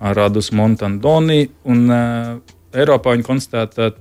Radus 0.04 0.52
Montandoni. 0.52 1.46
Un 1.72 1.84
uh, 1.88 2.56
Eiropā 2.76 3.16
viņi 3.16 3.28
konstatēta, 3.28 3.94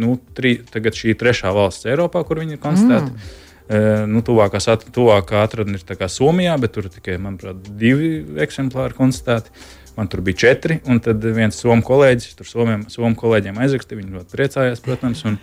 nu, 0.00 0.16
tri, 0.36 0.56
tagad 0.72 0.96
šī 0.96 1.12
trešā 1.20 1.52
valsts 1.52 1.88
Eiropā, 1.90 2.24
kur 2.24 2.40
viņi 2.40 2.56
ir 2.56 2.62
konstatēti. 2.62 3.12
Mm. 3.12 3.42
Uh, 3.66 4.04
nu, 4.08 4.24
tuvākās, 4.24 4.70
at, 4.72 4.88
tuvākā 4.96 5.44
atradne 5.44 5.76
ir 5.76 6.06
Somijā, 6.08 6.56
bet 6.62 6.72
tur 6.72 6.88
tikai, 6.88 7.18
manuprāt, 7.20 7.66
divi 7.76 8.22
eksemplāri 8.40 8.96
konstatēti. 8.96 9.52
Uh, 9.52 9.74
Man 9.96 10.10
tur 10.12 10.20
bija 10.20 10.36
četri, 10.36 10.76
un 10.84 10.98
tad 11.00 11.22
viens 11.24 11.56
somu 11.56 11.80
kolēģis, 11.86 12.34
tur 12.36 12.48
somiem, 12.48 12.82
somu 12.92 13.16
kolēģiem 13.16 13.56
aizrakstīja. 13.64 14.00
Viņi 14.02 14.12
ļoti 14.18 14.36
priecājās, 14.36 14.82
protams. 14.84 15.22
Un, 15.28 15.38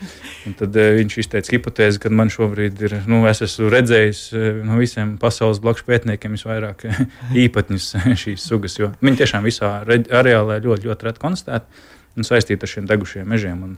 un 0.46 0.58
tad 0.60 0.78
uh, 0.78 0.92
viņš 1.00 1.18
izteica 1.24 1.56
hipotēzi, 1.56 2.02
ka 2.04 2.12
man 2.14 2.30
šobrīd 2.34 2.84
ir, 2.86 2.96
nu, 3.10 3.24
es 3.30 3.42
esmu 3.46 3.72
redzējis 3.74 4.22
uh, 4.38 4.46
no 4.68 4.78
visiem 4.78 5.16
pasaules 5.22 5.62
blakus 5.64 5.88
pētniekiem 5.88 6.38
visvairāk 6.38 6.86
uh, 6.86 7.02
īpatņus 7.46 7.90
šīs 8.26 8.46
sugas, 8.46 8.78
jo 8.78 8.92
viņi 9.02 9.24
tiešām 9.24 9.50
visā 9.50 9.74
areālā 9.90 10.62
ļoti, 10.62 10.90
ļoti 10.92 11.10
reti 11.10 11.24
konstatēti 11.26 11.90
un 12.14 12.28
saistīti 12.28 12.68
ar 12.68 12.74
šiem 12.76 12.90
degušiem 12.90 13.30
mežiem. 13.34 13.66
Un 13.66 13.78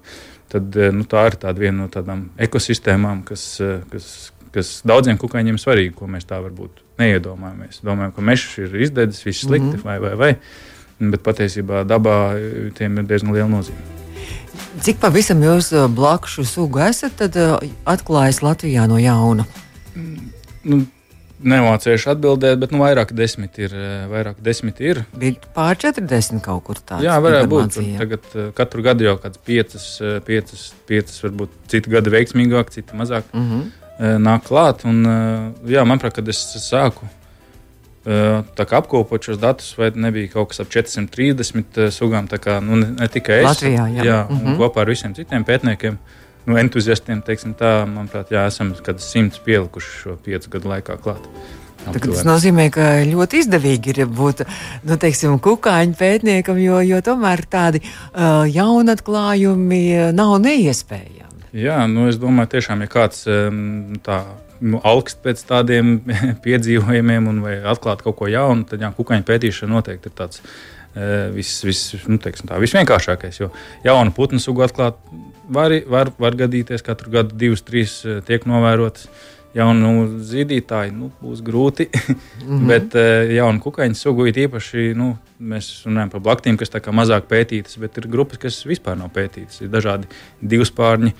tad, 0.52 0.76
nu, 0.76 1.08
tā 1.08 1.28
ir 1.30 1.40
viena 1.56 1.86
no 1.86 1.92
tādām 1.92 2.28
ekosistēmām, 2.36 3.24
kas, 3.28 3.48
kas, 3.92 4.10
kas 4.56 4.80
daudziem 4.88 5.20
kukaiņiem 5.22 5.60
svarīga, 5.62 5.96
ko 5.98 6.08
mēs 6.12 6.28
tā 6.30 6.40
varbūt 6.44 6.82
neiedomājamies. 7.02 7.82
Domājam, 7.86 8.16
ka 8.16 8.24
mežs 8.26 8.56
ir 8.62 8.80
izdedzis, 8.88 9.26
viss 9.28 9.46
slikti 9.46 9.76
mm 9.76 9.76
-hmm. 9.76 9.86
vai, 9.86 10.00
vai, 10.00 10.16
vai. 10.16 11.12
Bet 11.12 11.24
patiesībā 11.24 11.84
dabā 11.84 12.18
tiem 12.78 12.98
ir 12.98 13.08
diezgan 13.10 13.36
liela 13.36 13.50
nozīme. 13.52 13.84
Cik 14.84 15.00
pavisam 15.00 15.44
jūs 15.44 15.72
uh, 15.76 15.88
blakus 15.92 16.40
sugu 16.50 16.80
esat 16.80 17.22
uh, 17.22 17.60
atklājis 17.86 18.42
Latvijā 18.42 18.88
no 18.88 18.98
jauna? 19.00 19.46
Nu, 20.64 20.86
Nemācīšu 21.46 22.14
atbildēt, 22.14 22.56
bet 22.62 22.72
nu, 22.72 22.80
vairāk 22.80 23.12
desmit 23.14 23.58
ir. 23.60 23.74
Vairāk 24.10 24.38
desmit 24.44 24.80
ir. 24.80 25.02
Bija 25.20 25.36
pār 25.54 25.76
40 25.76 26.40
kaut 26.46 26.64
kur 26.64 26.80
tādā. 26.80 27.04
Jā, 27.04 27.18
varētu 27.22 27.50
būt. 27.52 27.80
Tagad 28.00 28.30
katru 28.56 28.86
gadu 28.86 29.04
jau 29.04 29.18
kāds 29.22 29.42
piecas, 29.46 29.88
piecas, 30.26 30.64
piecas 30.88 31.20
varbūt 31.26 31.58
citi 31.68 31.92
gadi 31.92 32.14
veiksmīgāk, 32.16 32.72
citi 32.72 32.96
mazāk 32.96 33.28
mm 33.34 33.44
-hmm. 33.50 33.85
Nāk 34.00 34.48
klāt. 34.50 34.84
Un, 34.88 35.04
jā, 35.68 35.86
manuprāt, 35.88 36.18
kad 36.18 36.28
es 36.32 36.42
sāku 36.66 37.08
apkopot 38.06 39.24
šos 39.24 39.40
datus, 39.42 39.72
vai 39.78 39.92
nebija 39.96 40.30
kaut 40.36 40.52
kas 40.52 40.62
ap 40.62 40.70
430 40.70 41.90
sugām, 41.92 42.28
kā, 42.30 42.60
nu, 42.62 42.78
ne, 42.78 42.92
ne 43.00 43.08
tikai 43.10 43.42
es, 43.42 43.48
Latvijā, 43.48 43.88
jā. 43.96 44.06
Jā, 44.06 44.20
mm 44.30 44.38
-hmm. 44.38 44.58
kopā 44.58 44.82
ar 44.82 44.88
visiem 44.88 45.14
citiem 45.14 45.44
pētniekiem. 45.44 45.98
Nu, 46.46 46.58
entuziastiem, 46.58 47.22
teiksim, 47.22 47.56
tā, 47.58 47.86
manuprāt, 47.90 48.30
jā, 48.30 48.46
esam 48.48 48.74
kāds 48.74 49.08
simts 49.12 49.40
pielikuši 49.40 49.88
šo 50.02 50.18
piecu 50.24 50.50
gadu 50.50 50.70
laikā 50.70 50.98
klāt. 51.02 51.26
Tagad 51.86 52.14
tas 52.14 52.26
nozīmē, 52.26 52.70
ka 52.70 52.82
ļoti 53.06 53.42
izdevīgi 53.44 53.94
ir 53.94 54.06
būt 54.06 54.46
nu, 54.84 54.98
teiksim, 54.98 55.40
kukaiņu 55.40 55.98
pētniekam, 56.00 56.58
jo, 56.58 56.80
jo 56.82 57.02
tomēr 57.02 57.46
tādi 57.50 57.82
uh, 57.82 58.46
jauni 58.50 58.92
atklājumi 58.92 60.14
nav 60.14 60.38
neiespējami. 60.42 61.25
Jā, 61.56 61.86
nu, 61.88 62.10
es 62.12 62.18
domāju, 62.20 62.52
tiešām, 62.58 62.82
ja 62.84 62.92
kāds 62.92 63.24
tā 64.04 64.18
nu, 64.60 64.80
augst 64.84 65.22
pēc 65.24 65.44
tādiem 65.48 66.00
piedzīvojumiem 66.46 67.30
un 67.32 67.44
atklāt 67.72 68.04
kaut 68.06 68.18
ko 68.20 68.32
jaunu, 68.32 68.66
tad 68.70 68.84
jā, 68.84 68.92
kukaiņu 68.96 69.28
pētīšana 69.28 69.78
noteikti 69.78 70.12
ir 70.12 70.16
tāds 70.18 70.42
uh, 70.42 71.32
vis, 71.36 71.54
vis, 71.66 71.86
nu, 72.10 72.20
teiksim, 72.22 72.50
tā, 72.52 72.60
visvienkāršākais. 72.64 73.40
Jo 73.40 73.52
jaunu 73.86 74.16
putnu 74.16 74.42
sugu 74.44 74.66
atklāt 74.66 75.00
var, 75.48 75.78
var, 75.92 76.12
var 76.20 76.38
gadīties 76.44 76.84
katru 76.86 77.14
gadu, 77.20 77.38
divas, 77.40 77.64
trīs 77.68 78.02
uh, 78.04 78.20
tiek 78.26 78.48
novērotas. 78.50 79.08
Jaunu 79.56 80.20
zīdītāju 80.28 80.92
nu, 80.92 81.06
būs 81.22 81.40
grūti, 81.40 81.86
mm 81.96 82.18
-hmm. 82.44 82.66
bet 82.68 82.98
uh, 83.00 83.32
jaunu 83.32 83.64
kukaiņu 83.64 83.96
sugu 83.96 84.28
ir 84.28 84.42
īpaši. 84.48 84.90
Nu, 85.00 85.14
mēs 85.40 85.86
runājam 85.88 86.12
par 86.12 86.24
blaktīm, 86.28 86.58
kas 86.60 86.72
mazāk 86.92 87.30
pētītas, 87.32 87.80
bet 87.80 87.98
ir 87.98 88.08
grupas, 88.12 88.38
kas 88.38 88.66
vispār 88.68 88.98
nav 89.00 89.14
pētītas. 89.16 89.62
Ir 89.62 89.72
dažādi 89.72 90.12
divspārņi, 90.42 91.14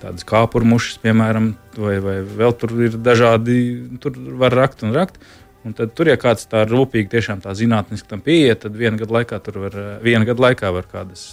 tādas 0.00 0.26
kāpurmušas, 0.28 1.00
piemēram, 1.02 1.52
vai, 1.76 1.98
vai 2.04 2.16
vēl 2.24 2.56
tur 2.58 2.74
ir 2.86 2.96
dažādi, 3.00 3.60
tur 4.02 4.16
var 4.40 4.56
rakt 4.56 4.84
un 4.86 4.94
rakt. 4.96 5.20
Un 5.64 5.74
tad 5.76 5.92
tur, 5.92 6.08
ja 6.08 6.16
kāds 6.16 6.46
tā 6.48 6.62
rūpīgi, 6.64 7.10
tiešām 7.12 7.42
tā 7.44 7.52
zinātniski 7.56 8.08
tam 8.08 8.22
pieiet, 8.24 8.62
tad 8.62 8.78
viena 8.80 8.96
gada 8.96 9.18
laikā 9.18 9.40
tur 9.44 9.58
var, 9.66 9.76
viena 10.00 10.24
gada 10.24 10.46
laikā 10.46 10.70
var 10.72 10.88
kādas, 10.88 11.24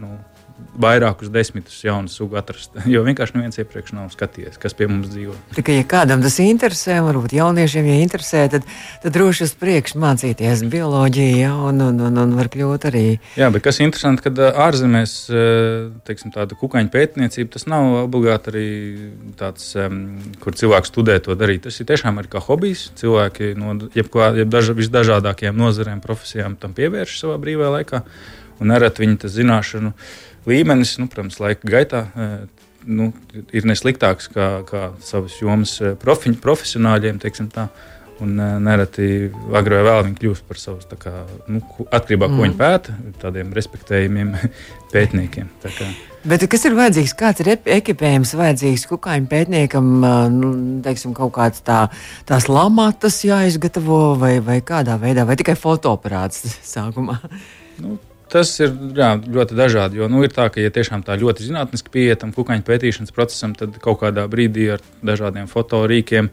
nu, 0.00 0.14
vairākus 0.56 1.28
desmitus 1.32 1.76
jaunu 1.84 2.08
sugu 2.08 2.36
atrast. 2.40 2.74
Jo 2.96 3.02
vienkārši 3.04 3.36
neviens 3.36 3.58
iepriekš 3.60 3.92
nav 3.96 4.08
skatījies, 4.12 4.56
kas 4.60 4.74
pie 4.76 4.86
mums 4.88 5.08
dzīvo. 5.12 5.34
Tikai, 5.56 5.78
ja 5.80 5.86
kādam 5.88 6.22
tas 6.24 6.38
interesē, 6.40 6.98
varbūt 7.04 7.34
jauniešiem, 7.36 7.88
ja 7.90 7.96
interesē, 8.04 8.44
tad, 8.52 8.68
tad 9.02 9.16
droši 9.16 9.44
uz 9.48 9.54
priekšu 9.58 10.00
mācīties 10.00 10.62
bioloģiju, 10.72 11.40
ja, 11.40 11.52
un, 11.68 11.82
un, 11.84 12.00
un, 12.08 12.20
un 12.22 12.34
var 12.38 12.48
kļūt 12.52 12.86
arī. 12.88 13.04
Jā, 13.36 13.50
bet 13.52 13.64
kas 13.66 13.80
interesanti, 13.84 14.24
kad 14.28 14.40
ārzemēs 14.66 15.16
teiksim, 16.08 16.32
tāda 16.36 16.56
kukaiņu 16.60 16.92
pētniecība, 16.94 17.50
tas 17.56 17.66
nav 17.68 17.90
obligāti 18.04 18.52
arī 18.52 18.68
tāds, 19.40 19.72
kur 20.44 20.56
cilvēks 20.56 20.92
studē 20.92 21.18
to 21.26 21.36
darīt. 21.36 21.66
Tas 21.66 21.80
ir 21.82 21.90
tiešām 21.90 22.22
ir 22.22 22.30
kā 22.32 22.40
hobijs. 22.46 22.88
Cilvēki 22.96 23.52
no 23.58 23.76
jebkā, 23.96 24.32
jeb 24.40 24.52
daž, 24.52 24.72
visdažādākajām 24.78 25.58
nozarēm, 25.58 26.00
profesijām 26.04 26.56
tam 26.60 26.76
pievērš 26.76 27.20
savā 27.24 27.40
brīvajā 27.42 27.74
laikā. 27.80 28.02
Un 28.56 28.70
nereti 28.72 29.02
viņi 29.02 29.18
tas 29.20 29.34
zināšanu 29.34 29.90
uh, 29.90 30.06
līmenis, 30.48 30.96
nu, 31.00 31.08
protams, 31.12 31.40
laika 31.42 31.68
gaitā. 31.70 32.06
Nu, 32.86 33.10
ir 33.50 33.66
nesliktāks 33.66 34.30
kā, 34.30 34.48
kā 34.68 34.88
savas 35.02 35.40
jomas 35.42 35.74
profi, 36.02 36.34
profesionāļiem. 36.42 37.18
Un 38.16 38.38
nereti 38.64 39.28
agrāk 39.52 39.82
vai 39.82 39.84
vēlāk 39.84 40.06
viņi 40.06 40.20
kļūst 40.22 40.44
par 40.48 40.56
savus, 40.56 40.86
kā, 40.96 41.26
nu, 41.52 41.60
atkarībā 41.84 42.30
no 42.30 42.32
mm. 42.32 42.38
ko 42.38 42.46
viņi 42.46 42.54
mm. 42.54 42.60
pēta, 42.62 42.94
tādiem 43.20 43.50
respektējumiem 43.52 44.30
pētniekiem. 44.94 45.50
Bet 46.26 46.46
kas 46.50 46.64
ir 46.66 46.78
vajadzīgs? 46.78 47.12
Kāds 47.18 47.44
ir 47.44 47.52
ekipējums 47.52 48.32
vajadzīgs 48.38 48.86
kukaiņu 48.90 49.28
pētniekam? 49.30 49.92
Nu, 50.32 50.54
teiksim, 50.82 51.12
kaut 51.14 51.34
kāds 51.36 51.60
tā, 51.66 51.84
tās 52.26 52.48
lamatas 52.48 53.20
jāizgatavo 53.26 54.16
vai, 54.18 54.38
vai 54.42 54.62
kādā 54.64 54.96
veidā, 55.02 55.26
vai 55.28 55.36
tikai 55.36 55.58
fotoaparāts 55.60 56.42
sākumā? 56.74 57.20
Nu, 57.84 57.98
Tas 58.32 58.50
ir 58.58 58.72
jā, 58.96 59.12
ļoti 59.22 59.56
dažādi. 59.58 60.00
Jo 60.00 60.10
nu, 60.10 60.24
ir 60.26 60.34
tā, 60.34 60.48
ka, 60.50 60.60
ja 60.62 60.72
tiešām 60.74 61.04
tā 61.06 61.14
ļoti 61.20 61.46
zinātniski 61.46 61.92
pieiet 61.94 62.24
tam 62.24 62.34
kukaiņu 62.34 62.66
pētīšanas 62.66 63.14
procesam, 63.14 63.54
tad 63.58 63.78
kaut 63.82 64.00
kādā 64.02 64.26
brīdī 64.30 64.72
ar 64.74 64.84
dažādiem 65.06 65.46
fotorīkiem 65.50 66.32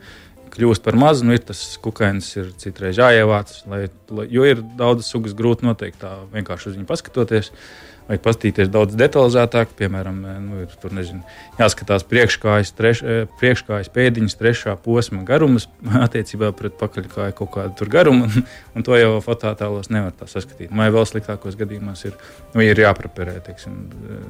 kļūst 0.54 0.86
par 0.86 0.98
mazu. 0.98 1.28
Nu, 1.28 1.38
ir 1.38 1.46
tas 1.46 1.62
kukainis 1.82 2.32
ir 2.40 2.52
citreiz 2.62 2.98
jāievāc, 3.02 3.54
lai, 3.70 3.86
lai, 4.10 4.28
jo 4.34 4.46
ir 4.50 4.66
daudz 4.78 5.06
sugas 5.10 5.38
grūti 5.38 5.70
noteikt 5.70 6.02
tā 6.02 6.16
vienkārši 6.34 6.72
uz 6.72 6.80
viņu 6.80 6.90
paskatoties. 6.90 7.54
Uh, 7.54 7.93
vajag 8.08 8.24
paskatīties 8.24 8.72
daudz 8.74 8.98
detalizētāk. 9.00 9.74
Piemēram, 9.80 10.20
eh, 10.28 10.39
nu, 10.44 10.62
ir, 10.63 10.76
tur, 10.82 10.94
nezinu, 10.96 11.24
jāskatās 11.60 12.06
priekškājas, 12.10 12.74
treš, 12.78 13.04
eh, 13.04 13.24
priekškājas 13.39 13.92
pēdiņas, 13.94 14.38
trešā 14.39 14.76
posma 14.84 15.24
garums 15.28 15.68
attiecībā 16.06 16.52
pret 16.58 16.78
pakaļkāju 16.82 17.38
kaut 17.39 17.52
kādu 17.56 17.89
garumu. 17.89 18.28
Un, 18.28 18.48
un 18.76 18.88
to 18.88 18.98
jau 19.00 19.18
fototēlos 19.24 19.92
nevar 19.94 20.13
tā 20.18 20.28
saskatīt. 20.30 20.72
Vai 20.74 20.89
vēl 20.94 21.08
sliktākos 21.10 21.58
gadījumos 21.60 22.06
ir, 22.10 22.18
nu, 22.54 22.63
ir 22.66 22.84
jāpreparē, 22.84 23.38
teiksim, 23.48 23.80
eh, 23.89 24.24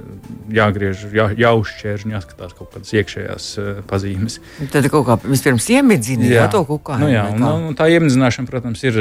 jāgriež, 0.60 1.08
jā, 1.14 1.30
jāuzšķērž 1.44 2.08
un 2.08 2.18
jāskatās 2.18 2.56
kaut 2.58 2.74
kādas 2.76 2.94
iekšējās 2.94 3.50
pazīmes. 3.90 4.40
Tad 4.74 4.88
kaut 4.94 5.08
kā 5.10 5.18
vispirms 5.26 5.70
iemidzina 5.74 6.30
jā. 6.30 6.48
To 6.54 6.64
kukā. 6.68 7.00
Nu, 7.02 7.08
jā, 7.10 7.24
un, 7.34 7.44
un 7.70 7.78
tā 7.78 7.88
iemidzināšana, 7.90 8.50
protams, 8.50 8.84
ir 8.86 8.98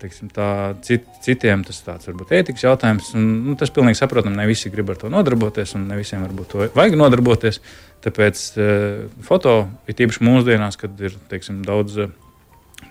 teiksim, 0.00 0.30
tā, 0.34 0.48
cit, 0.84 1.06
citiem 1.24 1.64
tas 1.66 1.80
tāds 1.84 2.08
varbūt 2.08 2.34
ētikas 2.38 2.64
jautājums. 2.66 3.10
Un, 3.18 3.26
nu, 3.48 3.56
tas 3.58 3.72
pilnīgi 3.74 3.87
pilnīgi 3.88 4.02
saprotam, 4.02 4.36
ne 4.36 4.46
visi 4.46 4.70
grib 4.70 4.90
ar 4.92 4.98
to 5.00 5.08
nodarboties, 5.08 5.74
un 5.76 5.88
ne 5.88 5.96
visiem 5.96 6.22
varbūt 6.24 6.48
to 6.52 6.68
vajag 6.76 6.96
nodarboties. 6.98 7.60
Tāpēc 8.04 8.42
uh, 8.58 9.08
foto 9.24 9.68
ir 9.88 9.96
tīpaši 9.96 10.24
mūsdienās, 10.24 10.76
kad 10.78 10.98
ir 11.00 11.16
teiksim, 11.30 11.62
daudz 11.66 11.96
uh, 11.98 12.10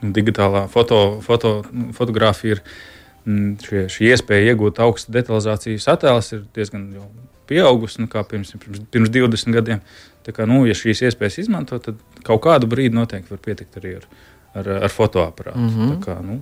digitālā 0.01 0.67
foto, 0.69 1.19
foto, 1.21 1.63
fotografija, 1.95 2.57
ir 2.57 2.61
mm, 3.25 3.53
šie, 3.63 3.85
šī 3.93 4.11
iespēja 4.11 4.53
iegūt 4.53 4.81
augstu 4.83 5.13
detalizācijas 5.15 5.87
attēlus 5.93 6.33
ir 6.33 6.43
diezgan 6.55 6.89
pieaugusi 7.47 8.01
nu, 8.01 8.09
pirms, 8.11 8.55
pirms, 8.57 8.83
pirms 8.91 9.13
20 9.13 9.55
gadiem. 9.55 9.83
Tā 10.27 10.33
kā, 10.35 10.47
nu, 10.49 10.65
ja 10.67 10.75
šīs 10.75 11.05
iespējas 11.07 11.39
izmanto, 11.45 11.79
tad 11.79 12.01
kaut 12.27 12.41
kādu 12.43 12.67
brīdi 12.67 12.97
noteikti 12.97 13.31
var 13.31 13.39
pietikt 13.39 13.77
arī 13.79 13.95
ar, 14.01 14.07
ar, 14.59 14.71
ar 14.89 14.91
fotoaparātu. 14.91 15.61
Mm 15.61 15.69
-hmm. 15.77 15.93
Tā 15.93 16.03
kā, 16.03 16.17
nu, 16.25 16.41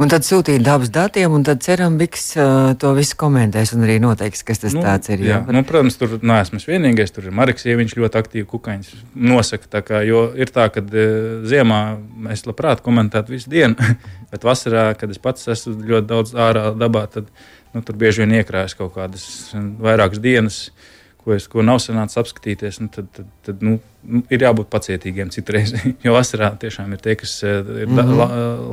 Un 0.00 0.10
tad 0.10 0.24
sūtīt 0.24 0.62
dabas 0.64 0.90
datiem, 0.92 1.32
un 1.36 1.44
tad 1.46 1.60
cerambiks 1.64 2.30
uh, 2.38 2.72
to 2.80 2.92
visu 2.96 3.16
komentēs 3.20 3.74
un 3.76 3.84
arī 3.86 3.98
noteiks, 4.02 4.40
kas 4.46 4.62
tas 4.62 4.76
nu, 4.76 4.82
ir. 4.82 5.22
Jā, 5.22 5.36
jā. 5.36 5.40
Nu, 5.52 5.62
protams, 5.68 5.98
tur 6.00 6.16
neesmu 6.22 6.60
es 6.60 6.66
vienīgais. 6.68 7.12
Tur 7.12 7.28
ir 7.28 7.36
Marks, 7.36 7.66
ja 7.68 7.76
viņš 7.78 7.96
ļoti 8.00 8.20
aktīvi 8.22 8.48
kukaiņus 8.50 8.94
nosaka. 9.32 9.82
Kā, 9.86 10.00
jo 10.08 10.24
ir 10.38 10.52
tā, 10.54 10.68
ka 10.72 10.84
uh, 10.84 11.42
ziemā 11.48 11.82
mēs 12.28 12.46
labprāt 12.48 12.84
komentētu 12.84 13.36
visu 13.36 13.52
dienu, 13.52 13.92
bet 14.32 14.48
vasarā, 14.48 14.90
kad 14.98 15.12
es 15.12 15.20
pats 15.22 15.50
esmu 15.52 15.76
ļoti 15.92 16.08
daudz 16.14 16.34
ārā 16.48 16.70
dabā, 16.78 17.04
tad 17.12 17.28
nu, 17.72 17.84
tur 17.84 18.00
bieži 18.00 18.24
vien 18.24 18.40
iekrājas 18.40 18.78
kaut 18.78 18.96
kādas 18.96 19.28
vairākas 19.54 20.24
dienas. 20.24 20.64
Uh, 20.72 20.91
ko, 21.24 21.34
es, 21.36 21.46
ko 21.50 21.62
nav 21.66 21.78
sanācis 21.82 22.18
apskatīties, 22.20 22.80
nu, 22.82 22.90
tad, 22.92 23.08
tad, 23.14 23.28
tad 23.46 23.62
nu, 23.64 23.76
nu, 24.02 24.22
ir 24.32 24.44
jābūt 24.44 24.70
pacietīgiem 24.72 25.30
citreiz. 25.34 25.74
jo 26.06 26.14
vasarā 26.16 26.52
tiešām 26.62 26.92
ir 26.96 27.02
tie, 27.04 27.16
kas 27.20 27.38
eh, 27.46 27.60
ir 27.84 27.88
mm 27.88 27.98
-hmm. 27.98 28.18
la, 28.18 28.28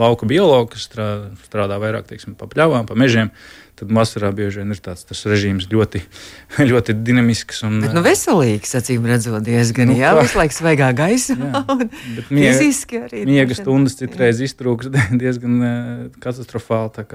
lauka 0.05 0.29
biologi, 0.29 0.73
kas 0.75 0.89
strādā, 0.89 1.29
strādā 1.45 1.79
vairāk 1.81 2.09
teiksim, 2.09 2.35
pa 2.35 2.49
pļavām, 2.49 2.88
pa 2.89 2.95
mežiem. 2.95 3.31
Tad 3.80 3.94
vasarā 3.96 4.30
bieži 4.36 4.60
vien 4.60 4.74
ir 4.76 4.80
tāds 4.84 5.06
režīms 5.08 5.70
ļoti, 5.72 6.02
ļoti 6.72 6.96
dinamisks. 7.08 7.62
Un, 7.63 7.78
bet, 7.84 7.94
nu, 7.96 8.04
veselīgs, 8.04 8.74
acīm 8.76 9.08
redzot, 9.08 9.39
diezgan. 9.46 9.94
Nu, 9.94 9.96
jā, 10.00 10.12
visu 10.18 10.39
laiku 10.39 10.58
svaigā 10.58 10.89
gaisā. 10.98 11.38
miega, 12.36 12.58
fiziski 12.58 13.00
arī. 13.06 13.24
Miega 13.30 13.56
stundas 13.56 13.96
citreiz 14.02 14.42
iztrūks 14.44 14.92
diezgan 15.22 15.58
uh, 15.63 16.04
katastrofāli. 16.20 17.06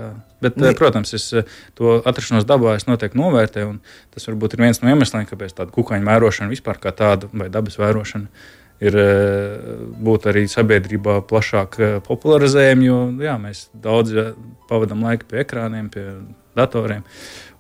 Bet, 0.44 0.56
uh, 0.56 0.72
protams, 0.78 1.12
es 1.16 1.28
uh, 1.36 1.44
to 1.76 1.98
atrašanos 2.00 2.48
dabā 2.48 2.78
noteikti 2.88 3.20
novērtēju. 3.20 3.76
Tas 4.14 4.28
varbūt 4.30 4.56
ir 4.56 4.64
viens 4.64 4.80
no 4.80 4.92
iemesliem, 4.92 5.28
kāpēc 5.28 5.56
tāda 5.58 5.74
kukaiņu 5.74 6.08
vērošana 6.08 6.52
vispār 6.52 6.80
kā 6.80 6.94
tāda 6.96 7.28
vai 7.32 7.50
dabas 7.52 7.76
vērošana 7.80 8.30
ir 8.84 8.96
būt 10.04 10.26
arī 10.32 10.44
sabiedrībā 10.50 11.20
plašāk 11.30 11.78
popularizējami, 12.08 12.88
jo 12.88 12.98
jā, 13.22 13.36
mēs 13.40 13.68
daudz 13.72 14.34
pavadām 14.68 15.04
laiku 15.06 15.28
pie 15.30 15.44
ekrāniem, 15.44 15.86
pie 15.94 16.08
datoriem. 16.58 17.06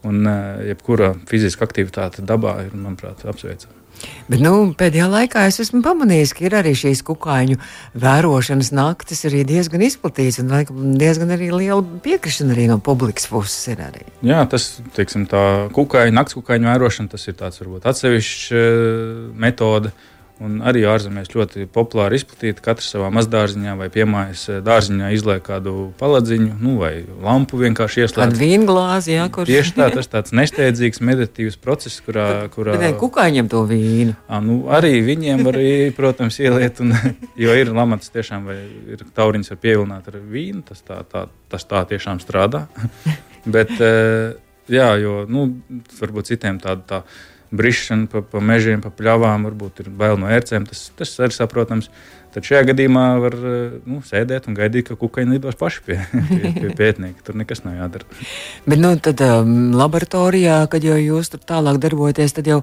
Un 0.04 0.26
jebkura 0.68 1.14
fiziska 1.30 1.64
aktivitāte 1.64 2.24
dabā 2.26 2.58
ir, 2.66 2.76
manuprāt, 2.76 3.24
apsveicama. 3.24 3.84
Bet 4.28 4.40
nu, 4.42 4.52
pēdējā 4.76 5.06
laikā 5.10 5.44
es 5.48 5.60
esmu 5.62 5.82
pamanījis, 5.84 6.32
ka 6.36 6.46
ir 6.46 6.56
arī 6.58 6.72
šīs 6.76 7.02
kukaiņu 7.06 7.58
vērošanas 8.00 8.72
naktis 8.74 9.24
diezgan 9.48 9.84
izplatīts 9.86 10.40
un 10.42 10.96
diezgan 11.00 11.34
arī 11.34 11.50
liela 11.52 11.82
piekrišana 12.04 12.56
arī 12.56 12.66
no 12.70 12.78
publikas 12.84 13.28
puses. 13.30 13.68
Jā, 14.24 14.42
tas 14.50 14.70
teiksim, 14.96 15.28
tā 15.30 15.44
kukaiņu, 15.76 16.16
nakts 16.16 16.38
kukaiņu 16.38 16.70
vērošana, 16.72 17.12
tas 17.12 17.28
ir 17.28 17.38
tāds 17.38 17.60
varbūt 17.62 17.88
atsevišķs 17.92 18.50
uh, 18.56 18.66
metode. 19.40 19.94
Un 20.44 20.58
arī 20.66 20.82
ārzemēs 20.88 21.30
ļoti 21.32 21.64
populāri 21.72 22.18
izplatīta. 22.20 22.62
Katrs 22.64 22.90
savā 22.92 23.08
mazdārziņā 23.14 23.76
vai 23.78 23.88
piemājas 23.92 24.42
eh, 24.52 24.60
dārziņā 24.64 25.10
izliek 25.16 25.40
kādu 25.46 25.88
paladziņu, 26.00 26.58
nu, 26.60 26.74
vai 26.82 26.92
lampu 27.24 27.60
vienkārši 27.62 28.04
ieslēdz. 28.04 28.26
Ar 28.26 28.36
vīnu 28.40 28.68
glāzi, 28.68 29.14
jā, 29.16 29.24
kurš 29.32 29.50
Tieši 29.50 29.74
tā, 29.78 29.88
tas 29.94 30.10
tāds 30.12 30.34
nesteidzīgs, 30.36 31.00
meditatīvs 31.04 31.58
process, 31.64 32.02
kurā. 32.04 32.28
kurā 32.52 32.76
Bet, 32.76 32.98
kukaiņiem 33.00 33.50
to 33.52 33.64
vīnu. 33.70 34.16
À, 34.28 34.42
nu, 34.44 34.60
arī 34.74 34.98
viņiem 35.06 35.44
var, 35.48 35.60
protams, 35.98 36.40
ieliet, 36.44 36.84
un, 36.84 36.92
jo 37.40 37.56
ir 37.56 37.72
lamats 37.74 38.12
tiešām, 38.14 38.48
vai 38.50 38.60
ir 38.94 39.04
tauriņš 39.16 39.54
ar 39.54 39.62
pievilināt 39.64 40.10
ar 40.12 40.20
vīnu, 40.20 40.64
tas 40.68 40.84
tā, 40.84 41.00
tā, 41.08 41.26
tas 41.52 41.68
tā 41.70 41.86
tiešām 41.94 42.20
strādā. 42.24 42.66
Bet, 43.54 43.72
jā, 44.72 44.90
jo, 45.00 45.22
nu, 45.28 45.48
varbūt 46.00 46.34
citiem 46.34 46.60
tāda. 46.60 46.84
Tā, 46.88 47.04
brišana 47.56 48.10
pa, 48.10 48.22
pa 48.26 48.42
mežiem, 48.44 48.82
pa 48.84 48.92
pļavām, 48.94 49.46
varbūt 49.48 49.84
ir 49.84 49.90
bail 49.94 50.18
no 50.20 50.30
ērcēm. 50.32 50.66
Tas, 50.70 50.88
tas 50.98 51.14
arī 51.22 51.36
saprotams. 51.36 51.90
Tad 52.34 52.46
šajā 52.48 52.64
gadījumā 52.72 53.04
var 53.22 53.34
eh, 53.38 53.76
nu, 53.86 54.00
sēdēt 54.02 54.48
un 54.50 54.56
gaidīt, 54.58 54.88
ka 54.88 54.96
kukaiņi 54.98 55.36
lidos 55.36 55.58
paši 55.60 55.82
pie, 55.86 55.98
pie, 56.30 56.50
pie 56.56 56.70
pētnieka. 56.74 57.22
Tur 57.26 57.38
nekas 57.38 57.62
nav 57.62 57.76
jādara. 57.78 58.08
Bet, 58.66 58.80
nu, 58.80 58.90
tad 59.02 59.22
um, 59.22 59.70
laboratorijā, 59.78 60.56
kad 60.72 60.84
jau 60.84 60.96
jūs 60.98 61.30
tur 61.30 61.44
tālāk 61.46 61.78
darbojaties, 61.84 62.34
tad 62.34 62.50
jau 62.50 62.60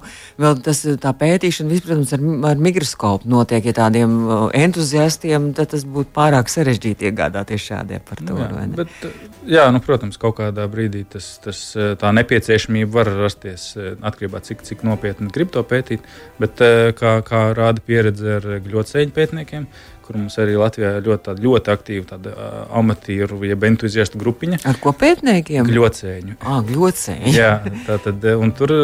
tas, 0.64 0.82
tā 1.00 1.14
pētīšana, 1.16 1.72
vis, 1.72 1.84
protams, 1.86 2.12
ar, 2.12 2.26
ar 2.52 2.60
mikroskopu 2.68 3.30
notiek. 3.32 3.64
Ja 3.70 3.76
tādiem 3.84 4.18
uh, 4.26 4.44
entuziastiem, 4.56 5.52
tad 5.56 5.72
tas 5.72 5.86
būtu 5.88 6.12
pārāk 6.12 6.52
sarežģīti 6.52 7.08
iegādāties 7.08 7.64
šādiem 7.70 8.04
par 8.08 8.20
to. 8.20 8.36
Jā, 8.36 8.66
bet, 8.76 9.08
jā 9.48 9.66
nu, 9.72 9.80
protams, 9.84 10.20
kaut 10.20 10.36
kādā 10.42 10.66
brīdī 10.70 11.04
tas, 11.08 11.32
tas, 11.42 11.62
eh, 11.78 11.94
tā 12.00 12.12
nepieciešamība 12.16 12.92
var 12.92 13.12
rasties 13.22 13.70
eh, 13.76 13.94
atkarībā 14.04 14.42
no 14.42 14.46
cik, 14.46 14.64
cik 14.68 14.84
nopietni 14.86 15.32
grib 15.32 15.52
to 15.54 15.62
pētīt. 15.64 16.04
Bet, 16.42 16.60
kā, 16.98 17.12
kā 17.26 17.42
rāda 17.56 17.82
pieredze 17.84 18.38
ar 18.38 18.46
gļocēņu 18.64 19.14
pētniekiem, 19.14 19.61
pētniekiem, 19.62 20.02
kur 20.02 20.18
mums 20.18 20.36
arī 20.38 20.56
Latvijā 20.58 20.96
ir 20.98 21.06
ļoti, 21.06 21.36
ļoti 21.42 21.72
aktīva 21.72 22.08
tāda, 22.14 22.32
uh, 22.32 22.78
amatieru, 22.78 23.42
jeb 23.46 23.64
entuziastu 23.64 24.18
grupiņa. 24.18 24.62
Ar 24.64 24.76
ko 24.80 24.92
pētniekiem? 24.92 25.66
Gļocēņu. 25.66 26.36
Ah, 26.40 26.60
gļocēņu. 26.66 27.32
Jā, 27.32 27.62
tā 27.86 27.98
tad, 28.02 28.24
un 28.24 28.52
tur 28.52 28.74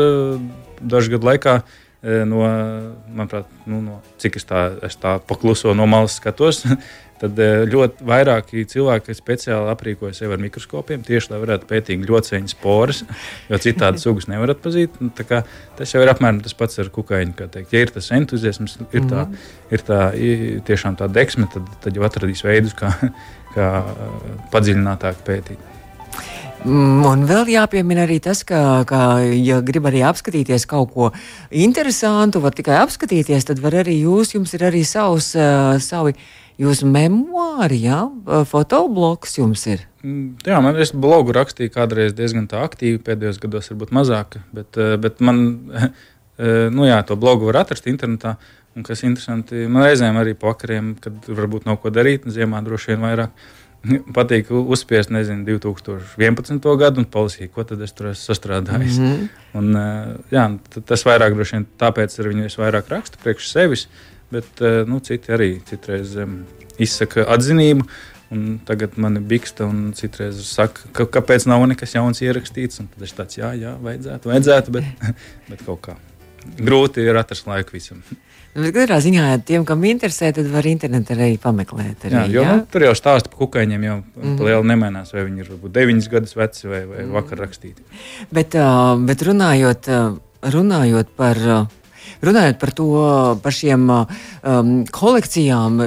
dažu 0.81 1.17
gadu 1.17 1.27
laikā. 1.33 1.61
No, 1.99 2.45
manuprāt, 3.11 3.49
nu, 3.67 3.81
no, 3.83 3.97
cik 4.23 4.37
es 4.39 4.45
tā, 4.47 4.69
es 4.87 4.95
tā 4.95 5.17
pakluso 5.19 5.73
no 5.75 5.83
malas 5.91 6.15
skatos, 6.21 6.61
tad 7.21 7.39
eh, 7.43 7.63
ļoti 7.71 8.07
vairāki 8.09 8.65
cilvēki 8.69 9.17
speciāli 9.17 9.73
aprīkojas 9.73 10.23
ar 10.27 10.43
mikroskopiem, 10.43 11.05
tieši 11.07 11.33
lai 11.33 11.41
varētu 11.45 11.69
pētīt 11.71 12.05
ļoti 12.09 12.43
sporas, 12.53 13.05
jo 13.49 13.61
citādi 13.63 14.03
sugas 14.03 14.29
nevar 14.31 14.55
atpazīt. 14.55 15.01
Nu, 15.03 15.13
tas 15.15 15.95
jau 15.95 16.03
ir 16.05 16.13
apmēram 16.13 16.43
tas 16.45 16.57
pats 16.59 16.83
ar 16.83 16.93
kukaiņu. 16.95 17.49
Ja 17.73 17.83
ir 17.83 17.95
tas 17.95 18.11
entuziasms, 18.15 18.79
ir 18.93 19.09
tā, 19.09 19.25
mhm. 19.25 19.49
ir 19.75 19.87
tā 19.87 20.03
tiešām 20.69 20.99
tā 21.01 21.11
deksme, 21.13 21.49
tad, 21.53 21.67
tad 21.85 21.99
jau 21.99 22.07
atradīs 22.07 22.45
veidus, 22.47 22.77
kā, 22.79 22.93
kā 23.57 23.73
padziļinātāk 24.55 25.27
pētīt. 25.27 25.75
Mm, 26.67 27.05
un 27.07 27.21
vēl 27.29 27.53
jāpiemina 27.53 28.03
arī 28.03 28.17
tas, 28.23 28.41
ka, 28.47 28.83
ka 28.89 29.21
ja 29.23 29.61
grib 29.63 29.87
arī 29.87 30.01
apskatīties 30.09 30.67
kaut 30.67 30.91
ko 30.91 31.11
interesantu, 31.55 32.43
var 32.43 32.57
tikai 32.57 32.81
apskatīties, 32.83 33.47
tad 33.47 33.63
var 33.63 33.77
arī 33.85 34.01
jūs, 34.01 34.35
jums 34.35 34.57
ir 34.59 34.67
arī 34.67 34.83
savs, 34.87 35.31
uh, 35.39 35.77
savi 35.83 36.17
Jūsu 36.59 36.89
memoāri, 36.91 37.77
jā, 37.87 38.01
fotobloks 38.51 39.37
jums 39.39 39.63
ir? 39.71 39.85
Mm, 40.03 40.41
jā, 40.43 40.57
man 40.63 40.79
es 40.83 40.91
blogu 40.91 41.31
rakstīju 41.37 41.71
kādreiz 41.71 42.17
diezgan 42.19 42.49
aktīvi, 42.51 42.99
pēdējos 43.07 43.39
gados 43.45 43.71
varbūt 43.71 43.95
mazāk, 43.95 44.41
bet, 44.55 44.79
bet 44.99 45.23
man, 45.23 45.39
nu 46.77 46.89
jā, 46.89 46.99
to 47.07 47.15
blogu 47.21 47.47
var 47.53 47.63
atrast 47.63 47.87
internetā. 47.91 48.35
Un 48.75 48.85
kas 48.87 49.05
interesanti, 49.07 49.65
man 49.71 49.87
reizēm 49.87 50.19
arī 50.19 50.35
po 50.39 50.51
vakariem, 50.51 50.93
kad 51.03 51.31
varbūt 51.31 51.65
nav 51.67 51.79
ko 51.83 51.95
darīt, 51.95 52.27
ziemā 52.31 52.61
droši 52.67 52.93
vien 52.93 53.07
vairāk. 53.07 53.47
Patīk 54.19 54.51
uzspiest, 54.51 55.15
nezinu, 55.15 55.47
2011. 55.47 56.69
gadu 56.83 57.05
un 57.05 57.07
palasīt, 57.07 57.53
ko 57.55 57.63
tad 57.67 57.83
es 57.87 57.95
tur 57.95 58.11
esmu 58.11 58.33
sastrādājis. 58.35 58.99
Mm 58.99 59.15
-hmm. 59.15 59.27
un, 59.59 60.23
jā, 60.35 60.45
tas 60.83 61.07
vairāk 61.07 61.39
droši 61.39 61.57
vien 61.57 61.67
tāpēc 61.79 62.19
ar 62.19 62.35
viņu 62.35 62.47
es 62.51 62.59
vairāk 62.59 62.91
rakstu 62.91 63.23
priekš 63.23 63.51
sevis. 63.55 63.87
Uh, 63.87 64.18
bet 64.35 64.63
eh, 64.63 64.83
nu, 64.89 65.01
citi 65.05 65.35
arī 65.35 65.51
citreiz 65.69 66.17
izsaka 66.79 67.27
atzinību. 67.35 67.89
Un 68.29 68.59
tagad 68.69 68.99
man 69.01 69.17
ir 69.17 69.25
biksta, 69.25 69.65
un 69.65 69.95
citreiz 69.97 70.43
saka, 70.45 70.91
ka, 70.93 71.07
kāpēc 71.17 71.47
nav 71.49 71.65
nekas 71.71 71.95
jauns 71.97 72.21
ierakstīts. 72.21 72.83
Tad 72.83 73.07
es 73.07 73.17
tāds, 73.17 73.39
jā, 73.41 73.55
jā, 73.57 73.73
vajadzētu, 73.81 74.29
vajadzētu 74.29 74.75
bet, 74.77 75.07
bet 75.51 75.65
kaut 75.65 75.81
kā 75.87 75.97
grūti 76.57 77.05
ir 77.09 77.17
atrast 77.17 77.49
laiku 77.49 77.77
visam. 77.77 78.03
Nu, 78.55 78.65
bet 78.65 78.75
katrā 78.75 78.99
ziņā 79.05 79.25
tiem, 79.47 79.65
kam 79.69 79.83
interesē, 79.87 80.31
tad 80.35 80.49
var 80.53 80.67
internetā 80.69 81.15
arī 81.17 81.37
pameklēt. 81.41 82.09
Arī, 82.09 82.17
jā, 82.17 82.23
jo, 82.33 82.45
jā? 82.45 82.55
Nu, 82.59 82.65
tur 82.73 82.87
jau 82.89 82.95
stāsta 82.97 83.33
par 83.33 83.43
kukaiņiem, 83.45 83.85
jau 83.87 83.97
mm 83.99 84.23
-hmm. 84.23 84.45
liela 84.49 84.69
nemainās, 84.73 85.13
vai 85.15 85.25
viņi 85.25 85.45
ir 85.45 85.51
varbūt 85.53 85.75
9 85.77 86.09
gadus 86.13 86.37
veci 86.37 86.67
vai, 86.67 86.85
vai 86.85 86.99
mm 86.99 87.05
-hmm. 87.05 87.13
vakar 87.13 87.39
rakstīti. 87.39 87.83
Bet, 88.33 88.55
uh, 88.55 88.99
bet 89.07 89.23
runājot, 89.23 89.89
uh, 89.89 90.19
runājot 90.43 91.17
par. 91.17 91.37
Runājot 92.25 92.59
par 92.59 92.73
to, 92.75 92.89
par 93.43 93.55
šiem 93.55 93.85
um, 93.93 94.73
kolekcijām, 94.95 95.83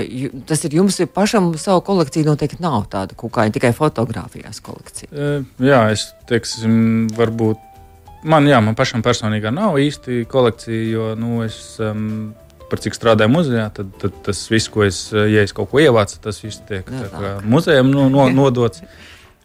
tas 0.47 0.63
ir 0.67 0.77
jums 0.79 1.01
pašam 1.13 1.51
savu 1.59 1.83
kolekciju 1.87 2.29
noteikti 2.29 2.61
nav 2.63 2.85
tāda 2.91 3.17
kukaiņa, 3.19 3.55
tikai 3.57 3.73
fotografijās 3.75 4.61
kolekcija. 4.63 5.11
Uh, 5.11 5.49
jā, 5.59 5.83
es 5.91 6.11
teiksim, 6.31 7.09
varbūt. 7.17 7.67
Man, 8.31 8.45
jā, 8.45 8.59
man 8.61 8.77
pašam 8.77 9.01
personīgi 9.03 9.51
nav 9.51 9.79
īsti 9.81 10.23
kolekcija, 10.31 10.81
jo 10.93 11.11
nu, 11.19 11.41
es 11.43 11.57
um, 11.81 12.31
par 12.71 12.79
cik 12.79 12.95
strādāju 12.95 13.33
muzejā, 13.33 13.65
tad, 13.75 13.89
tad 13.99 14.19
tas 14.27 14.45
viss, 14.51 14.69
ko 14.71 14.85
es, 14.87 15.07
ja 15.11 15.43
es 15.43 15.51
kaut 15.57 15.71
ko 15.73 15.81
ievācu, 15.83 16.21
tas 16.23 16.39
viss 16.43 16.61
tiek 16.69 16.87
jā, 16.87 17.39
muzejam 17.43 17.91
no, 17.91 18.07
no, 18.13 18.29
nodots. 18.41 18.85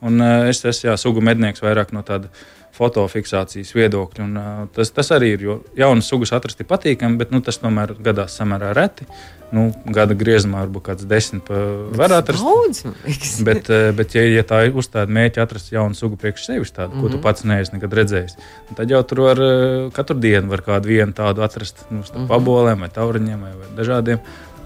Un, 0.04 0.20
uh, 0.20 0.44
es 0.46 0.60
esmu 0.62 0.94
sugu 1.00 1.24
mednieks 1.24 1.64
vairāk 1.64 1.90
no 1.96 2.04
tāda 2.06 2.30
fotofiksācijas 2.76 3.72
viedokļa. 3.76 4.26
Un, 4.26 4.36
uh, 4.40 4.60
tas, 4.76 4.92
tas 4.94 5.10
arī 5.16 5.32
ir, 5.36 5.46
jo 5.48 5.56
jaunas 5.78 6.08
sugas 6.10 6.34
atrast 6.36 6.60
ir 6.62 6.68
patīkami, 6.70 7.18
bet 7.20 7.34
nu, 7.34 7.42
tas 7.44 7.58
tomēr 7.62 7.96
gadās 8.04 8.36
samērā 8.38 8.74
reti. 8.76 9.08
Nu, 9.54 9.68
gada 9.94 10.16
griezumā 10.18 10.64
varbūt 10.64 10.84
kāds 10.88 11.06
desmit 11.06 11.46
var 11.94 12.16
atrast. 12.16 12.42
Daudz, 12.42 12.80
bet, 13.46 13.70
bet 13.94 14.16
ja, 14.18 14.24
ja 14.26 14.42
tā 14.46 14.64
ir 14.66 14.74
uzstāda 14.74 15.12
mēķi 15.14 15.42
atrast 15.44 15.70
jaunu 15.70 15.94
sugu 15.94 16.18
priekš 16.18 16.48
sevis, 16.48 16.74
tādu, 16.74 16.96
mm 16.96 16.98
-hmm. 16.98 17.02
ko 17.02 17.08
tu 17.08 17.16
mhm. 17.16 17.22
pats 17.22 17.44
neesi 17.46 17.74
nekad 17.76 17.94
redzējis, 17.94 18.34
tad 18.74 18.90
jau 18.90 19.02
tur 19.06 19.20
var 19.28 19.42
katru 19.94 20.18
dienu 20.18 20.50
var 20.50 20.64
kādu 20.66 20.90
vienu 20.90 21.12
tādu 21.12 21.46
atrast 21.46 21.86
nu, 21.90 21.98
mm 21.98 22.02
-hmm. 22.02 22.26
pabolēm 22.26 22.80
vai 22.80 22.90
tauriņiem 22.90 23.40
vai, 23.40 23.52
vai 23.60 23.70
dažādiem. 23.76 24.18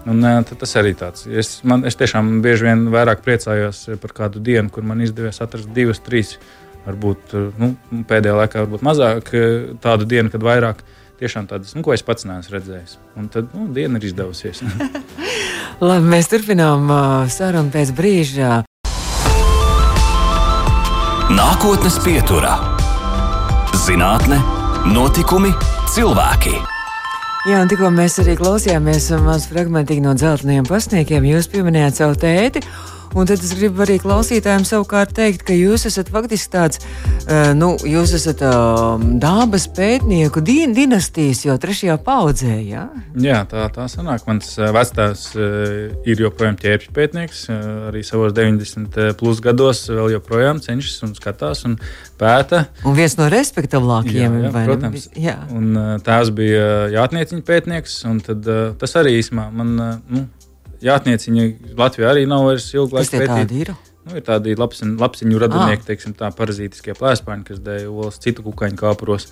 Un, 0.09 0.25
tas 0.44 0.77
arī 0.81 0.94
tāds. 0.96 1.27
Es, 1.29 1.61
man, 1.62 1.85
es 1.85 1.96
tiešām 2.01 2.40
bieži 2.40 2.64
vien 2.64 2.87
vairāk 2.88 3.20
priecājos 3.20 3.83
par 4.01 4.14
kādu 4.16 4.40
dienu, 4.40 4.70
kur 4.73 4.83
man 4.83 5.01
izdevies 5.05 5.42
atrast 5.44 5.68
divas, 5.77 6.01
trīs 6.01 6.38
varbūt 6.86 7.36
nu, 7.60 7.74
pēdējā 8.08 8.38
laikā 8.42 8.64
varbūt 8.64 8.86
mazāk 8.86 9.30
tādu 9.84 10.08
dienu, 10.08 10.32
kad 10.32 10.44
vairāk. 10.44 10.82
Tiešām 11.20 11.50
tādas, 11.50 11.74
nu, 11.76 11.82
ko 11.84 11.92
es 11.92 12.00
pats 12.00 12.24
neesmu 12.24 12.54
redzējis. 12.54 12.94
Un 13.20 13.26
tad 13.28 13.50
nu, 13.52 13.66
diena 13.76 14.00
ir 14.00 14.06
izdevusies. 14.08 14.62
Labi, 15.84 16.06
mēs 16.08 16.30
turpinām 16.32 16.88
uh, 16.88 17.28
sarunu 17.28 17.68
pēc 17.74 17.92
brīža. 17.92 18.62
Nākotnes 21.30 22.00
pieturā- 22.00 22.56
zinātne, 23.84 24.40
notikumi, 24.96 25.52
cilvēki. 25.92 26.56
Jā, 27.48 27.60
un 27.62 27.68
tikko 27.70 27.88
mēs 27.92 28.18
arī 28.20 28.34
klausījāmies 28.36 29.06
mazu 29.24 29.52
fragment 29.52 29.92
no 30.04 30.12
dzelteniem 30.12 30.66
pasniekiem, 30.68 31.24
jūs 31.24 31.52
pieminējāt 31.52 32.00
savu 32.00 32.18
tēti. 32.20 32.60
Un 33.11 33.27
tad 33.27 33.42
es 33.42 33.51
gribu 33.59 33.83
arī 33.83 33.96
klausītājiem 33.99 34.62
savukārt 34.68 35.11
teikt, 35.16 35.42
ka 35.49 35.55
jūs 35.57 35.83
esat 35.88 36.12
faktiski 36.14 36.53
tāds, 36.53 36.79
uh, 37.25 37.51
nu, 37.59 37.73
jūs 37.83 38.12
esat 38.14 38.44
uh, 38.46 39.03
dabas 39.23 39.66
pētnieku 39.75 40.42
din 40.46 40.77
dinastijas 40.77 41.42
jau 41.42 41.57
trešajā 41.59 41.96
paudzē. 42.07 42.61
Ja? 42.62 42.87
Jā, 43.18 43.42
tā, 43.51 43.66
tā 43.75 43.88
sanāk. 43.90 44.23
Mans 44.31 44.55
vecāks 44.55 45.27
uh, 45.35 45.90
ir 46.07 46.23
joprojām 46.23 46.59
ķēpju 46.61 46.94
pētnieks, 46.94 47.44
arī 47.90 48.05
savos 48.07 48.37
90 48.37 49.18
plus 49.18 49.42
gados 49.42 49.83
vēl 49.90 50.14
joprojām 50.14 50.62
cenšas 50.62 51.03
un 51.09 51.18
skatās 51.18 51.66
un 51.66 51.81
pēta. 52.20 52.68
Un 52.87 52.94
viens 52.94 53.18
no 53.18 53.27
respektablākajiem, 53.33 54.38
jā, 54.38 54.51
jā, 54.53 54.66
protams. 54.70 55.11
Jā. 55.18 55.38
Un, 55.51 55.73
tās 56.07 56.31
bija 56.35 56.87
jātnieciņa 56.94 57.46
pētnieks, 57.49 58.05
un 58.07 58.23
tad, 58.23 58.46
tas 58.79 59.01
arī 59.03 59.18
īsumā 59.18 59.51
man. 59.51 59.81
Nu, 60.07 60.29
jātnieciņa 60.84 61.46
Latvijā 61.78 62.10
arī 62.14 62.26
nav 62.30 62.46
vairs 62.48 62.68
ilgu 62.74 62.98
laiku 62.98 63.20
pētīta. 63.20 63.76
Nu, 64.00 64.14
ir 64.16 64.24
tādi 64.24 64.54
lapsiņu, 64.56 64.94
lapsiņu 65.00 65.40
radinieki, 65.42 65.84
teiksim, 65.90 66.14
tā 66.16 66.30
parazītiskie 66.32 66.94
plēspāņi, 66.96 67.44
kas 67.50 67.58
dēļ 67.66 67.88
olas 67.90 68.16
citu 68.22 68.44
kukaiņu 68.46 68.78
kāpuros. 68.80 69.28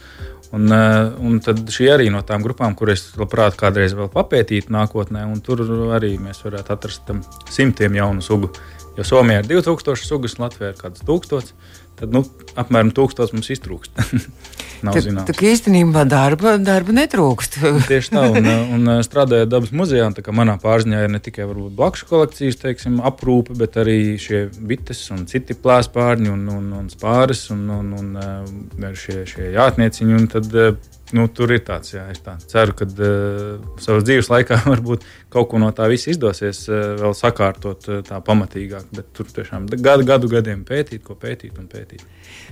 Un, 0.52 0.68
uh, 0.68 1.14
un 1.24 1.40
tad 1.44 1.62
šī 1.72 1.88
arī 1.92 2.10
no 2.12 2.20
tām 2.24 2.44
grupām, 2.44 2.76
kuras 2.76 3.06
labprāt 3.16 3.56
kādreiz 3.60 3.96
vēl 3.96 4.10
papētītu 4.12 4.72
nākotnē, 4.72 5.24
un 5.28 5.40
tur 5.44 5.64
arī 5.96 6.14
mēs 6.20 6.44
varētu 6.44 6.74
atrast 6.76 7.12
simtiem 7.52 7.96
jaunu 7.96 8.24
sugu. 8.24 8.52
Jo 8.98 9.06
Somijā 9.08 9.40
ir 9.44 9.48
2000 9.48 10.04
sugas, 10.04 10.36
Latvijā 10.42 10.72
ir 10.74 10.80
kāds 10.80 11.04
1000. 11.06 11.52
tad 11.98 12.14
nu, 12.14 12.24
apmēram 12.58 12.92
tūkstotis 12.94 13.34
mums 13.34 13.50
iztrūkst. 13.56 13.98
Tā, 14.78 15.34
kā 15.34 15.48
īstenībā 15.50 16.04
darba, 16.08 16.54
darba 16.62 16.94
netrūkst. 16.94 17.58
Tieši 17.90 18.12
tā, 18.14 18.24
un, 18.30 18.50
un 18.76 18.92
strādājot 19.04 19.50
dabas 19.50 19.72
muzejā, 19.74 20.06
tā 20.14 20.34
manā 20.34 20.54
pārziņā 20.62 21.04
ir 21.04 21.14
ne 21.14 21.22
tikai 21.22 21.48
blakus 21.50 22.04
kolekcijas 22.08 22.60
teiksim, 22.62 23.00
aprūpe, 23.06 23.56
bet 23.58 23.78
arī 23.82 24.16
šie 24.22 24.46
bites 24.70 25.02
un 25.14 25.26
citi 25.30 25.56
plēspārņi 25.58 26.30
un, 26.34 26.44
un, 26.54 26.70
un 26.82 26.86
spāris 26.92 27.48
un, 27.54 27.66
un, 27.80 27.90
un 27.98 28.94
šie, 28.94 29.24
šie 29.28 29.50
jātnieciņi. 29.56 30.18
Un 30.18 30.30
tad, 30.30 30.54
nu, 31.16 31.24
tur 31.32 31.52
ir 31.54 31.62
tāds, 31.66 31.92
jā, 31.94 32.04
es 32.12 32.20
tā 32.24 32.34
ceru, 32.50 32.74
ka 32.76 32.86
uh, 32.88 33.78
savas 33.80 34.04
dzīves 34.06 34.30
laikā 34.32 34.60
varbūt 34.72 35.06
kaut 35.32 35.50
ko 35.50 35.60
no 35.62 35.70
tā 35.76 35.88
viss 35.90 36.10
izdosies 36.10 36.64
uh, 36.70 36.94
vēl 37.00 37.16
sakārtot 37.16 37.88
uh, 37.88 38.02
tā 38.06 38.20
pamatīgāk. 38.24 38.90
Bet 38.94 39.10
tur 39.16 39.30
tiešām 39.32 39.68
gadu, 39.76 40.06
gadu 40.08 40.30
gadiem 40.32 40.64
pētīt, 40.68 41.02
ko 41.06 41.16
pētīt 41.18 41.58
un 41.60 41.70
pētīt. 41.70 42.04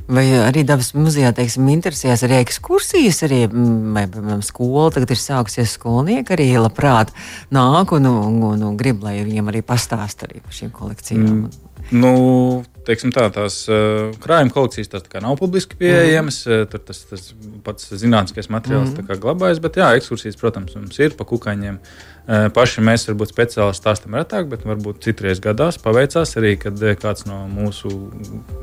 Vai 0.08 0.24
arī 0.38 0.62
dabas 0.66 0.92
muzejā, 0.96 1.32
teiksim, 1.36 1.68
interesējas 1.72 2.24
arī 2.26 2.40
ekskursijas, 2.44 3.22
arī, 3.26 3.44
vai, 3.50 4.06
piemēram, 4.06 4.42
skola 4.46 4.88
tagad 4.94 5.14
ir 5.14 5.20
sākusies 5.20 5.76
skolnieki, 5.78 6.36
arī 6.36 6.50
labprāt 6.60 7.14
nāk 7.54 7.96
un, 7.96 8.08
un, 8.10 8.42
un, 8.52 8.66
un 8.70 8.80
grib, 8.80 9.04
lai 9.06 9.18
viņiem 9.22 9.52
arī 9.52 9.64
pastāst 9.66 10.26
arī 10.28 10.44
par 10.44 10.56
šīm 10.56 10.74
kolekcijām. 10.76 11.24
Mm. 11.26 11.65
Nu, 11.94 12.64
teiksim, 12.86 13.12
tā, 13.14 13.28
tās 13.30 13.60
uh, 13.70 14.10
krājuma 14.22 14.50
kolekcijas 14.50 14.90
tās 14.90 15.04
nav 15.22 15.36
publiski 15.38 15.78
pieejamas. 15.78 16.40
Mm. 16.48 16.66
Tur 16.72 16.82
tas, 16.88 17.02
tas 17.06 17.28
pats 17.66 17.92
zinātniskais 17.94 18.50
materiāls 18.50 18.90
mm. 18.94 19.20
glabājas, 19.22 19.60
bet 19.62 19.78
jā, 19.78 19.92
ekskursijas, 19.98 20.38
protams, 20.40 20.74
mums 20.78 20.98
ir 20.98 21.14
pa 21.18 21.26
kukaiņiem. 21.28 21.78
Uh, 22.26 22.48
paši 22.54 22.82
mēs 22.82 23.06
varbūt 23.06 23.30
speciāli 23.30 23.78
stāstam 23.78 24.18
retāk, 24.18 24.50
bet 24.50 24.66
varbūt 24.66 25.06
citreiz 25.06 25.38
gadās 25.42 25.78
paveicās 25.82 26.34
arī, 26.40 26.56
kad 26.58 26.82
kāds 26.98 27.28
no 27.30 27.44
mūsu 27.52 27.92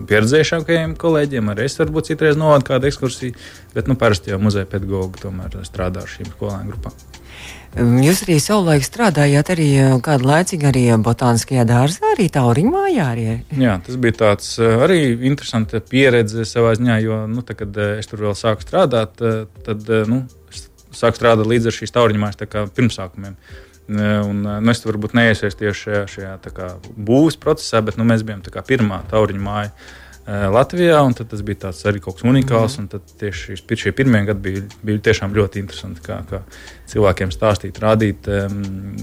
pieredzējušākajiem 0.09 0.97
kolēģiem, 0.99 1.55
arī 1.55 1.71
es 1.71 1.79
varbūt 1.79 2.11
citreiz 2.11 2.39
novadu 2.39 2.73
kādu 2.73 2.91
ekskursiju, 2.91 3.39
bet 3.75 3.87
nu, 3.87 3.95
parasti 3.99 4.35
jau 4.35 4.43
muzeja 4.43 4.67
pedagogi 4.67 5.23
tomēr 5.23 5.61
strādā 5.63 6.03
ar 6.03 6.15
šīm 6.17 6.35
skolēnu 6.35 6.73
grupām. 6.73 7.12
Jūs 7.73 8.21
arī 8.25 8.35
savulaik 8.41 8.83
strādājāt 8.85 9.49
arī 9.55 9.67
kādu 10.05 10.27
laiciņu 10.29 10.67
arī 10.69 10.83
botāniskajā 11.05 11.65
dārzā, 11.65 12.11
arī 12.13 12.27
Tauriņu 12.33 12.73
mājā. 12.73 13.07
Arī. 13.13 13.25
Jā, 13.57 13.79
tas 13.85 13.97
bija 14.01 14.17
tāds 14.19 14.51
arī 14.61 14.99
interesants 15.29 15.89
pieredze 15.89 16.45
savā 16.49 16.75
ziņā, 16.77 16.99
jo, 17.01 17.19
nu, 17.31 17.41
tā, 17.45 17.57
kad 17.57 17.77
es 17.97 18.09
tur 18.11 18.27
vēl 18.27 18.37
sāku 18.37 18.65
strādāt, 18.65 19.17
tad, 19.65 19.93
nu, 20.09 20.21
sāku 20.93 21.17
strādāt 21.17 21.49
līdz 21.49 21.71
ar 21.71 21.77
šīs 21.79 21.95
Tauriņu 21.97 22.21
mājas 22.21 22.41
pirmsākumiem. 22.77 23.37
Un, 23.93 24.45
nu, 24.45 24.71
es 24.71 24.85
varbūt 24.85 25.17
neiesaistījos 25.17 25.81
šajā, 25.81 26.05
šajā 26.13 26.37
būvniecības 26.95 27.41
procesā, 27.41 27.81
bet 27.83 27.97
nu, 27.99 28.05
mēs 28.07 28.23
bijām 28.23 28.45
pirmā 28.69 29.01
tauriņa 29.11 29.43
māja 29.43 29.73
Latvijā. 30.27 31.01
Tas 31.29 31.41
bija 31.41 31.71
arī 31.71 31.99
kaut 31.99 32.15
kas 32.15 32.23
unikāls. 32.23 32.77
Mm 32.79 32.87
-hmm. 32.87 32.99
Tieši 33.19 33.57
šie 33.75 33.91
pirmie 33.91 34.25
gadi 34.25 34.39
bija, 34.39 34.61
bija 34.83 34.99
tiešām 34.99 35.33
ļoti 35.33 35.59
interesanti. 35.59 36.01
Kā, 36.01 36.21
kā 36.29 36.41
cilvēkiem 36.93 37.31
stāstīt, 37.33 37.79
rādīt 37.81 38.27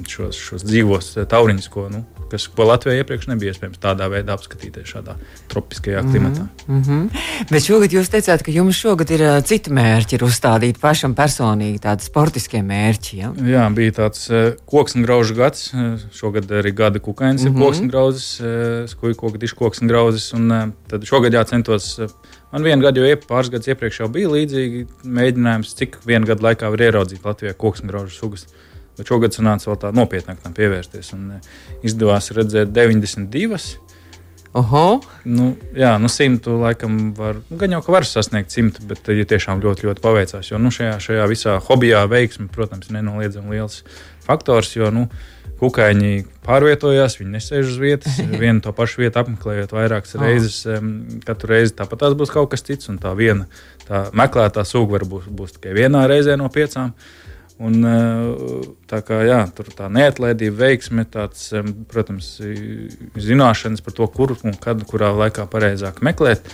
šos, 0.08 0.36
šos 0.36 0.64
dzīvos 0.66 1.12
tauriņus, 1.30 1.68
ko, 1.72 1.88
nu, 1.92 2.04
kas, 2.30 2.46
ko 2.52 2.66
Latvijā 2.68 3.00
iepriekš 3.00 3.28
nebija 3.30 3.54
iespējams 3.54 3.80
tādā 3.82 4.06
veidā 4.12 4.36
apskatīties 4.36 4.92
šādā 4.92 5.16
tropiskajā 5.50 6.02
klimatā. 6.06 6.46
Mm 6.68 6.82
-hmm. 6.82 7.22
Bet 7.50 7.64
šogad 7.66 7.92
jūs 7.92 8.12
teicāt, 8.12 8.44
ka 8.46 8.54
jums 8.54 8.76
šogad 8.76 9.10
ir 9.10 9.22
uh, 9.22 9.38
citi 9.44 9.70
mērķi, 9.70 10.14
ir 10.14 10.24
uzstādīti 10.28 10.80
pašam 10.80 11.14
personīgi 11.14 11.80
tādi 11.80 12.06
sportiskie 12.06 12.62
mērķi. 12.62 13.16
Ja? 13.16 13.32
Jā, 13.54 13.64
bija 13.74 13.92
tāds 13.92 14.28
koks 14.66 14.94
un 14.94 15.02
graužu 15.02 15.34
gads. 15.34 15.72
Šogad 16.12 16.50
arī 16.50 16.72
gada 16.74 16.98
kukainis 16.98 17.42
mm 17.42 17.48
-hmm. 17.48 17.56
ir 17.56 17.66
koks 17.66 17.80
un 17.80 17.88
grauzes, 17.88 18.40
skuju 18.86 19.14
koku 19.14 19.38
dišu 19.38 19.56
koks 19.56 19.80
un 19.80 19.88
grauzes. 19.88 20.32
Un, 20.32 20.72
tad 20.88 21.04
šogad 21.10 21.34
jācentos. 21.36 21.92
Uh, 21.98 22.30
Man 22.50 22.66
vienu 22.66 22.82
gadu 22.82 23.04
jau 23.04 23.18
pāris 23.28 23.50
gadus 23.52 23.70
iepriekš 23.70 24.00
bija 24.10 24.30
līdzīgi 24.32 24.80
mēģinājums, 25.06 25.74
cik 25.78 26.00
vienu 26.06 26.26
gadu 26.26 26.42
laikā 26.48 26.70
var 26.72 26.82
ieraudzīt 26.82 27.26
Latvijā 27.26 27.54
koks 27.54 27.84
un 27.84 27.92
graužu 27.92 28.16
sugas. 28.16 28.48
Bet 28.98 29.06
šogad 29.06 29.36
sanāca 29.36 29.70
vēl 29.70 29.78
tā 29.84 29.92
nopietnāk 29.94 30.40
tam 30.42 30.56
pievērsties. 30.56 31.12
Un 31.14 31.36
e, 31.36 31.38
izdevās 31.86 32.32
redzēt 32.34 32.72
92. 32.74 33.60
Oho. 34.58 34.98
Nu, 35.22 35.52
jā, 35.78 35.92
nu 36.02 36.08
simtu 36.10 36.56
laikam 36.58 37.12
var, 37.14 37.38
nu, 37.46 37.58
gan 37.60 37.76
jau 37.76 37.82
ka 37.86 37.92
var 37.94 38.06
sasniegt 38.08 38.50
simtu, 38.50 38.82
bet 38.90 39.06
ja 39.14 39.26
tiešām 39.30 39.62
ļoti, 39.62 39.86
ļoti 39.86 40.02
paveicās. 40.02 40.50
Jo 40.50 40.58
nu, 40.58 40.72
šajā, 40.74 40.96
šajā 41.02 41.26
visā 41.30 41.58
hobijā 41.68 42.02
veiksme, 42.10 42.48
protams, 42.50 42.90
ir 42.90 42.98
nenoliedzami 42.98 43.54
liels 43.54 43.84
faktors. 44.26 44.74
Jo, 44.74 44.90
nu, 44.94 45.06
Kukaiņi 45.60 46.24
pārvietojās, 46.46 47.18
viņi 47.20 47.34
nesēž 47.36 47.68
uz 47.68 47.78
vietas, 47.78 48.16
vienu 48.42 48.64
to 48.64 48.72
pašu 48.74 49.04
vietu 49.04 49.20
apmeklējot 49.22 49.74
vairākas 49.76 50.16
oh. 50.16 50.24
reizes. 50.24 50.62
Katru 51.26 51.54
reizi 51.54 51.76
tāpat 51.78 52.08
būs 52.18 52.32
kaut 52.34 52.50
kas 52.50 52.66
cits, 52.66 52.90
un 52.90 52.98
tā 53.02 53.12
viena 53.14 53.46
tā 53.86 54.06
meklētā 54.16 54.64
suga 54.66 54.96
var 54.96 55.06
būt 55.06 55.30
būs 55.30 55.58
tikai 55.58 55.76
vienā 55.76 56.06
reizē 56.10 56.38
no 56.40 56.50
piecām. 56.50 56.90
Uh, 56.90 57.29
Un, 57.60 57.84
eh, 57.84 58.64
tā 58.88 59.02
kā 59.04 59.20
jā, 59.28 59.42
tur 59.52 59.68
tā 59.76 59.90
neatlaidība, 59.92 60.62
veiksme, 60.62 61.04
tāds, 61.04 61.50
protams, 61.92 62.38
zināšanas 63.20 63.84
par 63.84 63.96
to, 63.98 64.08
kur 64.08 64.32
un 64.40 64.56
kad, 64.56 64.80
kurā 64.88 65.12
laikā 65.12 65.44
pareizāk 65.50 66.00
meklēt. 66.00 66.48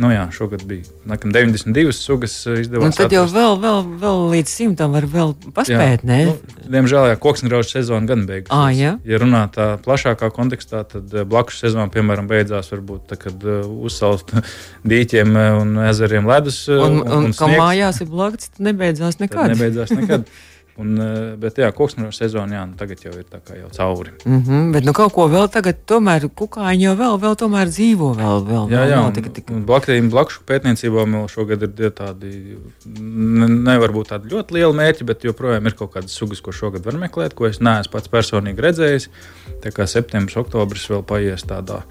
Nu, 0.00 0.08
jā, 0.08 0.22
šogad 0.32 0.62
bija 0.64 0.86
laikam, 1.04 1.34
92 1.34 1.92
sugas. 1.92 2.36
Izdevās 2.46 2.94
nu, 2.94 2.96
tad 2.96 3.12
jau 3.12 3.24
vēl, 3.28 3.58
vēl, 3.60 3.82
vēl 4.00 4.22
līdz 4.32 4.52
simtam 4.54 4.94
var 4.96 5.04
vēl 5.10 5.34
paspēt. 5.52 6.06
Jā, 6.06 6.30
nu, 6.30 6.36
diemžēl, 6.72 7.10
jā, 7.10 7.18
koksngraužu 7.20 7.74
sezona 7.74 8.08
gan 8.08 8.22
beigas. 8.30 8.48
À, 8.54 8.70
jā. 8.72 8.94
ja 9.04 9.20
runā 9.20 9.42
tā 9.52 9.66
plašākā 9.84 10.30
kontekstā, 10.32 10.84
tad 10.88 11.12
eh, 11.12 11.26
blakus 11.28 11.58
sezona, 11.60 11.90
piemēram, 11.92 12.30
beidzās 12.30 12.72
varbūt 12.72 13.10
tad, 13.10 13.20
kad 13.26 13.44
uzsaust 13.68 14.32
dīķiem 14.94 15.36
un 15.58 15.76
ezeriem 15.90 16.30
ledus. 16.30 16.62
Un, 16.72 17.02
un, 17.02 17.04
un, 17.04 17.28
un 17.28 17.36
kā 17.36 17.50
mājās 17.52 18.00
ir 18.00 18.08
blakus, 18.14 18.54
tad 18.54 18.64
nebeidzās 18.70 19.20
nekad. 19.20 19.42
Tad 19.42 19.56
nebeidzās 19.58 19.92
nekad. 19.98 20.30
Un, 20.80 20.94
eh, 20.96 21.34
bet, 21.36 21.58
jā, 21.60 21.66
koksnēroša 21.76 22.16
sezona 22.16 22.56
jā, 22.56 22.60
nu, 22.70 22.76
tagad 22.80 23.02
jau 23.04 23.12
ir 23.12 23.26
jau 23.58 23.68
cauri. 23.76 24.12
Mm 24.24 24.38
-hmm, 24.42 24.70
bet 24.72 24.84
nu, 24.84 24.92
kaut 24.96 25.12
ko 25.12 25.26
vēl 25.28 25.50
tagad, 25.52 25.82
tomēr 25.86 26.24
kukaiņi 26.32 26.86
jau 26.86 26.94
vēl, 26.96 27.18
vēl 27.20 27.36
tomēr 27.42 27.68
dzīvo. 27.68 28.08
Vēl, 28.16 28.44
vēl, 28.48 28.70
jā, 28.72 28.86
jā, 28.88 29.02
notika, 29.02 29.28
tik... 29.28 29.50
Blakus 29.66 30.00
blakšu 30.10 30.40
pētniecībām 30.48 31.12
vēl 31.12 31.28
šogad 31.28 31.62
ir 31.62 31.90
tādi, 31.90 32.56
ne, 32.86 33.48
nevar 33.48 33.92
būt 33.92 34.08
tādi 34.14 34.32
ļoti 34.32 34.54
lieli 34.54 34.72
mērķi, 34.72 35.04
bet 35.04 35.24
joprojām 35.24 35.66
ir 35.66 35.74
kaut 35.74 35.92
kādas 35.92 36.16
sugas, 36.16 36.40
ko 36.40 36.52
šogad 36.52 36.84
var 36.84 36.96
meklēt, 36.96 37.34
ko 37.34 37.46
es 37.46 37.60
neesmu 37.60 37.92
pats 37.92 38.08
personīgi 38.08 38.60
redzējis. 38.60 39.08
Tā 39.60 39.70
kā 39.70 39.86
septembris, 39.86 40.36
oktobris 40.36 40.88
vēl 40.88 41.04
paies 41.04 41.44
tādā, 41.44 41.82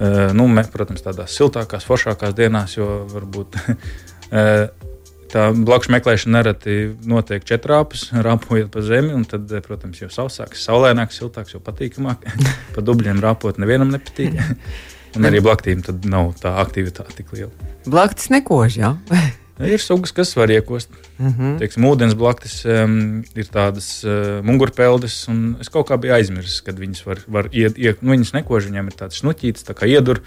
uh, 0.00 0.32
nu, 0.32 0.46
me, 0.46 0.64
protams, 0.72 1.00
tādās 1.00 1.32
siltākās, 1.32 1.88
foršākās 1.88 2.34
dienās, 2.34 2.76
jo 2.76 3.06
varbūt. 3.08 3.56
Tā 5.30 5.50
blakus 5.54 5.90
meklēšana 5.94 6.40
nereti 6.40 6.76
notiek 7.06 7.44
četrāpus, 7.46 8.08
rāpojot 8.26 8.72
pa 8.74 8.82
zemi. 8.82 9.14
Tad, 9.30 9.52
protams, 9.66 10.00
jau 10.02 10.10
sausāks, 10.10 10.64
saulēnāks, 10.66 11.20
siltāks, 11.20 11.54
jau 11.54 11.62
patīkamāk. 11.62 12.26
pa 12.74 12.82
dubļiem 12.82 13.22
rāpot 13.22 13.60
nevienam 13.62 13.92
nepatīk. 13.94 14.40
Un 15.18 15.26
arī 15.26 15.42
blaktīm 15.42 15.82
nav 16.06 16.34
tā 16.38 16.54
aktivitāte 16.62 17.16
tik 17.18 17.32
liela. 17.34 17.50
Blaktis 17.86 18.30
nekož, 18.30 18.78
jā. 18.82 18.94
Ir 19.60 19.82
sugas, 19.82 20.12
kas 20.16 20.32
var 20.36 20.50
iekost. 20.50 20.88
Mhm. 21.18 21.30
-huh. 21.30 21.58
Teiksim, 21.60 21.84
ūdens 21.84 22.14
blaktis 22.16 22.64
um, 22.64 23.22
ir 23.36 23.48
tādas 23.52 23.88
uh, 24.04 24.40
mugurpeldes, 24.46 25.28
un 25.28 25.56
es 25.60 25.68
kaut 25.68 25.88
kā 25.90 25.98
biju 26.00 26.14
aizmirsis, 26.16 26.60
kad 26.64 26.78
viņas 26.78 27.04
var, 27.06 27.20
var 27.28 27.48
iet, 27.52 27.78
iet, 27.78 28.02
nu, 28.02 28.14
viņas 28.14 28.32
nekož, 28.32 28.70
viņām 28.70 28.86
ir 28.86 28.96
tāds 28.96 29.20
snuķītis, 29.20 29.66
tā 29.68 29.74
kā 29.76 29.86
iedur. 29.86 30.22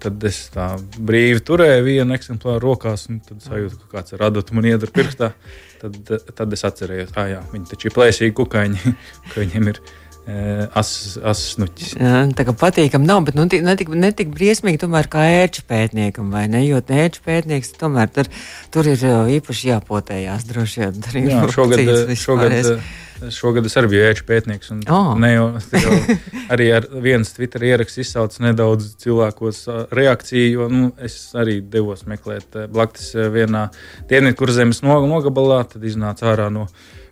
Tad 0.00 0.24
es 0.24 0.50
tā 0.50 0.80
brīvi 0.98 1.40
turēju 1.40 1.84
vienu 1.84 2.14
eksemplāru 2.14 2.60
rokās, 2.60 3.08
un 3.08 3.20
tad 3.20 3.40
sajūtu, 3.44 3.76
ka 3.76 3.98
kāds 3.98 4.12
ir 4.12 4.18
radot 4.18 4.52
man 4.52 4.64
iedur 4.64 4.90
pirkstā. 4.90 5.32
Tad, 5.80 5.96
tad 6.34 6.52
es 6.52 6.64
atcerējos, 6.64 7.12
ka 7.12 7.28
viņi 7.52 7.70
taču 7.70 7.88
ir 7.88 7.94
plēsīgi 7.94 8.34
kukaiņi, 8.34 8.96
ka 9.30 9.40
viņiem 9.40 9.68
ir 9.68 9.78
ielikumi 9.78 10.05
asnuķis. 10.26 11.94
Tā 12.34 12.46
kā 12.48 12.54
patīkami 12.58 13.06
nav, 13.06 13.22
bet 13.28 13.36
nu, 13.38 13.46
netik, 13.46 13.92
netik 13.94 14.32
briesmīgi 14.34 14.80
tomēr 14.82 15.06
kā 15.10 15.22
ērču 15.42 15.62
pētniekam, 15.70 16.32
vai 16.34 16.46
ne? 16.50 16.64
Jo 16.66 16.80
ērču 16.82 17.22
pētnieks 17.26 17.76
tomēr 17.78 18.10
tur, 18.10 18.30
tur 18.74 18.90
ir 18.90 19.04
īpaši 19.38 19.70
jāpotējās 19.70 20.48
droši 20.50 20.82
vien. 20.82 21.30
Jā, 21.30 21.44
šogad, 21.54 21.84
šogad, 22.18 22.58
šogad 23.30 23.70
es 23.70 23.78
arī 23.78 23.92
biju 23.94 24.08
ērču 24.08 24.26
pētnieks. 24.26 24.72
Un 24.74 24.82
oh. 24.90 25.14
ne 25.22 25.30
jau, 25.30 25.46
jau 25.78 25.94
arī 26.56 26.68
ar 26.80 26.90
viens 27.06 27.30
Twitter 27.38 27.62
ieraksts 27.70 28.02
izsauc 28.02 28.34
nedaudz 28.42 28.96
cilvēkos 29.02 29.62
reakciju, 29.94 30.50
jo 30.58 30.70
nu, 30.72 30.92
es 30.98 31.20
arī 31.38 31.60
devos 31.62 32.02
meklēt 32.10 32.64
blaktis 32.74 33.14
vienā 33.14 33.68
dienvidkurzemes 34.10 34.82
nogabalā, 34.82 35.62
tad 35.70 35.86
iznāca 35.86 36.32
ārā 36.34 36.50
no 36.50 36.66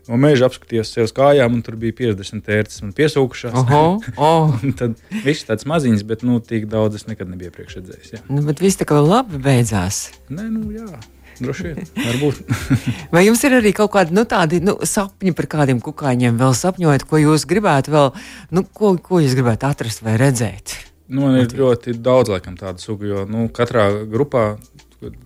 no 0.09 0.19
meža 0.21 0.49
apskatījos 0.51 0.93
sev 0.93 1.09
uz 1.09 1.15
kājām, 1.17 1.57
un 1.57 1.65
tur 1.65 1.79
bija 1.81 1.97
50 2.01 2.53
ērces 2.59 2.85
un 2.85 2.93
piesūkušās. 2.97 3.57
Oho, 3.65 3.83
oh. 4.29 4.55
tad 4.79 5.01
viss 5.25 5.49
tāds 5.49 5.69
maziņš, 5.71 6.07
bet 6.09 6.25
nu, 6.27 6.41
tik 6.45 6.69
daudz 6.73 7.01
es 7.01 7.09
nekad 7.11 7.31
nebiju 7.31 7.55
priekš 7.55 7.81
redzējis. 7.81 8.15
Jā. 8.17 8.23
Nu, 8.31 8.45
bet 8.47 8.63
viss 8.65 8.81
tā 8.81 8.89
kā 8.89 9.01
labi 9.01 9.41
beidzās. 9.43 10.07
Nē, 10.33 10.49
nu 10.53 10.71
jā. 10.75 10.89
Droši 11.35 11.67
vien, 11.67 11.87
varbūt. 11.99 12.43
Vai 13.15 13.25
jums 13.27 13.43
ir 13.47 13.57
arī 13.57 13.73
kaut 13.75 13.91
kādi 13.97 14.15
nu, 14.15 14.23
tādi 14.29 14.61
nu, 14.63 14.77
sapņi 14.87 15.35
par 15.35 15.49
kādiem 15.51 15.81
kukaiņiem, 15.83 16.39
vēl 16.39 16.55
sapņojot, 16.55 17.07
ko 17.11 17.19
jūs 17.19 17.47
gribētu 17.51 17.95
vēl, 17.95 18.11
nu, 18.55 18.63
ko, 18.71 18.95
ko 19.03 19.23
jūs 19.25 19.35
gribētu 19.35 19.67
atrast 19.67 20.05
vai 20.07 20.15
redzēt? 20.21 20.77
Nu, 21.11 21.27
man 21.27 21.41
ir 21.43 21.51
ļoti 21.53 21.99
daudz 22.01 22.31
laikam, 22.33 22.55
tādu 22.57 22.81
sugu, 22.81 23.11
jo 23.11 23.25
nu, 23.29 23.49
katrā 23.53 23.91
grupā 24.09 24.55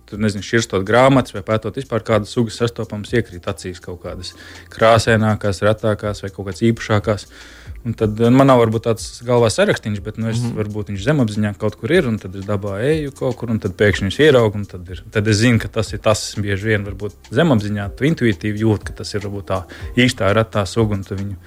tur 0.09 0.21
nezinu, 0.21 0.43
šķirstot 0.45 0.83
grāmatas 0.87 1.35
vai 1.35 1.43
pētot 1.45 1.77
vispār 1.79 2.03
kādas 2.05 2.33
sugas 2.35 2.59
sastopams, 2.59 3.13
iekrīt 3.15 3.47
acīs 3.49 3.81
kaut 3.83 4.01
kādas 4.03 4.33
krāsainākās, 4.73 5.63
retākās 5.65 6.23
vai 6.25 6.33
kaut 6.33 6.49
kādas 6.49 6.65
īpašākās. 6.69 7.27
Un 7.87 7.93
tad 7.95 8.19
man 8.35 8.49
nav 8.49 8.59
varbūt 8.59 8.89
tāds 8.89 9.05
galvā 9.23 9.47
sarakstīns, 9.53 10.01
bet 10.03 10.17
nu, 10.19 10.27
es, 10.33 10.41
mm 10.41 10.57
varbūt 10.59 10.89
viņš 10.91 11.05
zemapziņā 11.05 11.53
kaut 11.61 11.77
kur 11.79 11.93
ir, 11.95 12.09
un 12.09 12.17
tad 12.19 12.35
es 12.35 12.43
dabā 12.43 12.75
eju 12.83 13.13
kaut 13.15 13.37
kur, 13.39 13.53
un 13.53 13.61
tad 13.63 13.77
pēkšņi 13.79 14.09
viņš 14.09 14.17
ierauga, 14.25 14.59
un 14.59 14.65
tad, 14.67 14.83
ir, 14.91 14.99
tad 15.13 15.29
es 15.31 15.39
zinu, 15.39 15.61
ka 15.63 15.71
tas 15.79 15.93
ir 15.95 16.01
tas, 16.03 16.25
bieži 16.35 16.73
vien 16.73 16.83
varbūt 16.83 17.31
zemapziņā, 17.31 17.87
tu 17.95 18.09
intuitīvi 18.09 18.65
jūti, 18.65 18.89
ka 18.89 18.97
tas 18.99 19.15
ir 19.15 19.23
varbūt 19.23 19.47
tā 19.53 19.61
īstā 19.95 20.33
retā 20.35 20.65
suga, 20.67 20.99
un 20.99 21.07
tu 21.07 21.15
viņu 21.15 21.39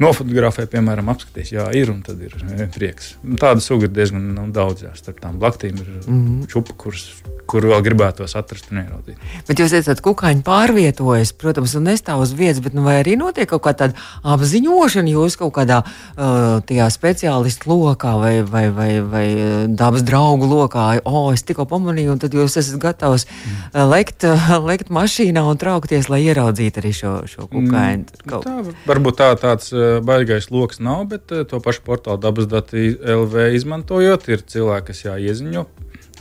nofotografē, 0.00 0.66
piemēram, 0.70 1.10
apskatīs, 1.12 1.52
jā, 1.54 1.66
ir 1.76 1.92
un 1.92 2.00
tad 2.06 2.22
ir 2.24 2.36
prieks. 2.74 3.14
Tāda 3.40 3.64
suga 3.64 3.88
ir 3.88 3.94
diezgan 3.94 4.30
nu, 4.36 4.46
daudz, 4.54 4.86
jā, 4.86 4.94
starp 4.98 5.20
tām 5.22 5.40
blaktīm 5.42 5.76
ir 5.80 5.90
mm 5.90 6.06
-hmm. 6.06 6.48
čupa, 6.48 6.76
kuras 6.76 7.08
kur 7.50 7.66
vēl 7.66 7.82
gribētos 7.84 8.36
atrast 8.38 8.70
un 8.70 8.82
ieraudzīt. 8.84 9.18
Bet 9.48 9.60
jūs 9.60 9.74
ka 9.86 9.96
kukaiņi 10.06 10.44
pārvietojas, 10.46 11.32
protams, 11.40 11.74
un 11.78 11.88
nestāv 11.90 12.22
uz 12.22 12.34
vietas, 12.36 12.62
bet 12.62 12.76
nu, 12.76 12.84
vai 12.86 13.00
arī 13.00 13.16
notiek 13.18 13.48
kaut 13.50 13.64
kāda 13.64 13.90
apziņošana 14.22 15.14
jūs 15.14 15.36
kaut 15.40 15.52
kādā 15.58 15.80
uh, 15.82 16.90
speciālistu 16.94 17.70
lokā 17.70 18.14
vai, 18.20 18.34
vai, 18.46 18.64
vai, 18.74 18.90
vai 19.02 19.26
dabas 19.66 20.04
draugu 20.06 20.46
lokā? 20.50 20.86
O, 21.02 21.26
oh, 21.26 21.28
es 21.34 21.44
tikko 21.46 21.66
pamanīju, 21.70 22.14
un 22.14 22.22
tad 22.22 22.34
jūs 22.36 22.58
esat 22.60 22.78
gatavs 22.82 23.26
mm. 23.26 23.88
lekt, 23.90 24.26
lekt 24.70 24.92
mašīnā 24.94 25.42
un 25.50 25.58
traukties, 25.60 26.10
lai 26.12 26.22
ieraudzītu 26.28 26.82
arī 26.82 26.94
šo, 26.94 27.14
šo 27.30 27.48
kukaiņu. 27.50 28.22
Mm, 28.24 28.46
tā, 28.46 28.56
varbūt 28.86 29.20
tā, 29.20 29.32
tāds 29.40 29.74
baigais 30.06 30.50
lokus 30.54 30.80
nav, 30.82 31.04
bet 31.12 31.34
uh, 31.34 31.44
to 31.48 31.60
pašu 31.64 31.84
portālu 31.86 32.20
dabas 32.22 32.48
dati 32.50 32.92
LV 32.94 33.50
izmantojot, 33.58 34.28
ir 34.32 34.46
cilvēki, 34.46 34.92
kas 34.92 35.06
jāieziņo 35.08 35.68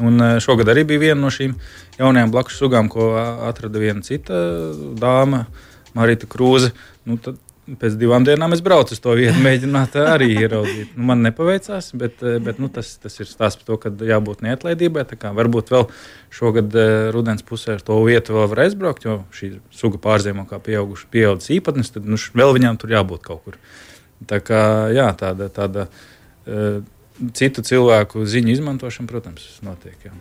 Un 0.04 0.22
e, 0.22 0.30
šogad 0.44 0.70
arī 0.72 0.86
bija 0.88 1.04
viena 1.10 1.20
no 1.22 1.32
šīm 1.34 1.56
jaunajām 2.00 2.32
blakus 2.34 2.60
sugām, 2.60 2.90
ko 2.92 3.12
atrada 3.48 3.82
viena 3.82 4.04
cita 4.06 4.40
dāma, 5.00 5.46
Marita 5.98 6.30
Krūze. 6.30 6.72
Nu, 7.08 7.18
tad, 7.22 7.40
pēc 7.80 7.96
divām 8.00 8.26
dienām 8.28 8.56
es 8.56 8.64
braucu 8.66 8.96
uz 8.96 9.02
to 9.04 9.14
vietu, 9.20 9.38
mēģināt 9.48 9.98
arī 10.02 10.30
ieraudzīt. 10.44 10.96
Nu, 10.98 11.08
man 11.12 11.24
nepaveicās, 11.26 11.92
bet, 12.00 12.24
e, 12.24 12.38
bet 12.44 12.62
nu, 12.62 12.72
tas, 12.74 12.96
tas 13.02 13.20
ir 13.22 13.30
stāsts 13.30 13.62
par 13.62 13.70
to, 13.70 13.80
ka 13.84 14.10
jābūt 14.12 14.44
neatlaidībai. 14.46 15.06
Varbūt 15.40 15.74
vēl 15.74 15.88
šogad 16.34 16.76
e, 16.76 16.86
rudens 17.16 17.46
pusē 17.46 17.78
ar 17.78 17.84
to 17.86 18.00
vietu 18.08 18.38
vēl 18.38 18.50
var 18.54 18.64
aizbraukt, 18.66 19.08
jo 19.08 19.20
šī 19.36 19.56
suga 19.76 20.02
pārzīmē 20.02 20.48
kā 20.50 20.62
pieaugušas 20.64 21.52
īpatnes, 21.58 21.94
tad 21.96 22.08
nu, 22.10 22.18
vēl 22.18 22.56
viņām 22.58 22.80
tur 22.82 22.96
jābūt 22.98 23.26
kaut 23.26 23.46
kur. 23.46 23.60
Tā 24.30 24.42
kā 24.44 24.64
jā, 24.96 25.12
tāda. 25.20 25.52
tāda 25.54 25.90
citu 27.36 27.64
cilvēku 27.66 28.26
ziņu 28.28 28.56
izmantošana, 28.58 29.10
protams, 29.10 29.48
notiek. 29.66 29.98
Jā. 30.06 30.14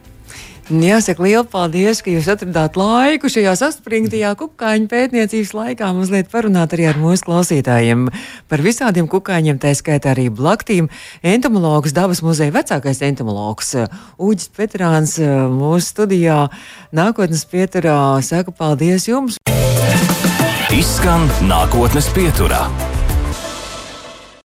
Jāsaka, 0.68 1.24
liels 1.24 1.48
paldies, 1.48 2.02
ka 2.04 2.12
jūs 2.12 2.26
atradāt 2.28 2.74
laiku 2.76 3.30
šajā 3.32 3.54
saspringtajā 3.56 4.34
kukaiņu 4.36 4.90
pētniecības 4.90 5.54
laikā. 5.56 5.88
Mazliet 5.96 6.28
parunāt 6.28 6.74
arī 6.76 6.90
ar 6.90 6.98
mūsu 7.00 7.24
klausītājiem 7.24 8.02
par 8.52 8.62
visādiem 8.64 9.08
kukaiņiem, 9.08 9.56
tā 9.62 9.72
skaitā 9.78 10.12
arī 10.12 10.26
blaktīm. 10.28 10.90
Entomologs, 11.24 11.96
dabas 11.96 12.20
muzeja 12.20 12.52
vecākais 12.52 13.00
entomologs 13.08 13.72
Uģis 14.20 14.52
Petrāns 14.52 15.16
mūsu 15.56 15.88
studijā 15.88 16.36
nākotnes 16.92 17.48
pieturā 17.48 18.20
saka 18.20 18.52
paldies 18.52 19.08
jums. 19.08 19.40
Izskan 20.68 21.24
nākotnes 21.48 22.12
pieturā. 22.12 22.66